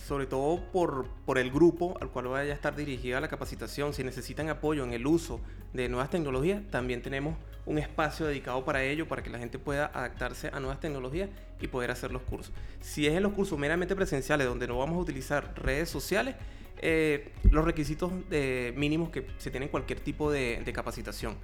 sobre 0.05 0.25
todo 0.25 0.61
por, 0.71 1.07
por, 1.25 1.37
el 1.37 1.51
grupo 1.51 1.97
al 2.01 2.09
cual 2.09 2.27
vaya 2.27 2.51
a 2.51 2.55
estar 2.55 2.75
dirigida 2.75 3.21
la 3.21 3.27
capacitación. 3.27 3.93
Si 3.93 4.03
necesitan 4.03 4.49
apoyo 4.49 4.83
en 4.83 4.93
el 4.93 5.07
uso 5.07 5.39
de 5.73 5.87
nuevas 5.89 6.09
tecnologías, 6.09 6.61
también 6.69 7.01
tenemos 7.01 7.35
un 7.65 7.77
espacio 7.77 8.25
dedicado 8.25 8.65
para 8.65 8.83
ello, 8.83 9.07
para 9.07 9.23
que 9.23 9.29
la 9.29 9.39
gente 9.39 9.59
pueda 9.59 9.85
adaptarse 9.93 10.49
a 10.53 10.59
nuevas 10.59 10.79
tecnologías 10.79 11.29
y 11.61 11.67
poder 11.67 11.91
hacer 11.91 12.11
los 12.11 12.21
cursos. 12.23 12.53
Si 12.81 13.07
es 13.07 13.13
en 13.13 13.23
los 13.23 13.33
cursos 13.33 13.57
meramente 13.57 13.95
presenciales, 13.95 14.47
donde 14.47 14.67
no 14.67 14.77
vamos 14.77 14.97
a 14.97 14.99
utilizar 14.99 15.53
redes 15.55 15.89
sociales, 15.89 16.35
eh, 16.79 17.31
los 17.49 17.63
requisitos 17.63 18.11
de 18.29 18.73
mínimos 18.75 19.09
que 19.09 19.25
se 19.37 19.51
tienen 19.51 19.69
cualquier 19.69 20.01
tipo 20.01 20.31
de, 20.31 20.61
capacitación. 20.73 21.35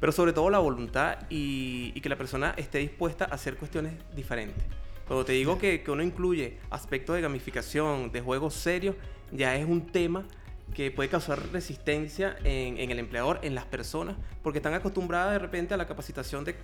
Pero 0.00 0.12
sobre 0.12 0.32
todo 0.32 0.50
la 0.50 0.58
voluntad 0.58 1.18
y, 1.28 1.92
y, 1.94 2.00
que 2.00 2.08
la 2.08 2.16
persona 2.16 2.54
esté 2.56 2.78
dispuesta 2.78 3.26
a 3.26 3.34
hacer 3.34 3.56
cuestiones 3.56 3.92
diferentes. 4.14 4.64
Cuando 5.08 5.24
te 5.24 5.32
digo 5.32 5.58
que, 5.58 5.82
que 5.82 5.90
uno 5.90 6.02
incluye 6.02 6.58
aspectos 6.68 7.16
de 7.16 7.22
gamificación, 7.22 8.12
de 8.12 8.20
juegos 8.20 8.52
serios, 8.52 8.94
ya 9.32 9.56
es 9.56 9.64
un 9.64 9.86
tema 9.86 10.26
que 10.74 10.90
puede 10.90 11.08
causar 11.08 11.50
resistencia 11.50 12.36
en, 12.44 12.76
en, 12.76 12.90
el 12.90 12.98
empleador, 12.98 13.40
en 13.42 13.54
las 13.54 13.64
personas, 13.64 14.16
porque 14.42 14.58
están 14.58 14.74
acostumbradas 14.74 15.32
de 15.32 15.38
repente 15.38 15.72
a 15.72 15.78
la 15.78 15.86
capacitación 15.86 16.44
de 16.44 16.56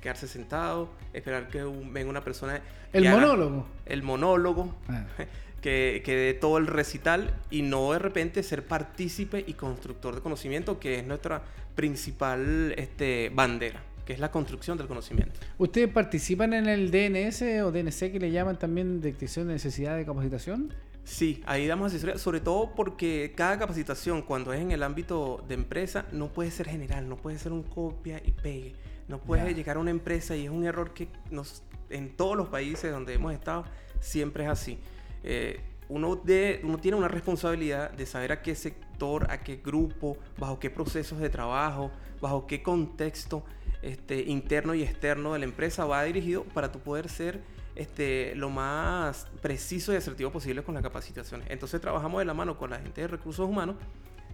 quedarse 0.00 0.26
sentado, 0.26 0.90
esperar 1.12 1.46
que 1.46 1.62
venga 1.62 2.10
una 2.10 2.24
persona. 2.24 2.60
El 2.92 3.08
monólogo. 3.08 3.66
El 3.86 4.02
monólogo. 4.02 4.74
Ah. 4.88 5.06
Que, 5.64 6.02
que 6.04 6.14
dé 6.14 6.34
todo 6.34 6.58
el 6.58 6.66
recital 6.66 7.40
y 7.50 7.62
no 7.62 7.92
de 7.92 7.98
repente 7.98 8.42
ser 8.42 8.66
partícipe 8.66 9.42
y 9.46 9.54
constructor 9.54 10.14
de 10.14 10.20
conocimiento, 10.20 10.78
que 10.78 10.98
es 10.98 11.06
nuestra 11.06 11.42
principal 11.74 12.74
este, 12.76 13.30
bandera 13.34 13.80
que 14.04 14.12
es 14.12 14.20
la 14.20 14.30
construcción 14.30 14.78
del 14.78 14.86
conocimiento. 14.86 15.40
¿Ustedes 15.58 15.88
participan 15.88 16.52
en 16.52 16.68
el 16.68 16.90
DNS 16.90 17.42
o 17.62 17.72
DNC 17.72 18.12
que 18.12 18.18
le 18.20 18.30
llaman 18.30 18.58
también 18.58 19.00
detección 19.00 19.46
de 19.46 19.54
necesidad 19.54 19.96
de 19.96 20.04
capacitación? 20.04 20.72
Sí, 21.04 21.42
ahí 21.44 21.66
damos 21.66 21.88
asesoría, 21.88 22.16
sobre 22.16 22.40
todo 22.40 22.74
porque 22.74 23.34
cada 23.36 23.58
capacitación, 23.58 24.22
cuando 24.22 24.54
es 24.54 24.60
en 24.60 24.70
el 24.70 24.82
ámbito 24.82 25.44
de 25.46 25.54
empresa, 25.54 26.06
no 26.12 26.28
puede 26.28 26.50
ser 26.50 26.66
general, 26.66 27.08
no 27.08 27.16
puede 27.16 27.38
ser 27.38 27.52
un 27.52 27.62
copia 27.62 28.22
y 28.24 28.32
pegue. 28.32 28.74
No 29.06 29.18
puede 29.18 29.54
llegar 29.54 29.76
a 29.76 29.80
una 29.80 29.90
empresa 29.90 30.34
y 30.34 30.44
es 30.44 30.50
un 30.50 30.64
error 30.64 30.94
que 30.94 31.08
nos, 31.30 31.62
en 31.90 32.16
todos 32.16 32.36
los 32.38 32.48
países 32.48 32.90
donde 32.90 33.12
hemos 33.12 33.34
estado 33.34 33.66
siempre 34.00 34.44
es 34.44 34.50
así. 34.50 34.78
Eh, 35.22 35.60
uno, 35.90 36.16
de, 36.16 36.60
uno 36.64 36.78
tiene 36.78 36.96
una 36.96 37.08
responsabilidad 37.08 37.90
de 37.90 38.06
saber 38.06 38.32
a 38.32 38.40
qué 38.40 38.54
sector, 38.54 39.30
a 39.30 39.42
qué 39.42 39.56
grupo, 39.56 40.16
bajo 40.38 40.58
qué 40.58 40.70
procesos 40.70 41.18
de 41.18 41.28
trabajo, 41.28 41.90
bajo 42.22 42.46
qué 42.46 42.62
contexto 42.62 43.44
este, 43.84 44.22
interno 44.22 44.74
y 44.74 44.82
externo 44.82 45.32
de 45.32 45.38
la 45.40 45.44
empresa 45.44 45.84
va 45.84 46.02
dirigido 46.04 46.44
para 46.44 46.72
tu 46.72 46.80
poder 46.80 47.08
ser 47.08 47.40
este, 47.76 48.34
lo 48.34 48.50
más 48.50 49.26
preciso 49.42 49.92
y 49.92 49.96
asertivo 49.96 50.30
posible 50.30 50.62
con 50.62 50.74
las 50.74 50.82
capacitaciones. 50.82 51.46
Entonces 51.50 51.80
trabajamos 51.80 52.20
de 52.20 52.24
la 52.24 52.34
mano 52.34 52.56
con 52.56 52.70
la 52.70 52.78
gente 52.78 53.02
de 53.02 53.08
recursos 53.08 53.48
humanos. 53.48 53.76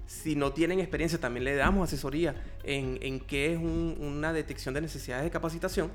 Si 0.06 0.34
no 0.34 0.52
tienen 0.52 0.80
experiencia, 0.80 1.20
también 1.20 1.44
le 1.44 1.54
damos 1.54 1.88
asesoría 1.88 2.34
en, 2.64 2.98
en 3.02 3.20
qué 3.20 3.52
es 3.52 3.58
una 3.58 4.32
detección 4.32 4.74
de 4.74 4.80
necesidades 4.80 5.24
de 5.24 5.30
capacitación 5.30 5.90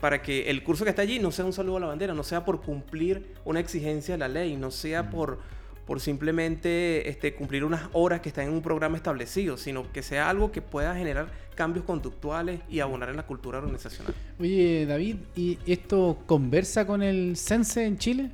para 0.00 0.22
que 0.22 0.50
el 0.50 0.62
curso 0.62 0.84
que 0.84 0.90
está 0.90 1.02
allí 1.02 1.18
no 1.18 1.32
sea 1.32 1.44
un 1.44 1.52
saludo 1.52 1.78
a 1.78 1.80
la 1.80 1.86
bandera, 1.86 2.14
no 2.14 2.22
sea 2.22 2.44
por 2.44 2.60
cumplir 2.60 3.34
una 3.44 3.60
exigencia 3.60 4.14
de 4.14 4.18
la 4.18 4.28
ley, 4.28 4.56
no 4.56 4.70
sea 4.70 5.10
por, 5.10 5.40
por 5.86 6.00
simplemente 6.00 7.08
este, 7.08 7.34
cumplir 7.34 7.64
unas 7.64 7.88
horas 7.92 8.20
que 8.20 8.28
están 8.28 8.46
en 8.46 8.52
un 8.52 8.62
programa 8.62 8.96
establecido, 8.96 9.56
sino 9.56 9.90
que 9.92 10.02
sea 10.02 10.28
algo 10.28 10.50
que 10.50 10.60
pueda 10.60 10.94
generar 10.96 11.30
cambios 11.54 11.84
conductuales 11.84 12.60
y 12.68 12.80
abonar 12.80 13.08
en 13.08 13.16
la 13.16 13.26
cultura 13.26 13.58
organizacional. 13.58 14.14
Oye, 14.38 14.84
David, 14.86 15.16
¿y 15.36 15.58
esto 15.66 16.18
conversa 16.26 16.86
con 16.86 17.02
el 17.02 17.36
Sense 17.36 17.84
en 17.84 17.98
Chile? 17.98 18.30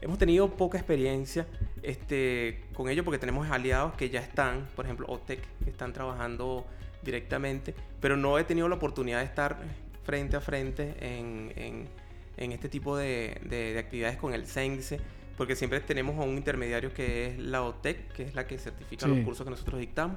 Hemos 0.00 0.18
tenido 0.18 0.54
poca 0.54 0.76
experiencia 0.76 1.46
este, 1.82 2.64
con 2.74 2.90
ello 2.90 3.02
porque 3.02 3.18
tenemos 3.18 3.50
aliados 3.50 3.94
que 3.94 4.10
ya 4.10 4.20
están, 4.20 4.68
por 4.76 4.84
ejemplo, 4.84 5.06
OTEC, 5.08 5.40
que 5.64 5.70
están 5.70 5.94
trabajando 5.94 6.66
directamente, 7.02 7.74
pero 8.00 8.16
no 8.16 8.38
he 8.38 8.44
tenido 8.44 8.68
la 8.68 8.76
oportunidad 8.76 9.20
de 9.20 9.24
estar 9.24 9.58
frente 10.04 10.36
a 10.36 10.40
frente 10.40 10.94
en 11.00 11.88
en 12.36 12.52
este 12.52 12.68
tipo 12.68 12.96
de, 12.96 13.76
actividades 13.78 14.16
con 14.16 14.34
el 14.34 14.46
CENSE, 14.46 14.98
porque 15.36 15.56
siempre 15.56 15.80
tenemos 15.80 16.18
a 16.18 16.22
un 16.22 16.36
intermediario 16.36 16.92
que 16.92 17.26
es 17.26 17.38
la 17.38 17.62
OTEC, 17.62 18.12
que 18.12 18.22
es 18.24 18.34
la 18.34 18.46
que 18.46 18.58
certifica 18.58 19.06
los 19.06 19.18
cursos 19.20 19.44
que 19.44 19.50
nosotros 19.50 19.80
dictamos. 19.80 20.16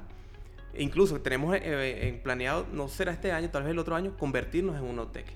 E 0.74 0.82
incluso 0.82 1.20
tenemos 1.20 1.56
eh, 1.56 2.08
en 2.08 2.20
planeado, 2.20 2.66
no 2.72 2.88
será 2.88 3.12
este 3.12 3.32
año, 3.32 3.50
tal 3.50 3.62
vez 3.62 3.72
el 3.72 3.78
otro 3.78 3.96
año, 3.96 4.16
convertirnos 4.16 4.76
en 4.76 4.84
un 4.84 4.98
OTEC. 4.98 5.26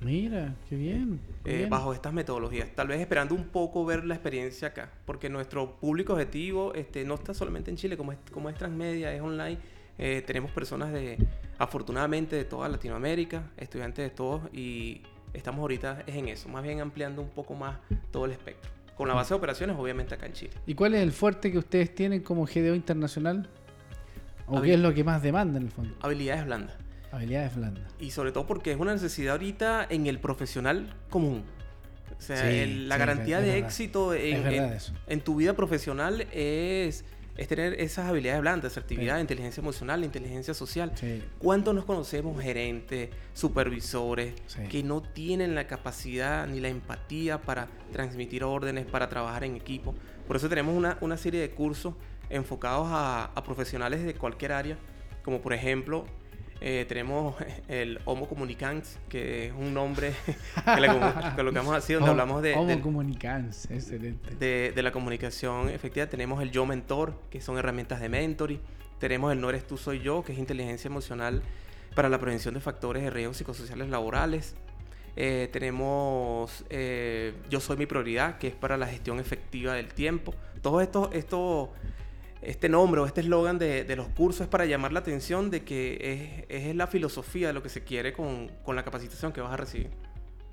Mira, 0.00 0.54
qué 0.68 0.76
bien. 0.76 1.18
Eh, 1.44 1.66
bajo 1.68 1.94
estas 1.94 2.12
metodologías. 2.12 2.68
Tal 2.74 2.88
vez 2.88 3.00
esperando 3.00 3.34
un 3.34 3.48
poco 3.48 3.84
ver 3.86 4.04
la 4.04 4.14
experiencia 4.14 4.68
acá, 4.68 4.90
porque 5.06 5.30
nuestro 5.30 5.76
público 5.76 6.12
objetivo 6.12 6.74
este, 6.74 7.04
no 7.04 7.14
está 7.14 7.32
solamente 7.32 7.70
en 7.70 7.76
Chile, 7.76 7.96
como 7.96 8.12
es, 8.12 8.18
como 8.30 8.50
es 8.50 8.56
transmedia, 8.56 9.14
es 9.14 9.22
online. 9.22 9.58
Eh, 9.96 10.22
tenemos 10.26 10.50
personas 10.50 10.92
de, 10.92 11.16
afortunadamente, 11.58 12.36
de 12.36 12.44
toda 12.44 12.68
Latinoamérica, 12.68 13.50
estudiantes 13.56 14.04
de 14.04 14.10
todos, 14.10 14.42
y 14.52 15.00
estamos 15.32 15.60
ahorita 15.60 16.04
es 16.06 16.16
en 16.16 16.28
eso, 16.28 16.48
más 16.48 16.62
bien 16.62 16.80
ampliando 16.80 17.22
un 17.22 17.30
poco 17.30 17.54
más 17.54 17.78
todo 18.10 18.26
el 18.26 18.32
espectro. 18.32 18.70
Con 18.96 19.08
la 19.08 19.14
base 19.14 19.30
de 19.30 19.38
operaciones, 19.38 19.76
obviamente, 19.78 20.14
acá 20.14 20.26
en 20.26 20.32
Chile. 20.32 20.52
¿Y 20.66 20.74
cuál 20.74 20.94
es 20.94 21.02
el 21.02 21.12
fuerte 21.12 21.50
que 21.50 21.58
ustedes 21.58 21.94
tienen 21.94 22.20
como 22.20 22.46
GDO 22.46 22.74
internacional? 22.74 23.48
¿O 24.46 24.60
qué 24.60 24.74
es 24.74 24.80
lo 24.80 24.94
que 24.94 25.04
más 25.04 25.22
demanda 25.22 25.58
en 25.58 25.66
el 25.66 25.72
fondo? 25.72 25.96
Habilidades 26.00 26.44
blandas. 26.44 26.76
Habilidades 27.10 27.56
blandas. 27.56 27.84
Y 27.98 28.10
sobre 28.10 28.32
todo 28.32 28.46
porque 28.46 28.72
es 28.72 28.78
una 28.78 28.92
necesidad 28.92 29.32
ahorita 29.32 29.86
en 29.88 30.06
el 30.06 30.18
profesional 30.18 30.94
común. 31.10 31.44
O 32.16 32.20
sea, 32.20 32.44
la 32.66 32.96
garantía 32.96 33.40
de 33.40 33.58
éxito 33.58 34.14
en, 34.14 35.20
tu 35.22 35.36
vida 35.36 35.54
profesional 35.54 36.26
es, 36.32 37.04
es 37.36 37.48
tener 37.48 37.80
esas 37.80 38.08
habilidades 38.08 38.40
blandas, 38.40 38.72
asertividad, 38.72 39.18
inteligencia 39.18 39.60
emocional, 39.60 40.04
inteligencia 40.04 40.54
social. 40.54 40.92
¿Cuántos 41.38 41.74
nos 41.74 41.84
conocemos 41.84 42.40
gerentes, 42.40 43.10
supervisores, 43.32 44.34
que 44.70 44.82
no 44.82 45.02
tienen 45.02 45.54
la 45.54 45.66
capacidad 45.66 46.46
ni 46.46 46.60
la 46.60 46.68
empatía 46.68 47.40
para 47.40 47.68
transmitir 47.92 48.44
órdenes, 48.44 48.86
para 48.86 49.08
trabajar 49.08 49.44
en 49.44 49.56
equipo? 49.56 49.94
Por 50.26 50.36
eso 50.36 50.48
tenemos 50.48 50.76
una, 50.76 50.96
una 51.00 51.16
serie 51.16 51.40
de 51.40 51.50
cursos 51.50 51.94
enfocados 52.30 52.86
a, 52.90 53.24
a 53.34 53.44
profesionales 53.44 54.04
de 54.04 54.14
cualquier 54.14 54.52
área, 54.52 54.78
como 55.22 55.40
por 55.40 55.52
ejemplo 55.52 56.04
eh, 56.60 56.84
tenemos 56.88 57.34
el 57.68 58.00
Homo 58.04 58.28
Comunicans, 58.28 58.98
que 59.08 59.46
es 59.46 59.52
un 59.52 59.74
nombre 59.74 60.14
que 60.74 60.80
le 60.80 60.88
colocamos 61.36 61.74
así, 61.74 61.92
donde 61.92 62.10
hablamos 62.10 62.42
de... 62.42 62.54
Homo 62.54 62.80
Comunicans, 62.80 63.70
excelente. 63.70 64.34
De, 64.36 64.82
la 64.82 64.92
comunicación 64.92 65.68
efectiva. 65.68 66.06
Tenemos 66.06 66.42
el 66.42 66.50
Yo 66.50 66.64
Mentor, 66.66 67.14
que 67.30 67.40
son 67.40 67.58
herramientas 67.58 68.00
de 68.00 68.08
mentoring. 68.08 68.60
Tenemos 68.98 69.32
el 69.32 69.40
No 69.40 69.50
Eres 69.50 69.66
Tú, 69.66 69.76
Soy 69.76 70.00
Yo, 70.00 70.22
que 70.22 70.32
es 70.32 70.38
inteligencia 70.38 70.88
emocional 70.88 71.42
para 71.94 72.08
la 72.08 72.18
prevención 72.18 72.54
de 72.54 72.60
factores 72.60 73.02
de 73.02 73.10
riesgo 73.10 73.34
psicosociales 73.34 73.88
laborales. 73.88 74.54
Eh, 75.16 75.48
tenemos 75.52 76.64
eh, 76.70 77.34
Yo 77.50 77.60
Soy 77.60 77.76
Mi 77.76 77.86
Prioridad, 77.86 78.38
que 78.38 78.48
es 78.48 78.54
para 78.54 78.76
la 78.76 78.86
gestión 78.86 79.20
efectiva 79.20 79.74
del 79.74 79.88
tiempo. 79.92 80.34
Todo 80.62 80.80
esto, 80.80 81.10
esto 81.12 81.72
este 82.46 82.68
nombre 82.68 83.00
o 83.00 83.06
este 83.06 83.20
eslogan 83.20 83.58
de, 83.58 83.92
los 83.96 84.08
cursos 84.08 84.42
es 84.42 84.48
para 84.48 84.66
llamar 84.66 84.92
la 84.92 85.00
atención 85.00 85.50
de 85.50 85.64
que 85.64 86.46
es, 86.48 86.74
la 86.74 86.86
filosofía 86.86 87.48
de 87.48 87.52
lo 87.52 87.62
que 87.62 87.68
se 87.68 87.84
quiere 87.84 88.12
con, 88.12 88.50
con, 88.62 88.76
la 88.76 88.84
capacitación 88.84 89.32
que 89.32 89.40
vas 89.40 89.52
a 89.52 89.56
recibir. 89.56 89.90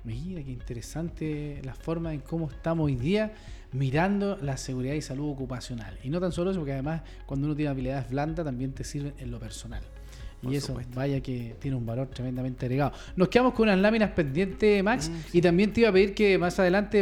Mira, 0.04 0.42
qué 0.42 0.50
interesante 0.50 1.60
la 1.64 1.74
forma 1.74 2.12
en 2.12 2.20
cómo 2.20 2.50
estamos 2.50 2.86
hoy 2.86 2.96
día 2.96 3.34
mirando 3.70 4.36
la 4.36 4.56
seguridad 4.56 4.94
y 4.94 5.02
salud 5.02 5.30
ocupacional. 5.30 5.98
Y 6.02 6.10
no 6.10 6.20
tan 6.20 6.32
solo 6.32 6.50
eso, 6.50 6.60
porque 6.60 6.72
además 6.72 7.02
cuando 7.26 7.46
uno 7.46 7.54
tiene 7.54 7.70
habilidades 7.70 8.10
blandas 8.10 8.44
también 8.44 8.72
te 8.72 8.84
sirven 8.84 9.14
en 9.18 9.30
lo 9.30 9.38
personal 9.38 9.82
y 10.42 10.56
eso, 10.56 10.76
vaya 10.94 11.20
que 11.20 11.54
tiene 11.60 11.76
un 11.76 11.86
valor 11.86 12.08
tremendamente 12.08 12.66
agregado. 12.66 12.92
Nos 13.14 13.28
quedamos 13.28 13.54
con 13.54 13.68
unas 13.68 13.78
láminas 13.78 14.10
pendientes, 14.10 14.82
Max, 14.82 15.08
mm, 15.08 15.36
y 15.36 15.40
también 15.40 15.72
te 15.72 15.80
iba 15.82 15.90
a 15.90 15.92
pedir 15.92 16.14
que 16.14 16.36
más 16.36 16.58
adelante 16.58 17.00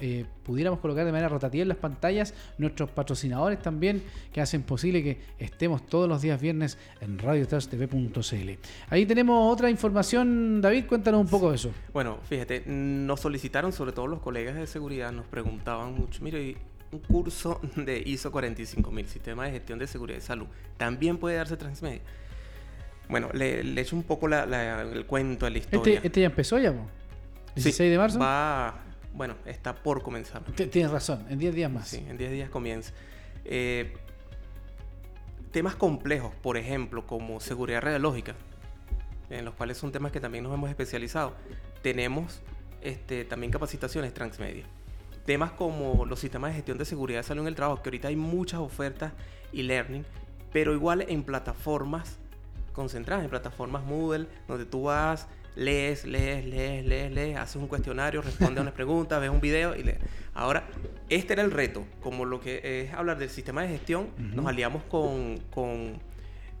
eh, 0.00 0.24
pudiéramos 0.44 0.78
colocar 0.78 1.04
de 1.04 1.12
manera 1.12 1.28
rotativa 1.28 1.62
en 1.62 1.68
las 1.68 1.76
pantallas 1.76 2.34
nuestros 2.58 2.90
patrocinadores 2.90 3.60
también, 3.60 4.02
que 4.32 4.40
hacen 4.40 4.62
posible 4.62 5.02
que 5.02 5.20
estemos 5.38 5.84
todos 5.86 6.08
los 6.08 6.22
días 6.22 6.40
viernes 6.40 6.78
en 7.00 7.18
radiotrastv.cl. 7.18 8.50
Ahí 8.90 9.06
tenemos 9.06 9.52
otra 9.52 9.68
información, 9.68 10.60
David, 10.60 10.86
cuéntanos 10.86 11.20
un 11.22 11.28
poco 11.28 11.50
de 11.50 11.56
eso. 11.56 11.70
Bueno, 11.92 12.18
fíjate, 12.28 12.62
nos 12.66 13.20
solicitaron, 13.20 13.72
sobre 13.72 13.92
todo 13.92 14.06
los 14.06 14.20
colegas 14.20 14.54
de 14.54 14.66
seguridad, 14.66 15.10
nos 15.10 15.26
preguntaban 15.26 15.94
mucho, 15.94 16.22
mire, 16.22 16.56
un 16.92 16.98
curso 17.00 17.60
de 17.76 18.02
ISO 18.04 18.30
45000, 18.30 19.08
Sistema 19.08 19.44
de 19.44 19.52
Gestión 19.52 19.78
de 19.78 19.86
Seguridad 19.86 20.18
y 20.18 20.22
Salud, 20.22 20.46
también 20.76 21.18
puede 21.18 21.36
darse 21.36 21.56
transmedia. 21.56 22.00
Bueno, 23.08 23.28
le, 23.32 23.64
le 23.64 23.80
echo 23.80 23.96
un 23.96 24.04
poco 24.04 24.28
el 24.28 25.06
cuento 25.06 25.46
a 25.46 25.50
la 25.50 25.58
este, 25.58 25.76
historia. 25.76 26.00
¿Este, 26.02 26.20
ya 26.20 26.26
empezó 26.26 26.58
ya, 26.58 26.72
¿16 27.56 27.72
sí, 27.72 27.88
de 27.88 27.98
marzo? 27.98 28.20
Va, 28.20 28.84
bueno, 29.12 29.34
está 29.46 29.74
por 29.74 30.02
comenzar. 30.02 30.42
Tienes 30.44 30.92
razón, 30.92 31.26
en 31.28 31.38
10 31.38 31.54
días 31.54 31.70
más. 31.70 31.88
Sí, 31.88 32.04
en 32.08 32.16
10 32.16 32.30
días 32.30 32.50
comienza. 32.50 32.92
Eh, 33.44 33.92
temas 35.50 35.74
complejos, 35.74 36.32
por 36.40 36.56
ejemplo, 36.56 37.04
como 37.04 37.40
seguridad 37.40 37.80
radiológica, 37.80 38.36
en 39.28 39.44
los 39.44 39.54
cuales 39.54 39.76
son 39.76 39.90
temas 39.90 40.12
que 40.12 40.20
también 40.20 40.44
nos 40.44 40.54
hemos 40.54 40.70
especializado. 40.70 41.34
Tenemos 41.82 42.40
este, 42.80 43.24
también 43.24 43.50
capacitaciones 43.50 44.14
transmedia 44.14 44.66
temas 45.30 45.52
como 45.52 46.06
los 46.06 46.18
sistemas 46.18 46.50
de 46.50 46.56
gestión 46.56 46.76
de 46.76 46.84
seguridad 46.84 47.20
de 47.20 47.22
salud 47.22 47.42
en 47.42 47.46
el 47.46 47.54
trabajo, 47.54 47.80
que 47.80 47.88
ahorita 47.88 48.08
hay 48.08 48.16
muchas 48.16 48.58
ofertas 48.58 49.12
y 49.52 49.62
learning, 49.62 50.04
pero 50.52 50.74
igual 50.74 51.04
en 51.06 51.22
plataformas 51.22 52.18
concentradas, 52.72 53.22
en 53.22 53.30
plataformas 53.30 53.84
Moodle, 53.84 54.26
donde 54.48 54.64
tú 54.64 54.82
vas, 54.82 55.28
lees, 55.54 56.04
lees, 56.04 56.44
lees, 56.44 56.84
lees, 56.84 57.12
lees, 57.12 57.36
haces 57.36 57.54
un 57.62 57.68
cuestionario, 57.68 58.22
respondes 58.22 58.58
a 58.58 58.62
unas 58.62 58.74
preguntas, 58.80 59.20
ves 59.20 59.30
un 59.30 59.40
video 59.40 59.76
y 59.76 59.84
lees. 59.84 59.98
Ahora, 60.34 60.64
este 61.08 61.34
era 61.34 61.44
el 61.44 61.52
reto, 61.52 61.84
como 62.02 62.24
lo 62.24 62.40
que 62.40 62.82
es 62.82 62.92
hablar 62.92 63.16
del 63.16 63.30
sistema 63.30 63.62
de 63.62 63.68
gestión, 63.68 64.08
nos 64.34 64.46
aliamos 64.46 64.82
con, 64.82 65.38
con 65.52 66.00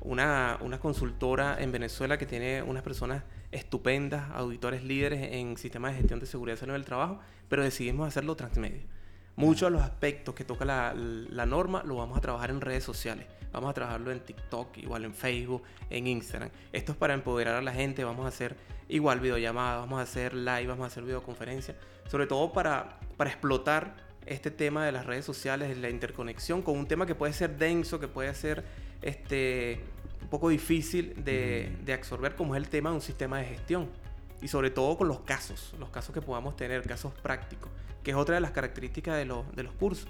una, 0.00 0.58
una 0.60 0.78
consultora 0.78 1.60
en 1.60 1.72
Venezuela 1.72 2.18
que 2.18 2.26
tiene 2.26 2.62
unas 2.62 2.84
personas 2.84 3.24
estupendas, 3.52 4.30
auditores 4.32 4.84
líderes 4.84 5.32
en 5.32 5.56
sistemas 5.56 5.92
de 5.92 5.98
gestión 5.98 6.20
de 6.20 6.26
seguridad 6.26 6.56
y 6.56 6.60
salud 6.60 6.74
del 6.74 6.84
trabajo, 6.84 7.18
pero 7.48 7.62
decidimos 7.62 8.06
hacerlo 8.06 8.36
transmedia. 8.36 8.82
Muchos 9.36 9.68
de 9.68 9.70
los 9.70 9.82
aspectos 9.82 10.34
que 10.34 10.44
toca 10.44 10.64
la, 10.64 11.46
norma 11.46 11.82
lo 11.84 11.96
vamos 11.96 12.18
a 12.18 12.20
trabajar 12.20 12.50
en 12.50 12.60
redes 12.60 12.84
sociales. 12.84 13.26
Vamos 13.52 13.70
a 13.70 13.74
trabajarlo 13.74 14.12
en 14.12 14.20
TikTok, 14.20 14.78
igual 14.78 15.04
en 15.04 15.14
Facebook, 15.14 15.62
en 15.88 16.06
Instagram. 16.06 16.50
Esto 16.72 16.92
es 16.92 16.98
para 16.98 17.14
empoderar 17.14 17.56
a 17.56 17.62
la 17.62 17.72
gente. 17.72 18.04
Vamos 18.04 18.26
a 18.26 18.28
hacer 18.28 18.54
igual 18.88 19.18
videollamadas, 19.18 19.80
vamos 19.80 19.98
a 19.98 20.02
hacer 20.02 20.34
live, 20.34 20.66
vamos 20.66 20.84
a 20.84 20.86
hacer 20.88 21.04
videoconferencia. 21.04 21.74
Sobre 22.08 22.26
todo 22.26 22.52
para, 22.52 22.98
para 23.16 23.30
explotar 23.30 23.96
este 24.26 24.50
tema 24.50 24.84
de 24.84 24.92
las 24.92 25.06
redes 25.06 25.24
sociales, 25.24 25.76
la 25.78 25.90
interconexión 25.90 26.62
con 26.62 26.76
un 26.76 26.86
tema 26.86 27.06
que 27.06 27.14
puede 27.14 27.32
ser 27.32 27.56
denso, 27.56 27.98
que 27.98 28.08
puede 28.08 28.34
ser 28.34 28.64
este, 29.02 29.80
poco 30.30 30.48
difícil 30.48 31.22
de, 31.24 31.92
absorber 31.92 32.36
como 32.36 32.54
es 32.54 32.62
el 32.62 32.68
tema 32.68 32.90
de 32.90 32.96
un 32.96 33.02
sistema 33.02 33.38
de 33.38 33.44
gestión. 33.46 33.88
Y 34.40 34.48
sobre 34.48 34.70
todo 34.70 34.96
con 34.96 35.08
los 35.08 35.20
casos, 35.20 35.74
los 35.78 35.90
casos 35.90 36.14
que 36.14 36.22
podamos 36.22 36.56
tener, 36.56 36.82
casos 36.86 37.12
prácticos, 37.22 37.70
que 38.02 38.12
es 38.12 38.16
otra 38.16 38.36
de 38.36 38.40
las 38.40 38.52
características 38.52 39.16
de, 39.16 39.26
los, 39.26 39.54
de 39.54 39.64
los 39.64 39.74
cursos. 39.74 40.08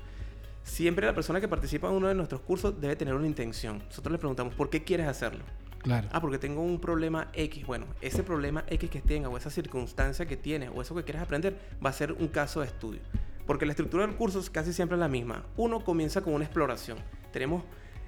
Siempre 0.62 1.06
la 1.06 1.14
persona 1.14 1.40
que 1.40 1.48
participa 1.48 1.88
en 1.88 1.94
uno 1.94 2.06
de 2.06 2.14
nuestros 2.14 2.42
cursos 2.42 2.80
debe 2.80 2.94
tener 2.94 3.14
una 3.14 3.26
intención. 3.26 3.82
Nosotros 3.86 4.12
le 4.12 4.18
preguntamos, 4.18 4.54
¿por 4.54 4.70
qué 4.70 4.84
quieres 4.84 5.08
hacerlo? 5.08 5.42
Claro. 5.82 6.08
Ah, 6.12 6.20
porque 6.20 6.38
tengo 6.38 6.62
un 6.62 6.78
problema 6.78 7.28
X. 7.32 7.66
Bueno, 7.66 7.86
ese 8.00 8.22
problema 8.22 8.64
X 8.68 8.90
que 8.90 9.00
tenga 9.00 9.28
o 9.28 9.36
esa 9.36 9.50
circunstancia 9.50 10.26
que 10.26 10.36
tiene 10.36 10.68
o 10.68 10.82
eso 10.82 10.94
que 10.94 11.02
quieres 11.02 11.22
aprender 11.22 11.58
va 11.84 11.90
a 11.90 11.94
ser 11.94 12.12
un 12.12 12.28
caso 12.28 12.60
de 12.60 12.66
estudio. 12.66 13.00
Porque 13.46 13.66
la 13.66 13.72
estructura 13.72 14.06
del 14.06 14.14
curso 14.14 14.38
es 14.38 14.50
casi 14.50 14.72
siempre 14.72 14.96
la 14.98 15.08
misma. 15.08 15.44
Uno 15.56 15.82
comienza 15.82 16.20
con 16.20 16.34
una 16.34 16.44
exploración. 16.44 16.98
Tenemos 17.32 17.64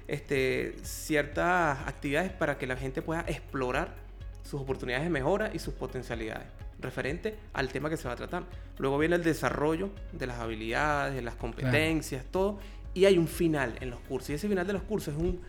este, 0.07 0.75
ciertas 0.83 1.79
actividades 1.87 2.31
para 2.31 2.57
que 2.57 2.67
la 2.67 2.75
gente 2.75 3.01
pueda 3.01 3.21
explorar 3.27 3.95
sus 4.43 4.61
oportunidades 4.61 5.05
de 5.05 5.09
mejora 5.09 5.51
y 5.53 5.59
sus 5.59 5.73
potencialidades 5.73 6.47
referente 6.79 7.37
al 7.53 7.69
tema 7.69 7.89
que 7.89 7.97
se 7.97 8.07
va 8.07 8.13
a 8.13 8.17
tratar. 8.17 8.43
Luego 8.77 8.97
viene 8.97 9.15
el 9.15 9.23
desarrollo 9.23 9.89
de 10.11 10.27
las 10.27 10.39
habilidades, 10.39 11.15
de 11.15 11.21
las 11.21 11.35
competencias, 11.35 12.25
todo. 12.29 12.59
Y 12.93 13.05
hay 13.05 13.17
un 13.17 13.27
final 13.27 13.75
en 13.79 13.89
los 13.89 13.99
cursos. 14.01 14.31
Y 14.31 14.33
ese 14.33 14.47
final 14.47 14.67
de 14.67 14.73
los 14.73 14.83
cursos 14.83 15.15
es 15.15 15.19
un 15.19 15.39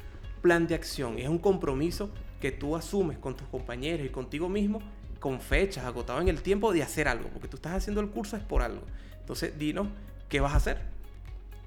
plan 0.41 0.67
de 0.67 0.75
acción, 0.75 1.19
es 1.19 1.29
un 1.29 1.39
compromiso 1.39 2.11
que 2.41 2.53
tú 2.53 2.77
asumes 2.77 3.19
con 3.19 3.37
tus 3.37 3.49
compañeros 3.49 4.07
y 4.07 4.11
contigo 4.11 4.49
mismo 4.49 4.81
con 5.19 5.41
fechas, 5.41 5.85
agotado 5.85 6.21
en 6.21 6.29
el 6.29 6.43
tiempo 6.43 6.73
de 6.73 6.83
hacer 6.83 7.09
algo, 7.09 7.31
porque 7.31 7.49
tú 7.49 7.57
estás 7.57 7.73
haciendo 7.73 8.03
el 8.03 8.11
curso 8.11 8.37
es 8.37 8.43
por 8.43 8.61
algo. 8.61 8.83
Entonces, 9.21 9.59
dinos 9.59 9.89
qué 10.29 10.41
vas 10.41 10.53
a 10.53 10.57
hacer 10.57 10.94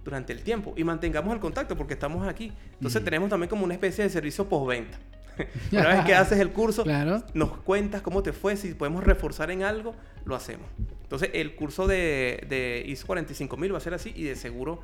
durante 0.08 0.32
el 0.32 0.42
tiempo 0.42 0.74
y 0.78 0.86
mantengamos 0.86 1.34
el 1.34 1.42
contacto 1.42 1.76
porque 1.76 1.94
estamos 1.96 2.26
aquí. 2.26 2.54
Entonces 2.76 3.04
tenemos 3.04 3.30
también 3.30 3.50
como 3.50 3.66
una 3.66 3.74
especie 3.74 4.06
de 4.06 4.10
servicio 4.10 4.48
postventa. 4.48 4.98
Una 5.72 5.90
vez 5.90 6.06
que 6.06 6.16
haces 6.16 6.40
el 6.40 6.52
curso, 6.52 6.86
nos 7.34 7.58
cuentas 7.58 8.02
cómo 8.02 8.24
te 8.24 8.32
fue, 8.32 8.56
si 8.56 8.74
podemos 8.74 9.04
reforzar 9.04 9.52
en 9.52 9.64
algo, 9.64 9.94
lo 10.24 10.34
hacemos. 10.34 10.66
Entonces 11.04 11.30
el 11.34 11.56
curso 11.56 11.88
de, 11.88 12.46
de 12.48 12.86
ISO 12.88 13.06
45000 13.06 13.74
va 13.74 13.78
a 13.78 13.82
ser 13.82 13.94
así 13.94 14.14
y 14.16 14.24
de 14.24 14.36
seguro 14.38 14.82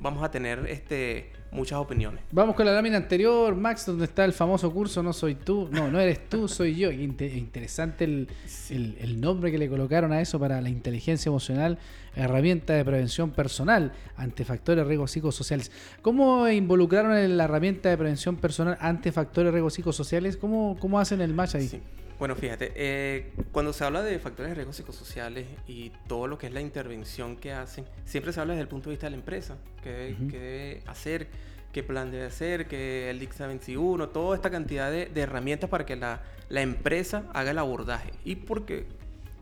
vamos 0.00 0.22
a 0.22 0.30
tener 0.30 0.66
este 0.68 1.32
muchas 1.56 1.78
opiniones. 1.78 2.22
Vamos 2.30 2.54
con 2.54 2.66
la 2.66 2.72
lámina 2.72 2.96
anterior, 2.98 3.56
Max, 3.56 3.86
donde 3.86 4.04
está 4.04 4.24
el 4.24 4.32
famoso 4.32 4.70
curso 4.72 5.02
No 5.02 5.12
soy 5.12 5.34
tú, 5.34 5.68
no, 5.72 5.90
no 5.90 5.98
eres 5.98 6.28
tú, 6.28 6.46
soy 6.46 6.76
yo. 6.76 6.92
interesante 6.92 8.04
el, 8.04 8.28
el, 8.70 9.20
nombre 9.20 9.50
que 9.50 9.58
le 9.58 9.68
colocaron 9.68 10.12
a 10.12 10.20
eso 10.20 10.38
para 10.38 10.60
la 10.60 10.68
inteligencia 10.68 11.30
emocional, 11.30 11.78
herramienta 12.14 12.74
de 12.74 12.84
prevención 12.84 13.30
personal 13.30 13.92
ante 14.16 14.44
factores 14.44 14.84
de 14.84 14.88
riesgos 14.88 15.10
psicosociales. 15.10 15.72
¿Cómo 16.02 16.48
involucraron 16.48 17.16
en 17.16 17.36
la 17.36 17.44
herramienta 17.44 17.88
de 17.88 17.96
prevención 17.96 18.36
personal 18.36 18.76
ante 18.80 19.10
factores 19.10 19.48
de 19.48 19.52
riesgos 19.52 19.74
psicosociales? 19.74 20.36
¿Cómo, 20.36 20.76
cómo 20.78 21.00
hacen 21.00 21.20
el 21.20 21.34
match 21.34 21.56
ahí? 21.56 21.82
Bueno, 22.18 22.34
fíjate, 22.34 22.72
eh, 22.74 23.32
cuando 23.52 23.72
se 23.74 23.84
habla 23.84 24.02
de 24.02 24.18
factores 24.18 24.50
de 24.50 24.54
riesgo 24.54 24.72
psicosociales 24.72 25.46
y 25.66 25.90
todo 26.06 26.26
lo 26.26 26.38
que 26.38 26.46
es 26.46 26.52
la 26.52 26.62
intervención 26.62 27.36
que 27.36 27.52
hacen, 27.52 27.84
siempre 28.06 28.32
se 28.32 28.40
habla 28.40 28.54
desde 28.54 28.62
el 28.62 28.68
punto 28.68 28.88
de 28.88 28.94
vista 28.94 29.06
de 29.06 29.10
la 29.10 29.16
empresa, 29.16 29.58
qué, 29.82 30.16
debe 30.18 30.82
hacer, 30.86 31.28
qué 31.72 31.82
plan 31.82 32.10
debe 32.10 32.24
hacer, 32.24 32.68
que 32.68 33.10
el 33.10 33.18
DICSA 33.20 33.48
21, 33.48 34.08
toda 34.08 34.34
esta 34.34 34.50
cantidad 34.50 34.90
de, 34.90 35.10
herramientas 35.14 35.68
para 35.68 35.84
que 35.84 35.96
la, 35.96 36.22
empresa 36.48 37.24
haga 37.34 37.50
el 37.50 37.58
abordaje. 37.58 38.12
Y 38.24 38.36
porque 38.36 38.86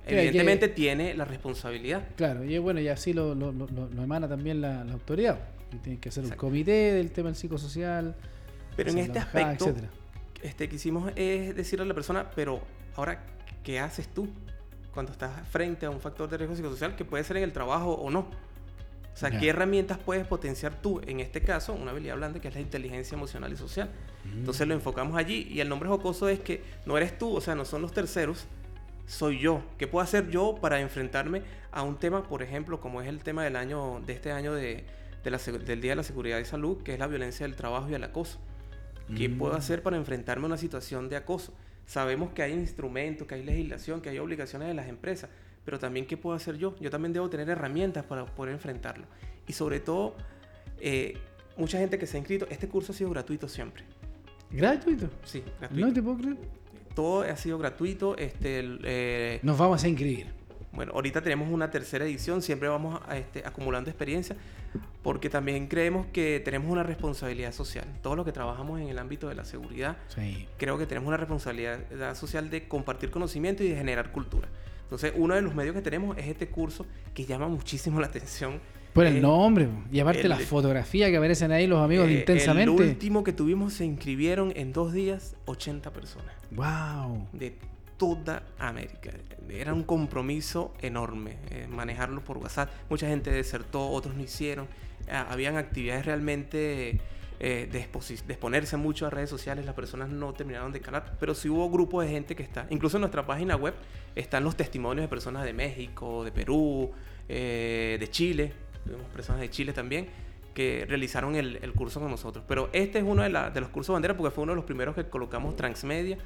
evidentemente 0.06 0.66
tiene 0.66 1.14
la 1.14 1.24
responsabilidad. 1.24 2.08
Claro, 2.16 2.42
y 2.42 2.58
bueno, 2.58 2.80
y 2.80 2.88
así 2.88 3.12
lo, 3.12 3.36
lo, 3.36 3.52
emana 4.02 4.28
también 4.28 4.60
la, 4.60 4.82
autoridad. 4.82 5.38
Tiene 5.82 6.00
que 6.00 6.08
hacer 6.08 6.24
un 6.24 6.30
comité 6.30 6.92
del 6.92 7.12
tema 7.12 7.28
del 7.28 7.36
psicosocial. 7.36 8.16
Pero 8.76 8.90
en 8.90 8.98
este 8.98 9.20
aspecto 9.20 9.72
este, 10.44 10.68
quisimos 10.68 11.10
es 11.16 11.56
decirle 11.56 11.84
a 11.84 11.88
la 11.88 11.94
persona, 11.94 12.30
pero 12.36 12.60
ahora, 12.96 13.24
¿qué 13.62 13.80
haces 13.80 14.08
tú 14.08 14.28
cuando 14.92 15.10
estás 15.10 15.48
frente 15.48 15.86
a 15.86 15.90
un 15.90 16.00
factor 16.00 16.28
de 16.28 16.36
riesgo 16.36 16.54
psicosocial 16.54 16.94
que 16.96 17.04
puede 17.04 17.24
ser 17.24 17.38
en 17.38 17.44
el 17.44 17.52
trabajo 17.52 17.92
o 17.94 18.10
no? 18.10 18.20
O 18.20 19.16
sea, 19.16 19.30
¿qué 19.30 19.48
herramientas 19.48 19.96
puedes 19.96 20.26
potenciar 20.26 20.74
tú? 20.82 21.00
En 21.06 21.20
este 21.20 21.40
caso, 21.40 21.72
una 21.72 21.92
habilidad 21.92 22.16
blanda 22.16 22.40
que 22.40 22.48
es 22.48 22.54
la 22.54 22.60
inteligencia 22.60 23.14
emocional 23.14 23.52
y 23.52 23.56
social. 23.56 23.88
Mm. 24.24 24.38
Entonces 24.40 24.68
lo 24.68 24.74
enfocamos 24.74 25.16
allí 25.16 25.48
y 25.50 25.60
el 25.60 25.68
nombre 25.68 25.88
jocoso 25.88 26.28
es 26.28 26.40
que 26.40 26.62
no 26.84 26.98
eres 26.98 27.16
tú, 27.16 27.34
o 27.34 27.40
sea, 27.40 27.54
no 27.54 27.64
son 27.64 27.80
los 27.80 27.92
terceros, 27.92 28.44
soy 29.06 29.38
yo. 29.38 29.62
¿Qué 29.78 29.86
puedo 29.86 30.02
hacer 30.02 30.28
yo 30.28 30.58
para 30.60 30.78
enfrentarme 30.80 31.42
a 31.72 31.82
un 31.82 31.96
tema, 31.96 32.24
por 32.24 32.42
ejemplo, 32.42 32.80
como 32.80 33.00
es 33.00 33.08
el 33.08 33.20
tema 33.20 33.44
del 33.44 33.56
año, 33.56 34.02
de 34.04 34.12
este 34.12 34.30
año 34.30 34.52
de, 34.52 34.84
del 35.22 35.80
Día 35.80 35.92
de 35.92 35.96
la 35.96 36.02
Seguridad 36.02 36.38
y 36.38 36.44
Salud, 36.44 36.82
que 36.82 36.92
es 36.92 36.98
la 36.98 37.06
violencia 37.06 37.46
del 37.46 37.56
trabajo 37.56 37.88
y 37.88 37.94
el 37.94 38.04
acoso? 38.04 38.38
¿Qué 39.16 39.28
puedo 39.28 39.54
mm. 39.54 39.56
hacer 39.56 39.82
para 39.82 39.96
enfrentarme 39.96 40.44
a 40.44 40.46
una 40.46 40.56
situación 40.56 41.08
de 41.08 41.16
acoso? 41.16 41.52
Sabemos 41.86 42.32
que 42.32 42.42
hay 42.42 42.52
instrumentos, 42.52 43.26
que 43.26 43.34
hay 43.34 43.42
legislación, 43.42 44.00
que 44.00 44.08
hay 44.08 44.18
obligaciones 44.18 44.68
de 44.68 44.74
las 44.74 44.88
empresas, 44.88 45.30
pero 45.64 45.78
también 45.78 46.06
qué 46.06 46.16
puedo 46.16 46.36
hacer 46.36 46.56
yo? 46.56 46.74
Yo 46.80 46.90
también 46.90 47.12
debo 47.12 47.28
tener 47.28 47.48
herramientas 47.48 48.04
para 48.04 48.24
poder 48.24 48.52
enfrentarlo. 48.52 49.06
Y 49.46 49.52
sobre 49.52 49.80
todo, 49.80 50.14
eh, 50.80 51.18
mucha 51.56 51.78
gente 51.78 51.98
que 51.98 52.06
se 52.06 52.16
ha 52.16 52.20
inscrito, 52.20 52.46
este 52.50 52.68
curso 52.68 52.92
ha 52.92 52.94
sido 52.94 53.10
gratuito 53.10 53.48
siempre. 53.48 53.84
¿Gratuito? 54.50 55.10
Sí, 55.24 55.42
gratuito. 55.58 55.86
No 55.86 55.92
te 55.92 56.02
puedo 56.02 56.16
creer. 56.18 56.36
Todo 56.94 57.22
ha 57.22 57.36
sido 57.36 57.58
gratuito. 57.58 58.16
Este, 58.16 58.62
eh, 58.84 59.40
Nos 59.42 59.58
vamos 59.58 59.82
a 59.82 59.88
inscribir. 59.88 60.28
Bueno, 60.74 60.92
ahorita 60.94 61.22
tenemos 61.22 61.48
una 61.50 61.70
tercera 61.70 62.04
edición, 62.04 62.42
siempre 62.42 62.68
vamos 62.68 63.00
este, 63.14 63.42
acumulando 63.46 63.90
experiencia, 63.90 64.36
porque 65.02 65.30
también 65.30 65.68
creemos 65.68 66.06
que 66.12 66.40
tenemos 66.44 66.70
una 66.70 66.82
responsabilidad 66.82 67.52
social. 67.52 67.84
Todos 68.02 68.16
los 68.16 68.26
que 68.26 68.32
trabajamos 68.32 68.80
en 68.80 68.88
el 68.88 68.98
ámbito 68.98 69.28
de 69.28 69.34
la 69.34 69.44
seguridad, 69.44 69.96
creo 70.58 70.78
que 70.78 70.86
tenemos 70.86 71.08
una 71.08 71.16
responsabilidad 71.16 72.14
social 72.14 72.50
de 72.50 72.66
compartir 72.66 73.10
conocimiento 73.10 73.62
y 73.62 73.68
de 73.68 73.76
generar 73.76 74.10
cultura. 74.10 74.48
Entonces, 74.82 75.12
uno 75.16 75.34
de 75.34 75.42
los 75.42 75.54
medios 75.54 75.74
que 75.74 75.82
tenemos 75.82 76.16
es 76.18 76.26
este 76.26 76.48
curso 76.48 76.86
que 77.14 77.24
llama 77.24 77.48
muchísimo 77.48 78.00
la 78.00 78.06
atención. 78.06 78.60
Por 78.92 79.06
el 79.06 79.20
nombre, 79.20 79.68
y 79.90 79.98
aparte 79.98 80.28
la 80.28 80.38
fotografía 80.38 81.10
que 81.10 81.16
aparecen 81.16 81.50
ahí 81.50 81.66
los 81.66 81.80
amigos 81.80 82.06
de 82.06 82.14
eh, 82.14 82.18
Intensamente. 82.20 82.82
El 82.82 82.90
último 82.90 83.24
que 83.24 83.32
tuvimos 83.32 83.72
se 83.72 83.84
inscribieron 83.84 84.52
en 84.54 84.72
dos 84.72 84.92
días 84.92 85.34
80 85.46 85.92
personas. 85.92 86.32
¡Wow! 86.52 87.26
De 87.32 87.56
toda 87.96 88.44
América. 88.58 89.10
Era 89.50 89.74
un 89.74 89.84
compromiso 89.84 90.72
enorme 90.80 91.36
eh, 91.50 91.66
manejarlo 91.68 92.22
por 92.22 92.38
WhatsApp. 92.38 92.70
Mucha 92.88 93.06
gente 93.08 93.30
desertó, 93.30 93.88
otros 93.90 94.14
no 94.14 94.22
hicieron. 94.22 94.66
Ah, 95.08 95.26
habían 95.30 95.56
actividades 95.56 96.06
realmente 96.06 97.00
eh, 97.40 97.68
de, 97.70 97.78
exponerse 97.80 98.76
mucho 98.76 99.06
a 99.06 99.10
redes 99.10 99.28
sociales. 99.28 99.64
Las 99.64 99.74
personas 99.74 100.08
no 100.08 100.32
terminaron 100.32 100.72
de 100.72 100.80
calar, 100.80 101.16
pero 101.18 101.34
sí 101.34 101.48
hubo 101.48 101.68
grupos 101.70 102.04
de 102.04 102.10
gente 102.10 102.34
que 102.36 102.42
está. 102.42 102.66
Incluso 102.70 102.96
en 102.96 103.02
nuestra 103.02 103.26
página 103.26 103.56
web 103.56 103.74
están 104.14 104.44
los 104.44 104.56
testimonios 104.56 105.04
de 105.04 105.08
personas 105.08 105.44
de 105.44 105.52
México, 105.52 106.24
de 106.24 106.32
Perú, 106.32 106.92
eh, 107.28 107.96
de 107.98 108.10
Chile. 108.10 108.52
Tuvimos 108.84 109.06
personas 109.08 109.40
de 109.40 109.50
Chile 109.50 109.72
también 109.72 110.08
que 110.54 110.86
realizaron 110.88 111.34
el, 111.34 111.72
curso 111.74 111.98
con 111.98 112.10
nosotros. 112.10 112.44
Pero 112.46 112.70
este 112.72 112.98
es 112.98 113.04
uno 113.04 113.22
de, 113.22 113.28
de 113.28 113.60
los 113.60 113.70
cursos 113.70 113.92
bandera 113.92 114.16
porque 114.16 114.30
fue 114.30 114.44
uno 114.44 114.52
de 114.52 114.56
los 114.56 114.64
primeros 114.64 114.94
que 114.94 115.04
colocamos 115.08 115.56
Transmedia 115.56 116.16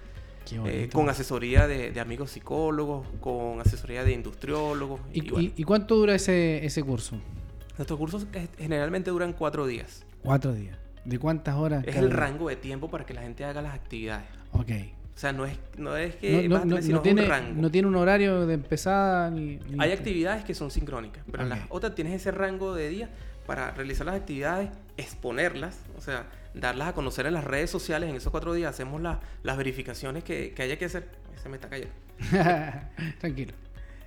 eh, 0.53 0.88
con 0.92 1.09
asesoría 1.09 1.66
de, 1.66 1.99
amigos 2.01 2.32
psicólogos, 2.32 3.07
con 3.20 3.61
asesoría 3.61 4.05
de 4.05 4.12
industriólogos. 4.12 5.01
¿Y, 5.12 5.64
cuánto 5.64 5.96
dura 5.96 6.14
ese, 6.14 6.64
ese 6.64 6.82
curso? 6.82 7.16
Nuestros 7.76 7.99
cursos 7.99 8.26
generalmente 8.59 9.11
duran 9.11 9.32
cuatro 9.32 9.66
días. 9.66 10.05
Cuatro 10.22 10.53
días. 10.53 10.76
¿De 11.05 11.18
cuántas 11.18 11.55
horas? 11.55 11.84
Es 11.86 11.96
el 11.96 12.11
rango 12.11 12.49
de 12.49 12.57
tiempo 12.57 12.90
para 12.90 13.07
que 13.07 13.14
la 13.14 13.22
gente 13.22 13.44
haga 13.44 13.62
las 13.62 13.74
actividades. 13.74 14.26
Ok. 14.53 14.70
O 15.18 15.20
sea, 15.20 15.32
no 15.32 15.46
es, 15.46 15.59
no 15.76 15.96
es 15.96 16.14
que 16.14 16.49
no, 16.49 17.03
tiene, 17.03 17.22
un 17.22 17.28
rango. 17.28 17.61
no 17.61 17.70
tiene 17.72 17.88
un 17.88 17.96
horario 17.96 18.46
de 18.46 18.55
empezada 18.55 19.30
ni... 19.30 19.59
Hay 19.78 19.90
actividades 19.90 20.44
que 20.44 20.55
son 20.55 20.70
sincrónicas, 20.70 21.24
pero 21.28 21.42
en 21.42 21.49
las 21.49 21.61
otras 21.70 21.96
tienes 21.96 22.14
ese 22.14 22.30
rango 22.30 22.72
de 22.72 22.88
días 22.88 23.11
para 23.44 23.72
realizar 23.72 24.07
las 24.07 24.14
actividades, 24.14 24.70
exponerlas, 24.96 25.80
o 25.96 26.01
sea, 26.01 26.26
darlas 26.61 26.89
a 26.89 26.93
conocer 26.93 27.27
en 27.27 27.35
las 27.35 27.45
redes 27.45 27.71
sociales. 27.71 28.11
En 28.11 28.17
esos 28.17 28.31
cuatro 28.31 28.53
días 28.53 28.71
hacemos 28.71 29.01
las 29.01 29.57
verificaciones 29.57 30.25
que, 30.25 30.53
que, 30.55 30.63
haya 30.63 30.79
que 30.79 30.87
hacer. 30.87 31.09
Se 31.43 31.49
me 31.49 31.57
está 31.57 31.69
cayendo. 31.69 31.95
Tranquilo. 33.21 33.55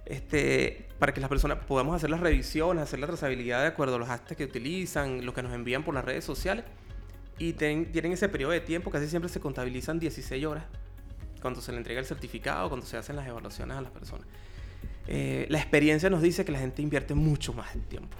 Este, 0.06 0.88
para 1.00 1.14
que 1.14 1.22
las 1.22 1.30
personas 1.30 1.60
podamos 1.66 1.96
hacer 1.96 2.10
las 2.10 2.20
revisiones, 2.20 2.84
hacer 2.84 3.00
la 3.00 3.08
trazabilidad 3.08 3.62
de 3.62 3.68
acuerdo 3.68 3.96
a 3.96 4.00
los 4.00 4.08
hashtags 4.08 4.36
que 4.36 4.44
utilizan, 4.44 5.26
lo 5.26 5.34
que 5.34 5.42
nos 5.42 5.54
envían 5.54 5.84
por 5.84 5.94
las 5.94 6.04
redes 6.04 6.26
sociales. 6.26 6.66
Y 7.38 7.54
tienen 7.54 8.12
ese 8.12 8.30
periodo 8.30 8.52
de 8.52 8.60
tiempo, 8.60 8.92
casi 8.92 9.08
siempre 9.08 9.30
se 9.30 9.40
contabilizan 9.40 10.00
16 10.00 10.46
horas 10.46 10.64
cuando 11.42 11.62
se 11.62 11.72
le 11.72 11.80
entrega 11.80 12.00
el 12.00 12.06
certificado, 12.06 12.70
cuando 12.70 12.86
se 12.86 12.98
hacen 12.98 13.16
las 13.16 13.28
evaluaciones 13.28 13.78
a 13.78 13.82
las 13.82 13.92
personas. 13.92 14.28
Eh, 15.08 15.48
la 15.50 15.58
experiencia 15.58 16.10
nos 16.10 16.22
dice 16.22 16.46
que 16.46 16.52
la 16.52 16.60
gente 16.60 16.82
invierte 16.82 17.16
mucho 17.16 17.54
más 17.54 17.72
tiempo. 17.90 18.18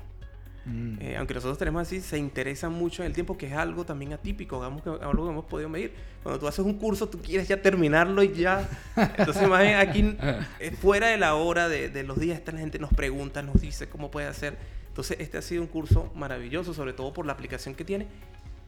Mm. 0.66 0.98
Eh, 1.02 1.18
aunque 1.18 1.34
nosotros 1.34 1.58
tenemos 1.58 1.82
así, 1.82 2.02
se 2.02 2.18
interesa 2.18 2.70
mucho 2.70 3.02
en 3.02 3.08
el 3.08 3.14
tiempo, 3.14 3.38
que 3.38 3.48
es 3.48 3.54
algo 3.54 3.84
también 3.84 4.14
atípico, 4.14 4.58
digamos 4.58 4.84
que 4.84 4.90
algo 4.90 5.26
que 5.26 5.32
hemos 5.32 5.46
podido 5.46 5.70
medir. 5.70 5.94
Cuando 6.22 6.40
tú 6.40 6.48
haces 6.48 6.64
un 6.64 6.76
curso, 6.76 7.10
tú 7.10 7.20
quieres 7.20 7.48
ya 7.48 7.62
terminarlo 7.62 8.22
y 8.24 8.34
ya. 8.34 8.70
Entonces, 9.18 9.48
más 9.48 9.64
bien 9.64 9.76
aquí, 9.76 10.16
eh, 10.60 10.72
fuera 10.80 11.08
de 11.08 11.18
la 11.18 11.36
hora 11.36 11.68
de, 11.68 11.90
de, 11.90 12.04
los 12.04 12.20
días, 12.20 12.38
esta 12.38 12.52
gente 12.52 12.78
nos 12.80 12.94
pregunta, 12.94 13.42
nos 13.42 13.60
dice 13.60 13.90
cómo 13.90 14.12
puede 14.12 14.28
hacer. 14.28 14.58
Entonces, 14.88 15.18
este 15.20 15.38
ha 15.38 15.42
sido 15.42 15.62
un 15.62 15.68
curso 15.68 16.12
maravilloso, 16.16 16.74
sobre 16.74 16.94
todo 16.94 17.14
por 17.14 17.26
la 17.26 17.34
aplicación 17.34 17.76
que 17.76 17.86
tiene 17.86 18.08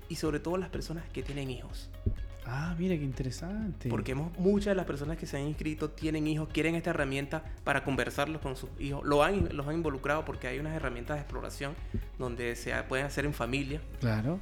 y 0.09 0.15
sobre 0.15 0.39
todo 0.39 0.57
las 0.57 0.69
personas 0.69 1.03
que 1.11 1.21
tienen 1.21 1.49
hijos. 1.49 1.89
Ah, 2.45 2.75
mira 2.77 2.95
qué 2.97 3.03
interesante. 3.03 3.89
Porque 3.89 4.11
hemos, 4.11 4.37
muchas 4.37 4.67
de 4.67 4.75
las 4.75 4.85
personas 4.85 5.17
que 5.17 5.25
se 5.25 5.37
han 5.37 5.43
inscrito 5.43 5.89
tienen 5.89 6.27
hijos, 6.27 6.49
quieren 6.51 6.75
esta 6.75 6.89
herramienta 6.89 7.43
para 7.63 7.83
conversarlos 7.83 8.41
con 8.41 8.55
sus 8.55 8.69
hijos. 8.79 9.03
Lo 9.05 9.23
han, 9.23 9.55
los 9.55 9.67
han 9.67 9.75
involucrado 9.75 10.25
porque 10.25 10.47
hay 10.47 10.59
unas 10.59 10.75
herramientas 10.75 11.17
de 11.17 11.21
exploración 11.21 11.73
donde 12.19 12.55
se 12.55 12.73
pueden 12.83 13.05
hacer 13.05 13.25
en 13.25 13.33
familia. 13.33 13.81
Claro. 13.99 14.39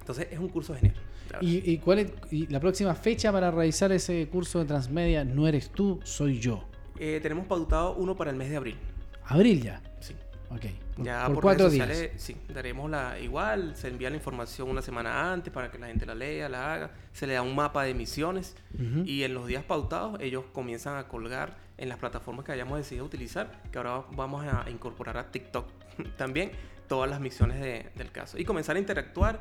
Entonces 0.00 0.28
es 0.30 0.38
un 0.38 0.48
curso 0.48 0.74
genial. 0.74 0.96
¿Y, 1.40 1.78
cuál 1.78 2.00
es 2.00 2.10
la 2.50 2.58
próxima 2.58 2.94
fecha 2.94 3.30
para 3.30 3.50
realizar 3.50 3.92
ese 3.92 4.28
curso 4.28 4.58
de 4.58 4.64
transmedia? 4.64 5.24
No 5.24 5.46
eres 5.46 5.70
tú, 5.70 6.00
soy 6.02 6.40
yo. 6.40 6.64
Eh, 6.98 7.20
tenemos 7.22 7.46
pautado 7.46 7.94
uno 7.94 8.16
para 8.16 8.30
el 8.30 8.36
mes 8.36 8.50
de 8.50 8.56
abril. 8.56 8.76
¿Abril 9.24 9.62
ya? 9.62 9.80
Sí. 10.00 10.14
Ok. 10.50 10.64
Ya 10.98 11.28
por, 11.28 11.40
cuatro 11.40 11.70
días. 11.70 12.10
sí, 12.16 12.36
daremos 12.52 12.90
la 12.90 13.18
igual, 13.20 13.76
se 13.76 13.88
envía 13.88 14.10
la 14.10 14.16
información 14.16 14.68
una 14.68 14.82
semana 14.82 15.32
antes 15.32 15.52
para 15.52 15.70
que 15.70 15.78
la 15.78 15.86
gente 15.86 16.04
la 16.04 16.14
lea, 16.14 16.48
la 16.48 16.74
haga, 16.74 16.90
se 17.12 17.26
le 17.26 17.34
da 17.34 17.42
un 17.42 17.54
mapa 17.54 17.84
de 17.84 17.94
misiones 17.94 18.56
y 19.04 19.22
en 19.22 19.32
los 19.32 19.46
días 19.46 19.64
pautados 19.64 20.18
ellos 20.20 20.44
comienzan 20.52 20.96
a 20.96 21.06
colgar 21.08 21.56
en 21.78 21.88
las 21.88 21.98
plataformas 21.98 22.44
que 22.44 22.52
hayamos 22.52 22.78
decidido 22.78 23.06
utilizar, 23.06 23.62
que 23.70 23.78
ahora 23.78 24.04
vamos 24.12 24.44
a 24.44 24.68
incorporar 24.68 25.16
a 25.16 25.30
TikTok 25.30 25.70
también 26.18 26.50
todas 26.88 27.08
las 27.08 27.20
misiones 27.20 27.60
del 27.94 28.10
caso 28.10 28.36
y 28.36 28.44
comenzar 28.44 28.76
a 28.76 28.80
interactuar 28.80 29.40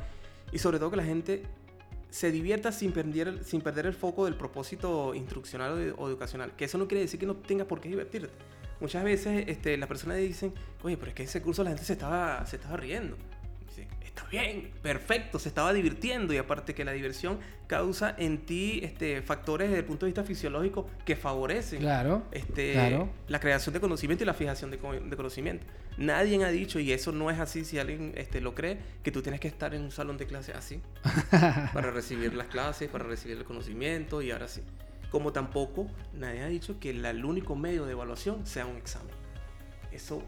y 0.51 0.59
sobre 0.59 0.77
todo 0.77 0.91
que 0.91 0.97
la 0.97 1.03
gente 1.03 1.43
se 2.11 2.31
divierta 2.31 2.71
sin 2.71 2.91
perder, 2.91 3.43
sin 3.43 3.61
perder 3.61 3.87
el 3.87 3.93
foco 3.93 4.25
del 4.25 4.35
propósito 4.35 5.13
instruccional 5.15 5.95
o, 5.97 6.07
educacional, 6.07 6.55
que 6.55 6.65
eso 6.65 6.77
no 6.77 6.87
quiere 6.87 7.01
decir 7.01 7.19
que 7.19 7.25
no 7.25 7.35
tengas 7.35 7.67
por 7.67 7.81
qué 7.81 7.89
divertirte 7.89 8.29
muchas 8.79 9.03
veces 9.03 9.45
este, 9.47 9.77
las 9.77 9.87
personas 9.87 10.17
dicen, 10.17 10.53
oye, 10.83 10.97
pero 10.97 11.09
es 11.09 11.15
que 11.15 11.23
ese 11.23 11.41
curso 11.41 11.63
la 11.63 11.71
gente 11.71 11.85
se 11.85 11.93
estaba, 11.93 12.45
se 12.45 12.55
estaba 12.55 12.77
riendo. 12.77 13.17
está 14.03 14.25
bien, 14.31 14.71
perfecto, 14.81 15.39
se 15.39 15.49
estaba 15.49 15.73
divirtiendo 15.73 16.33
y 16.33 16.37
aparte 16.37 16.73
que 16.73 16.83
la 16.83 16.91
diversión 16.91 17.39
causa 17.67 18.15
en 18.17 18.39
ti 18.45 18.81
este, 18.83 19.21
factores 19.21 19.69
desde 19.69 19.81
el 19.81 19.85
punto 19.85 20.05
de 20.05 20.09
vista 20.09 20.23
fisiológico 20.23 20.87
que 21.05 21.15
favorecen 21.15 21.79
claro, 21.79 22.23
este, 22.31 23.07
la 23.27 23.39
creación 23.39 23.73
de 23.73 23.79
conocimiento 23.79 24.23
y 24.23 24.27
la 24.27 24.33
fijación 24.33 24.71
de, 24.71 24.79
conocimiento. 24.79 25.65
Nadie 25.97 26.43
ha 26.43 26.49
dicho, 26.49 26.79
y 26.79 26.91
eso 26.91 27.11
no 27.11 27.29
es 27.29 27.39
así 27.39 27.65
si 27.65 27.77
alguien 27.77 28.13
este, 28.15 28.41
lo 28.41 28.55
cree, 28.55 28.79
que 29.03 29.11
tú 29.11 29.21
tienes 29.21 29.39
que 29.39 29.47
estar 29.47 29.75
en 29.75 29.83
un 29.83 29.91
salón 29.91 30.17
de 30.17 30.25
clase 30.25 30.53
así 30.53 30.81
para 31.73 31.91
recibir 31.91 32.33
las 32.33 32.47
clases, 32.47 32.89
para 32.89 33.03
recibir 33.03 33.37
el 33.37 33.43
conocimiento 33.43 34.21
y 34.21 34.31
ahora 34.31 34.47
sí. 34.47 34.61
Como 35.11 35.31
tampoco 35.33 35.87
nadie 36.13 36.41
ha 36.41 36.47
dicho 36.47 36.79
que 36.79 36.91
el 36.91 37.25
único 37.25 37.55
medio 37.55 37.85
de 37.85 37.93
evaluación 37.93 38.45
sea 38.45 38.65
un 38.65 38.77
examen. 38.77 39.13
Eso 39.91 40.23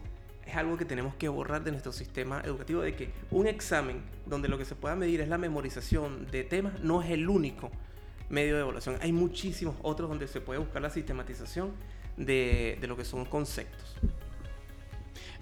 es 0.46 0.56
algo 0.56 0.76
que 0.76 0.84
tenemos 0.84 1.14
que 1.14 1.28
borrar 1.28 1.62
de 1.62 1.70
nuestro 1.70 1.92
sistema 1.92 2.42
educativo, 2.44 2.82
de 2.82 2.94
que 2.94 3.10
un 3.30 3.46
examen 3.46 4.02
donde 4.26 4.48
lo 4.48 4.58
que 4.58 4.64
se 4.64 4.74
pueda 4.74 4.96
medir 4.96 5.20
es 5.20 5.28
la 5.28 5.38
memorización 5.38 6.26
de 6.30 6.44
temas, 6.44 6.80
no 6.80 7.02
es 7.02 7.10
el 7.10 7.28
único 7.28 7.70
medio 8.28 8.56
de 8.56 8.62
evaluación. 8.62 8.96
Hay 9.00 9.12
muchísimos 9.12 9.76
otros 9.82 10.08
donde 10.08 10.26
se 10.26 10.40
puede 10.40 10.58
buscar 10.58 10.82
la 10.82 10.90
sistematización 10.90 11.72
de, 12.16 12.78
lo 12.82 12.96
que 12.96 13.04
son 13.04 13.24
conceptos. 13.24 13.96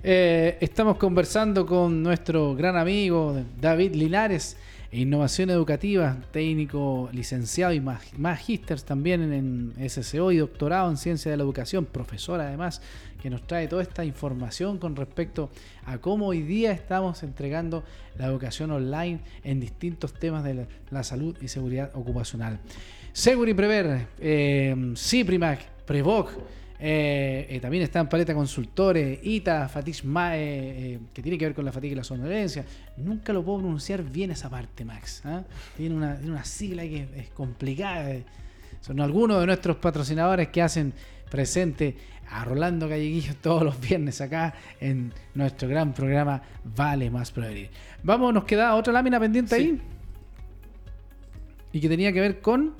Eh, 0.03 0.57
estamos 0.61 0.97
conversando 0.97 1.66
con 1.66 2.03
nuestro 2.03 2.55
gran 2.55 2.76
amigo 2.76 3.43
David 3.61 3.95
Linares 3.95 4.57
Innovación 4.93 5.51
Educativa, 5.51 6.16
técnico 6.32 7.09
licenciado 7.12 7.72
y 7.72 7.80
magíster 7.80 8.80
también 8.80 9.32
en 9.32 9.88
SCO 9.88 10.32
y 10.32 10.38
doctorado 10.38 10.91
en 10.91 10.97
Ciencia 10.97 11.30
de 11.30 11.36
la 11.36 11.45
Educación, 11.45 11.84
profesor 11.84 12.41
además, 12.41 12.82
que 13.22 13.30
nos 13.30 13.47
trae 13.47 13.68
toda 13.68 13.82
esta 13.82 14.05
información 14.05 14.78
con 14.78 14.97
respecto 14.97 15.51
a 15.84 15.99
cómo 15.99 16.26
hoy 16.26 16.43
día 16.43 16.72
estamos 16.72 17.22
entregando 17.22 17.84
la 18.18 18.26
educación 18.26 18.72
online 18.72 19.20
en 19.45 19.61
distintos 19.61 20.12
temas 20.12 20.43
de 20.43 20.66
la, 20.91 21.05
salud 21.05 21.36
y 21.41 21.47
seguridad 21.47 21.93
ocupacional. 21.95 22.59
Seguri 23.12 23.55
Prever, 23.55 24.09
eh, 24.18 24.93
CIPRIMAC, 24.97 25.84
Prevoc, 25.86 26.32
eh, 26.82 27.46
eh, 27.50 27.60
también 27.60 27.82
están 27.82 28.08
Paleta 28.08 28.32
Consultores, 28.32 29.18
ITA, 29.22 29.68
Fatish 29.68 30.02
eh, 30.32 30.98
que 31.12 31.22
tiene 31.22 31.36
que 31.36 31.44
ver 31.44 31.54
con 31.54 31.66
la 31.66 31.72
fatiga 31.72 31.92
y 31.92 31.96
la 31.96 32.04
somnolencia. 32.04 32.64
Nunca 32.96 33.34
lo 33.34 33.44
puedo 33.44 33.58
pronunciar 33.58 34.02
bien 34.02 34.30
esa 34.30 34.48
parte, 34.48 34.82
Max. 34.86 35.20
¿ah? 35.26 35.42
Tiene, 35.76 35.94
una, 35.94 36.44
sigla 36.44 36.82
que 36.84 37.06
es, 37.16 37.28
complicada. 37.30 38.14
Son 38.80 38.98
algunos 39.00 39.40
de 39.40 39.46
nuestros 39.46 39.76
patrocinadores 39.76 40.48
que 40.48 40.62
hacen 40.62 40.94
presente 41.30 41.96
a 42.30 42.46
Rolando 42.46 42.88
Galleguillo 42.88 43.34
todos 43.42 43.62
los 43.62 43.78
viernes 43.78 44.22
acá 44.22 44.54
en 44.80 45.12
nuestro 45.34 45.68
gran 45.68 45.92
programa 45.92 46.40
Vale 46.64 47.10
Más 47.10 47.30
Prevenir. 47.30 47.68
Vamos, 48.02 48.32
nos 48.32 48.44
queda 48.44 48.74
otra 48.74 48.94
lámina 48.94 49.20
pendiente 49.20 49.54
ahí. 49.54 49.82
Y 51.72 51.80
que 51.80 51.88
tenía 51.90 52.10
que 52.10 52.22
ver 52.22 52.40
con... 52.40 52.74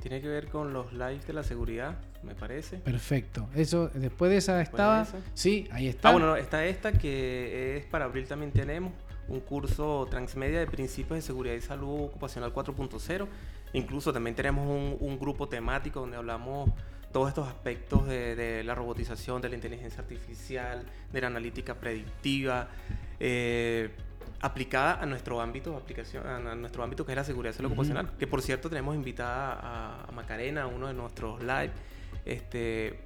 Tiene 0.00 0.22
que 0.22 0.28
ver 0.28 0.48
con 0.48 0.72
los 0.72 0.92
lives 0.94 1.26
de 1.26 1.32
la 1.34 1.42
seguridad 1.42 1.98
me 2.24 2.34
parece. 2.34 2.78
Perfecto. 2.78 3.48
Eso, 3.54 3.90
después 3.94 4.30
de 4.30 4.38
esa 4.38 4.60
estaba. 4.60 5.06
Sí, 5.34 5.68
ahí 5.70 5.88
está. 5.88 6.08
Ah, 6.08 6.12
bueno, 6.12 6.36
está 6.36 6.64
esta 6.64 6.92
que 6.92 7.76
es 7.76 7.84
para 7.84 8.06
abril 8.06 8.26
también 8.26 8.52
tenemos 8.52 8.92
un 9.28 9.40
curso 9.40 10.06
transmedia 10.10 10.60
de 10.60 10.66
principios 10.66 11.16
de 11.16 11.22
seguridad 11.22 11.54
y 11.54 11.60
salud 11.60 12.04
ocupacional 12.04 12.52
4.0. 12.52 13.26
Incluso 13.72 14.12
también 14.12 14.36
tenemos 14.36 14.66
un, 15.00 15.18
grupo 15.18 15.48
temático 15.48 16.00
donde 16.00 16.16
hablamos 16.16 16.70
todos 17.12 17.28
estos 17.28 17.48
aspectos 17.48 18.06
de, 18.06 18.62
la 18.64 18.74
robotización, 18.74 19.40
de 19.40 19.48
la 19.48 19.54
inteligencia 19.54 20.00
artificial, 20.00 20.84
de 21.12 21.20
la 21.20 21.26
analítica 21.28 21.74
predictiva. 21.74 22.68
Eh, 23.18 23.90
aplicada 24.40 25.00
a 25.00 25.06
nuestro 25.06 25.40
ámbito 25.40 25.74
aplicación 25.74 26.26
a 26.26 26.54
nuestro 26.54 26.82
ámbito 26.82 27.06
que 27.06 27.12
es 27.12 27.16
la 27.16 27.24
seguridad 27.24 27.54
salud 27.54 27.68
ocupacional 27.68 28.10
que 28.18 28.26
por 28.26 28.42
cierto 28.42 28.68
tenemos 28.68 28.94
invitada 28.94 29.54
a, 29.54 30.04
a 30.06 30.12
Macarena 30.12 30.66
uno 30.66 30.88
de 30.88 30.92
nuestros 30.92 31.40
live 31.40 31.70
este, 32.24 32.98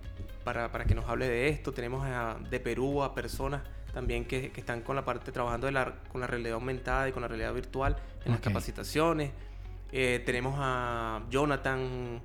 para, 0.44 0.70
para, 0.70 0.84
que 0.84 0.94
nos 0.94 1.08
hable 1.08 1.28
de 1.28 1.48
esto. 1.48 1.72
Tenemos 1.72 2.06
de 2.50 2.60
Perú 2.60 3.02
a 3.02 3.14
personas 3.14 3.62
también 3.92 4.24
que, 4.24 4.50
que, 4.50 4.60
están 4.60 4.82
con 4.82 4.96
la 4.96 5.04
parte 5.04 5.32
trabajando 5.32 5.66
de 5.66 5.72
la, 5.72 5.94
con 6.12 6.20
la 6.20 6.26
realidad 6.26 6.54
aumentada 6.54 7.08
y 7.08 7.12
con 7.12 7.22
la 7.22 7.28
realidad 7.28 7.52
virtual 7.54 7.96
en 8.24 8.32
las 8.32 8.40
capacitaciones. 8.40 9.30
Eh, 9.92 10.22
tenemos 10.24 10.54
a 10.58 11.22
Jonathan. 11.30 12.20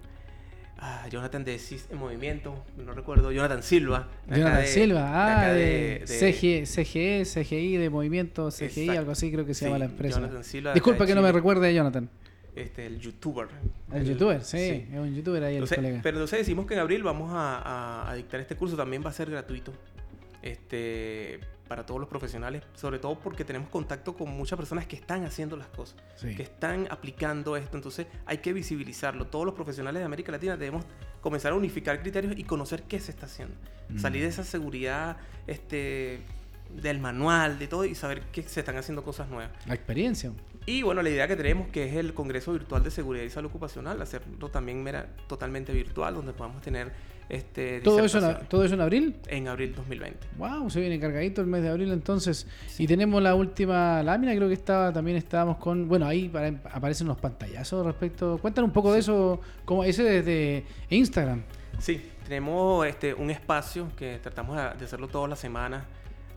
Jonathan 1.10 1.46
de 1.46 1.62
en 1.91 1.98
Movimiento, 1.98 2.66
no 2.76 2.94
recuerdo, 2.94 3.32
Jonathan 3.32 3.64
Silva. 3.64 4.10
Jonathan 4.28 4.68
Silva, 4.68 5.46
ah, 5.46 5.54
de, 5.54 6.04
CGE, 6.06 7.24
CGI, 7.24 7.78
de 7.78 7.89
Movimiento, 7.89 8.50
CGI, 8.52 8.89
algo 8.89 9.14
así 9.14 9.32
creo 9.32 9.46
que 9.46 9.54
se 9.54 9.64
llama 9.64 9.80
la 9.80 9.86
empresa. 9.86 10.44
Silva. 10.44 10.74
Disculpa 10.74 11.06
que 11.06 11.16
no 11.16 11.22
me 11.22 11.32
recuerde, 11.32 11.74
Jonathan 11.74 12.10
este, 12.56 12.86
el 12.86 12.99
youtuber. 12.99 13.47
El, 13.91 14.06
youtuber, 14.06 14.43
sí, 14.43 14.88
es 14.91 14.99
un 14.99 15.14
youtuber 15.14 15.43
ahí 15.43 15.58
el 15.58 15.68
colega. 15.68 15.99
Pero 16.04 16.18
entonces 16.18 16.39
decimos 16.39 16.66
que 16.66 16.74
en 16.74 16.80
abril 16.80 17.04
vamos 17.04 17.32
a, 17.34 18.12
dictar 18.16 18.39
este 18.39 18.56
curso, 18.56 18.76
también 18.76 19.04
va 19.04 19.10
a 19.10 19.14
ser 19.14 19.30
gratuito. 19.30 19.74
Este, 20.41 21.39
para 21.68 21.86
todos 21.86 21.99
los 21.99 22.10
profesionales, 22.10 22.62
sobre 22.76 22.99
todo 22.99 23.18
porque 23.18 23.45
tenemos 23.45 23.70
contacto 23.70 24.16
con 24.16 24.30
muchas 24.30 24.58
personas 24.58 24.86
que 24.86 24.97
están 24.97 25.24
haciendo 25.24 25.56
las 25.56 25.68
cosas, 25.68 25.95
que 26.22 26.43
están 26.43 26.88
aplicando 26.91 27.56
esto, 27.56 27.78
entonces 27.78 28.08
hay 28.26 28.39
que 28.39 28.51
visibilizarlo. 28.51 29.28
Todos 29.28 29.45
los 29.45 29.56
profesionales 29.56 30.01
de 30.01 30.06
América 30.06 30.32
Latina 30.32 30.58
debemos 30.58 30.86
comenzar 31.22 31.54
a 31.54 31.56
unificar 31.56 32.01
criterios 32.01 32.38
y 32.38 32.43
conocer 32.43 32.84
qué 32.84 32.99
se 32.99 33.12
está 33.12 33.26
haciendo. 33.26 33.56
Mm. 33.89 33.99
Salir 33.99 34.22
de 34.22 34.28
esa 34.28 34.43
seguridad 34.43 35.18
este, 35.47 36.20
del 36.70 36.99
manual, 36.99 37.60
de 37.60 37.68
todo 37.68 37.86
y 37.86 37.95
saber 37.95 38.22
que 38.32 38.43
se 38.43 38.60
están 38.60 38.78
haciendo 38.78 39.04
cosas 39.04 39.30
nuevas. 39.30 39.51
La 39.66 39.74
experiencia. 39.74 40.32
Y 40.66 40.82
bueno, 40.82 41.01
la 41.01 41.09
idea 41.09 41.28
que 41.28 41.36
tenemos 41.36 41.68
que 41.68 41.89
es 41.89 41.95
el 41.95 42.14
Congreso 42.14 42.53
Virtual 42.53 42.82
de 42.84 42.91
Seguridad 42.91 43.26
y 43.26 43.30
Salud 43.30 43.49
Ocupacional, 43.49 44.01
hacerlo 44.01 44.49
también 44.49 44.86
totalmente 45.28 45.74
virtual, 45.74 46.16
donde 46.16 46.32
podamos 46.32 46.61
tener 46.61 46.91
este 47.28 47.82
¿Todo 47.82 47.99
eso, 47.99 48.20
en, 48.20 48.47
¿Todo 48.47 48.64
eso 48.64 48.76
en 48.76 48.82
abril? 48.82 49.16
En 49.28 49.47
abril 49.47 49.76
2020. 49.76 50.20
Wow, 50.38 50.70
se 50.70 50.80
viene 50.80 50.99
cargadito 50.99 51.41
el 51.41 51.47
mes 51.47 51.64
de 51.64 51.70
abril 51.70 51.91
entonces. 51.91 52.47
Y 52.78 52.88
tenemos 52.88 53.22
la 53.22 53.36
última 53.36 54.01
lámina, 54.03 54.34
creo 54.36 54.47
que 54.47 54.53
estaba, 54.53 54.93
también 54.93 55.18
estábamos 55.18 55.57
con, 55.57 55.88
bueno, 55.88 56.05
ahí 56.05 56.32
aparecen 56.72 57.07
unos 57.07 57.20
pantallazos 57.20 57.86
respecto, 57.86 58.38
cuéntanos 58.38 58.70
un 58.70 58.74
poco 58.74 58.93
de 58.93 58.99
eso, 58.99 59.41
como 59.66 59.84
ese 59.84 60.03
desde 60.03 60.66
Instagram. 60.89 61.43
Sí, 61.80 62.09
tenemos 62.26 62.86
este 62.88 63.14
un 63.14 63.32
espacio 63.32 63.89
que 63.97 64.20
tratamos 64.22 64.55
de 64.55 64.86
hacerlo 64.86 65.09
todas 65.09 65.30
las 65.30 65.39
semanas 65.39 65.84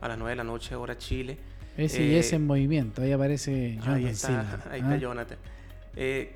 a 0.01 0.07
las 0.09 0.17
9 0.17 0.31
de 0.31 0.35
la 0.35 0.43
noche, 0.43 0.75
hora 0.75 0.97
Chile 0.97 1.37
ese 1.77 2.03
y 2.03 2.15
ese 2.15 2.35
en 2.35 2.45
movimiento, 2.45 3.01
ahí 3.01 3.11
aparece 3.11 3.75
Jonathan. 3.75 3.95
Ahí 3.95 4.05
está, 4.05 4.61
ahí 4.71 4.79
está 4.79 4.91
¿ah? 4.93 4.97
Jonathan. 4.97 5.37
Eh, 5.95 6.35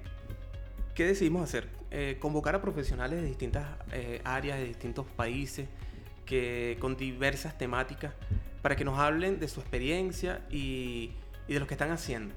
¿Qué 0.95 1.05
decidimos 1.05 1.43
hacer? 1.43 1.67
Eh, 1.89 2.17
convocar 2.19 2.55
a 2.55 2.61
profesionales 2.61 3.21
de 3.21 3.27
distintas 3.27 3.67
eh, 3.91 4.21
áreas, 4.23 4.59
de 4.59 4.65
distintos 4.65 5.05
países, 5.07 5.67
que, 6.25 6.77
con 6.79 6.95
diversas 6.95 7.57
temáticas, 7.57 8.13
para 8.61 8.75
que 8.75 8.85
nos 8.85 8.99
hablen 8.99 9.39
de 9.39 9.47
su 9.47 9.59
experiencia 9.59 10.41
y, 10.49 11.11
y 11.47 11.53
de 11.53 11.59
lo 11.59 11.67
que 11.67 11.73
están 11.73 11.91
haciendo. 11.91 12.33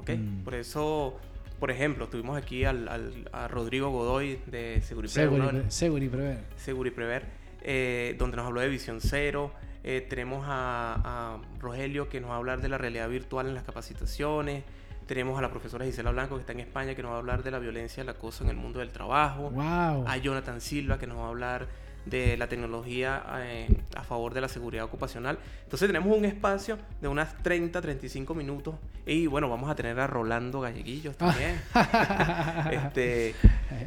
¿okay? 0.00 0.18
Mm. 0.18 0.44
Por 0.44 0.54
eso, 0.54 1.18
por 1.58 1.70
ejemplo, 1.70 2.08
tuvimos 2.08 2.36
aquí 2.36 2.64
al, 2.64 2.88
al, 2.88 3.28
a 3.32 3.48
Rodrigo 3.48 3.90
Godoy 3.90 4.40
de 4.46 4.82
Seguriprever. 4.82 5.70
Seguriprever. 5.70 6.38
Seguriprever, 6.56 7.26
eh, 7.62 8.14
donde 8.18 8.36
nos 8.36 8.46
habló 8.46 8.60
de 8.60 8.68
Visión 8.68 9.00
Cero. 9.00 9.52
Eh, 9.84 10.06
tenemos 10.08 10.44
a, 10.46 11.38
Rogelio 11.58 12.08
que 12.08 12.20
nos 12.20 12.30
va 12.30 12.34
a 12.34 12.38
hablar 12.38 12.60
de 12.60 12.68
la 12.68 12.78
realidad 12.78 13.08
virtual 13.08 13.48
en 13.48 13.54
las 13.54 13.64
capacitaciones. 13.64 14.64
Tenemos 15.06 15.38
a 15.38 15.42
la 15.42 15.50
profesora 15.50 15.84
Gisela 15.84 16.10
Blanco 16.10 16.36
que 16.36 16.40
está 16.40 16.52
en 16.52 16.60
España 16.60 16.94
que 16.94 17.02
nos 17.02 17.10
va 17.10 17.16
a 17.16 17.18
hablar 17.18 17.42
de 17.42 17.50
la 17.50 17.58
violencia 17.58 18.02
y 18.02 18.06
la 18.06 18.14
cosa 18.14 18.44
en 18.44 18.50
el 18.50 18.56
mundo 18.56 18.78
del 18.78 18.90
trabajo. 18.90 19.50
Wow. 19.50 20.04
A 20.06 20.16
Jonathan 20.16 20.60
Silva 20.60 20.98
que 20.98 21.06
nos 21.06 21.18
va 21.18 21.26
a 21.26 21.28
hablar 21.28 21.66
de 22.06 22.36
la 22.36 22.48
tecnología 22.48 23.22
eh, 23.38 23.68
a 23.94 24.02
favor 24.02 24.34
de 24.34 24.40
la 24.40 24.48
seguridad 24.48 24.84
ocupacional. 24.84 25.38
Entonces 25.64 25.88
tenemos 25.88 26.16
un 26.16 26.24
espacio 26.24 26.78
de 27.00 27.08
unas 27.08 27.40
30, 27.42 27.80
35 27.80 28.34
minutos 28.34 28.74
y 29.06 29.26
bueno, 29.26 29.48
vamos 29.48 29.70
a 29.70 29.74
tener 29.74 29.98
a 29.98 30.06
Rolando 30.06 30.60
Galleguillos 30.60 31.16
también 31.16 31.60
este, 32.72 33.34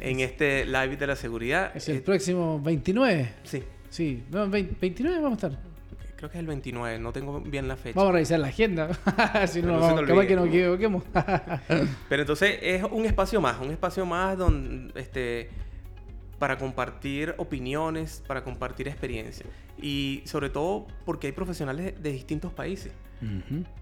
en 0.00 0.20
este 0.20 0.64
live 0.64 0.96
de 0.96 1.06
la 1.06 1.16
seguridad. 1.16 1.72
Es 1.74 1.88
el 1.88 2.02
próximo 2.02 2.60
29. 2.60 3.34
Sí. 3.42 3.62
Sí, 3.88 4.22
29 4.30 5.20
vamos 5.22 5.42
a 5.42 5.46
estar 5.46 5.75
creo 6.16 6.30
que 6.30 6.38
es 6.38 6.40
el 6.40 6.46
29, 6.46 6.98
no 6.98 7.12
tengo 7.12 7.40
bien 7.40 7.68
la 7.68 7.76
fecha. 7.76 7.98
Vamos 7.98 8.10
a 8.10 8.12
revisar 8.14 8.40
la 8.40 8.48
agenda, 8.48 8.88
si 9.46 9.62
no, 9.62 9.72
no 9.72 9.80
vamos, 9.80 10.26
que 10.26 10.34
nos 10.34 10.48
equivoquemos. 10.48 11.04
Pero 12.08 12.22
entonces 12.22 12.58
es 12.62 12.82
un 12.84 13.04
espacio 13.04 13.40
más, 13.40 13.60
un 13.60 13.70
espacio 13.70 14.06
más 14.06 14.36
donde, 14.38 14.98
este, 14.98 15.50
para 16.38 16.56
compartir 16.58 17.34
opiniones, 17.36 18.22
para 18.26 18.42
compartir 18.42 18.88
experiencias. 18.88 19.48
Y 19.80 20.22
sobre 20.24 20.48
todo 20.48 20.86
porque 21.04 21.28
hay 21.28 21.32
profesionales 21.32 22.02
de 22.02 22.12
distintos 22.12 22.52
países, 22.52 22.92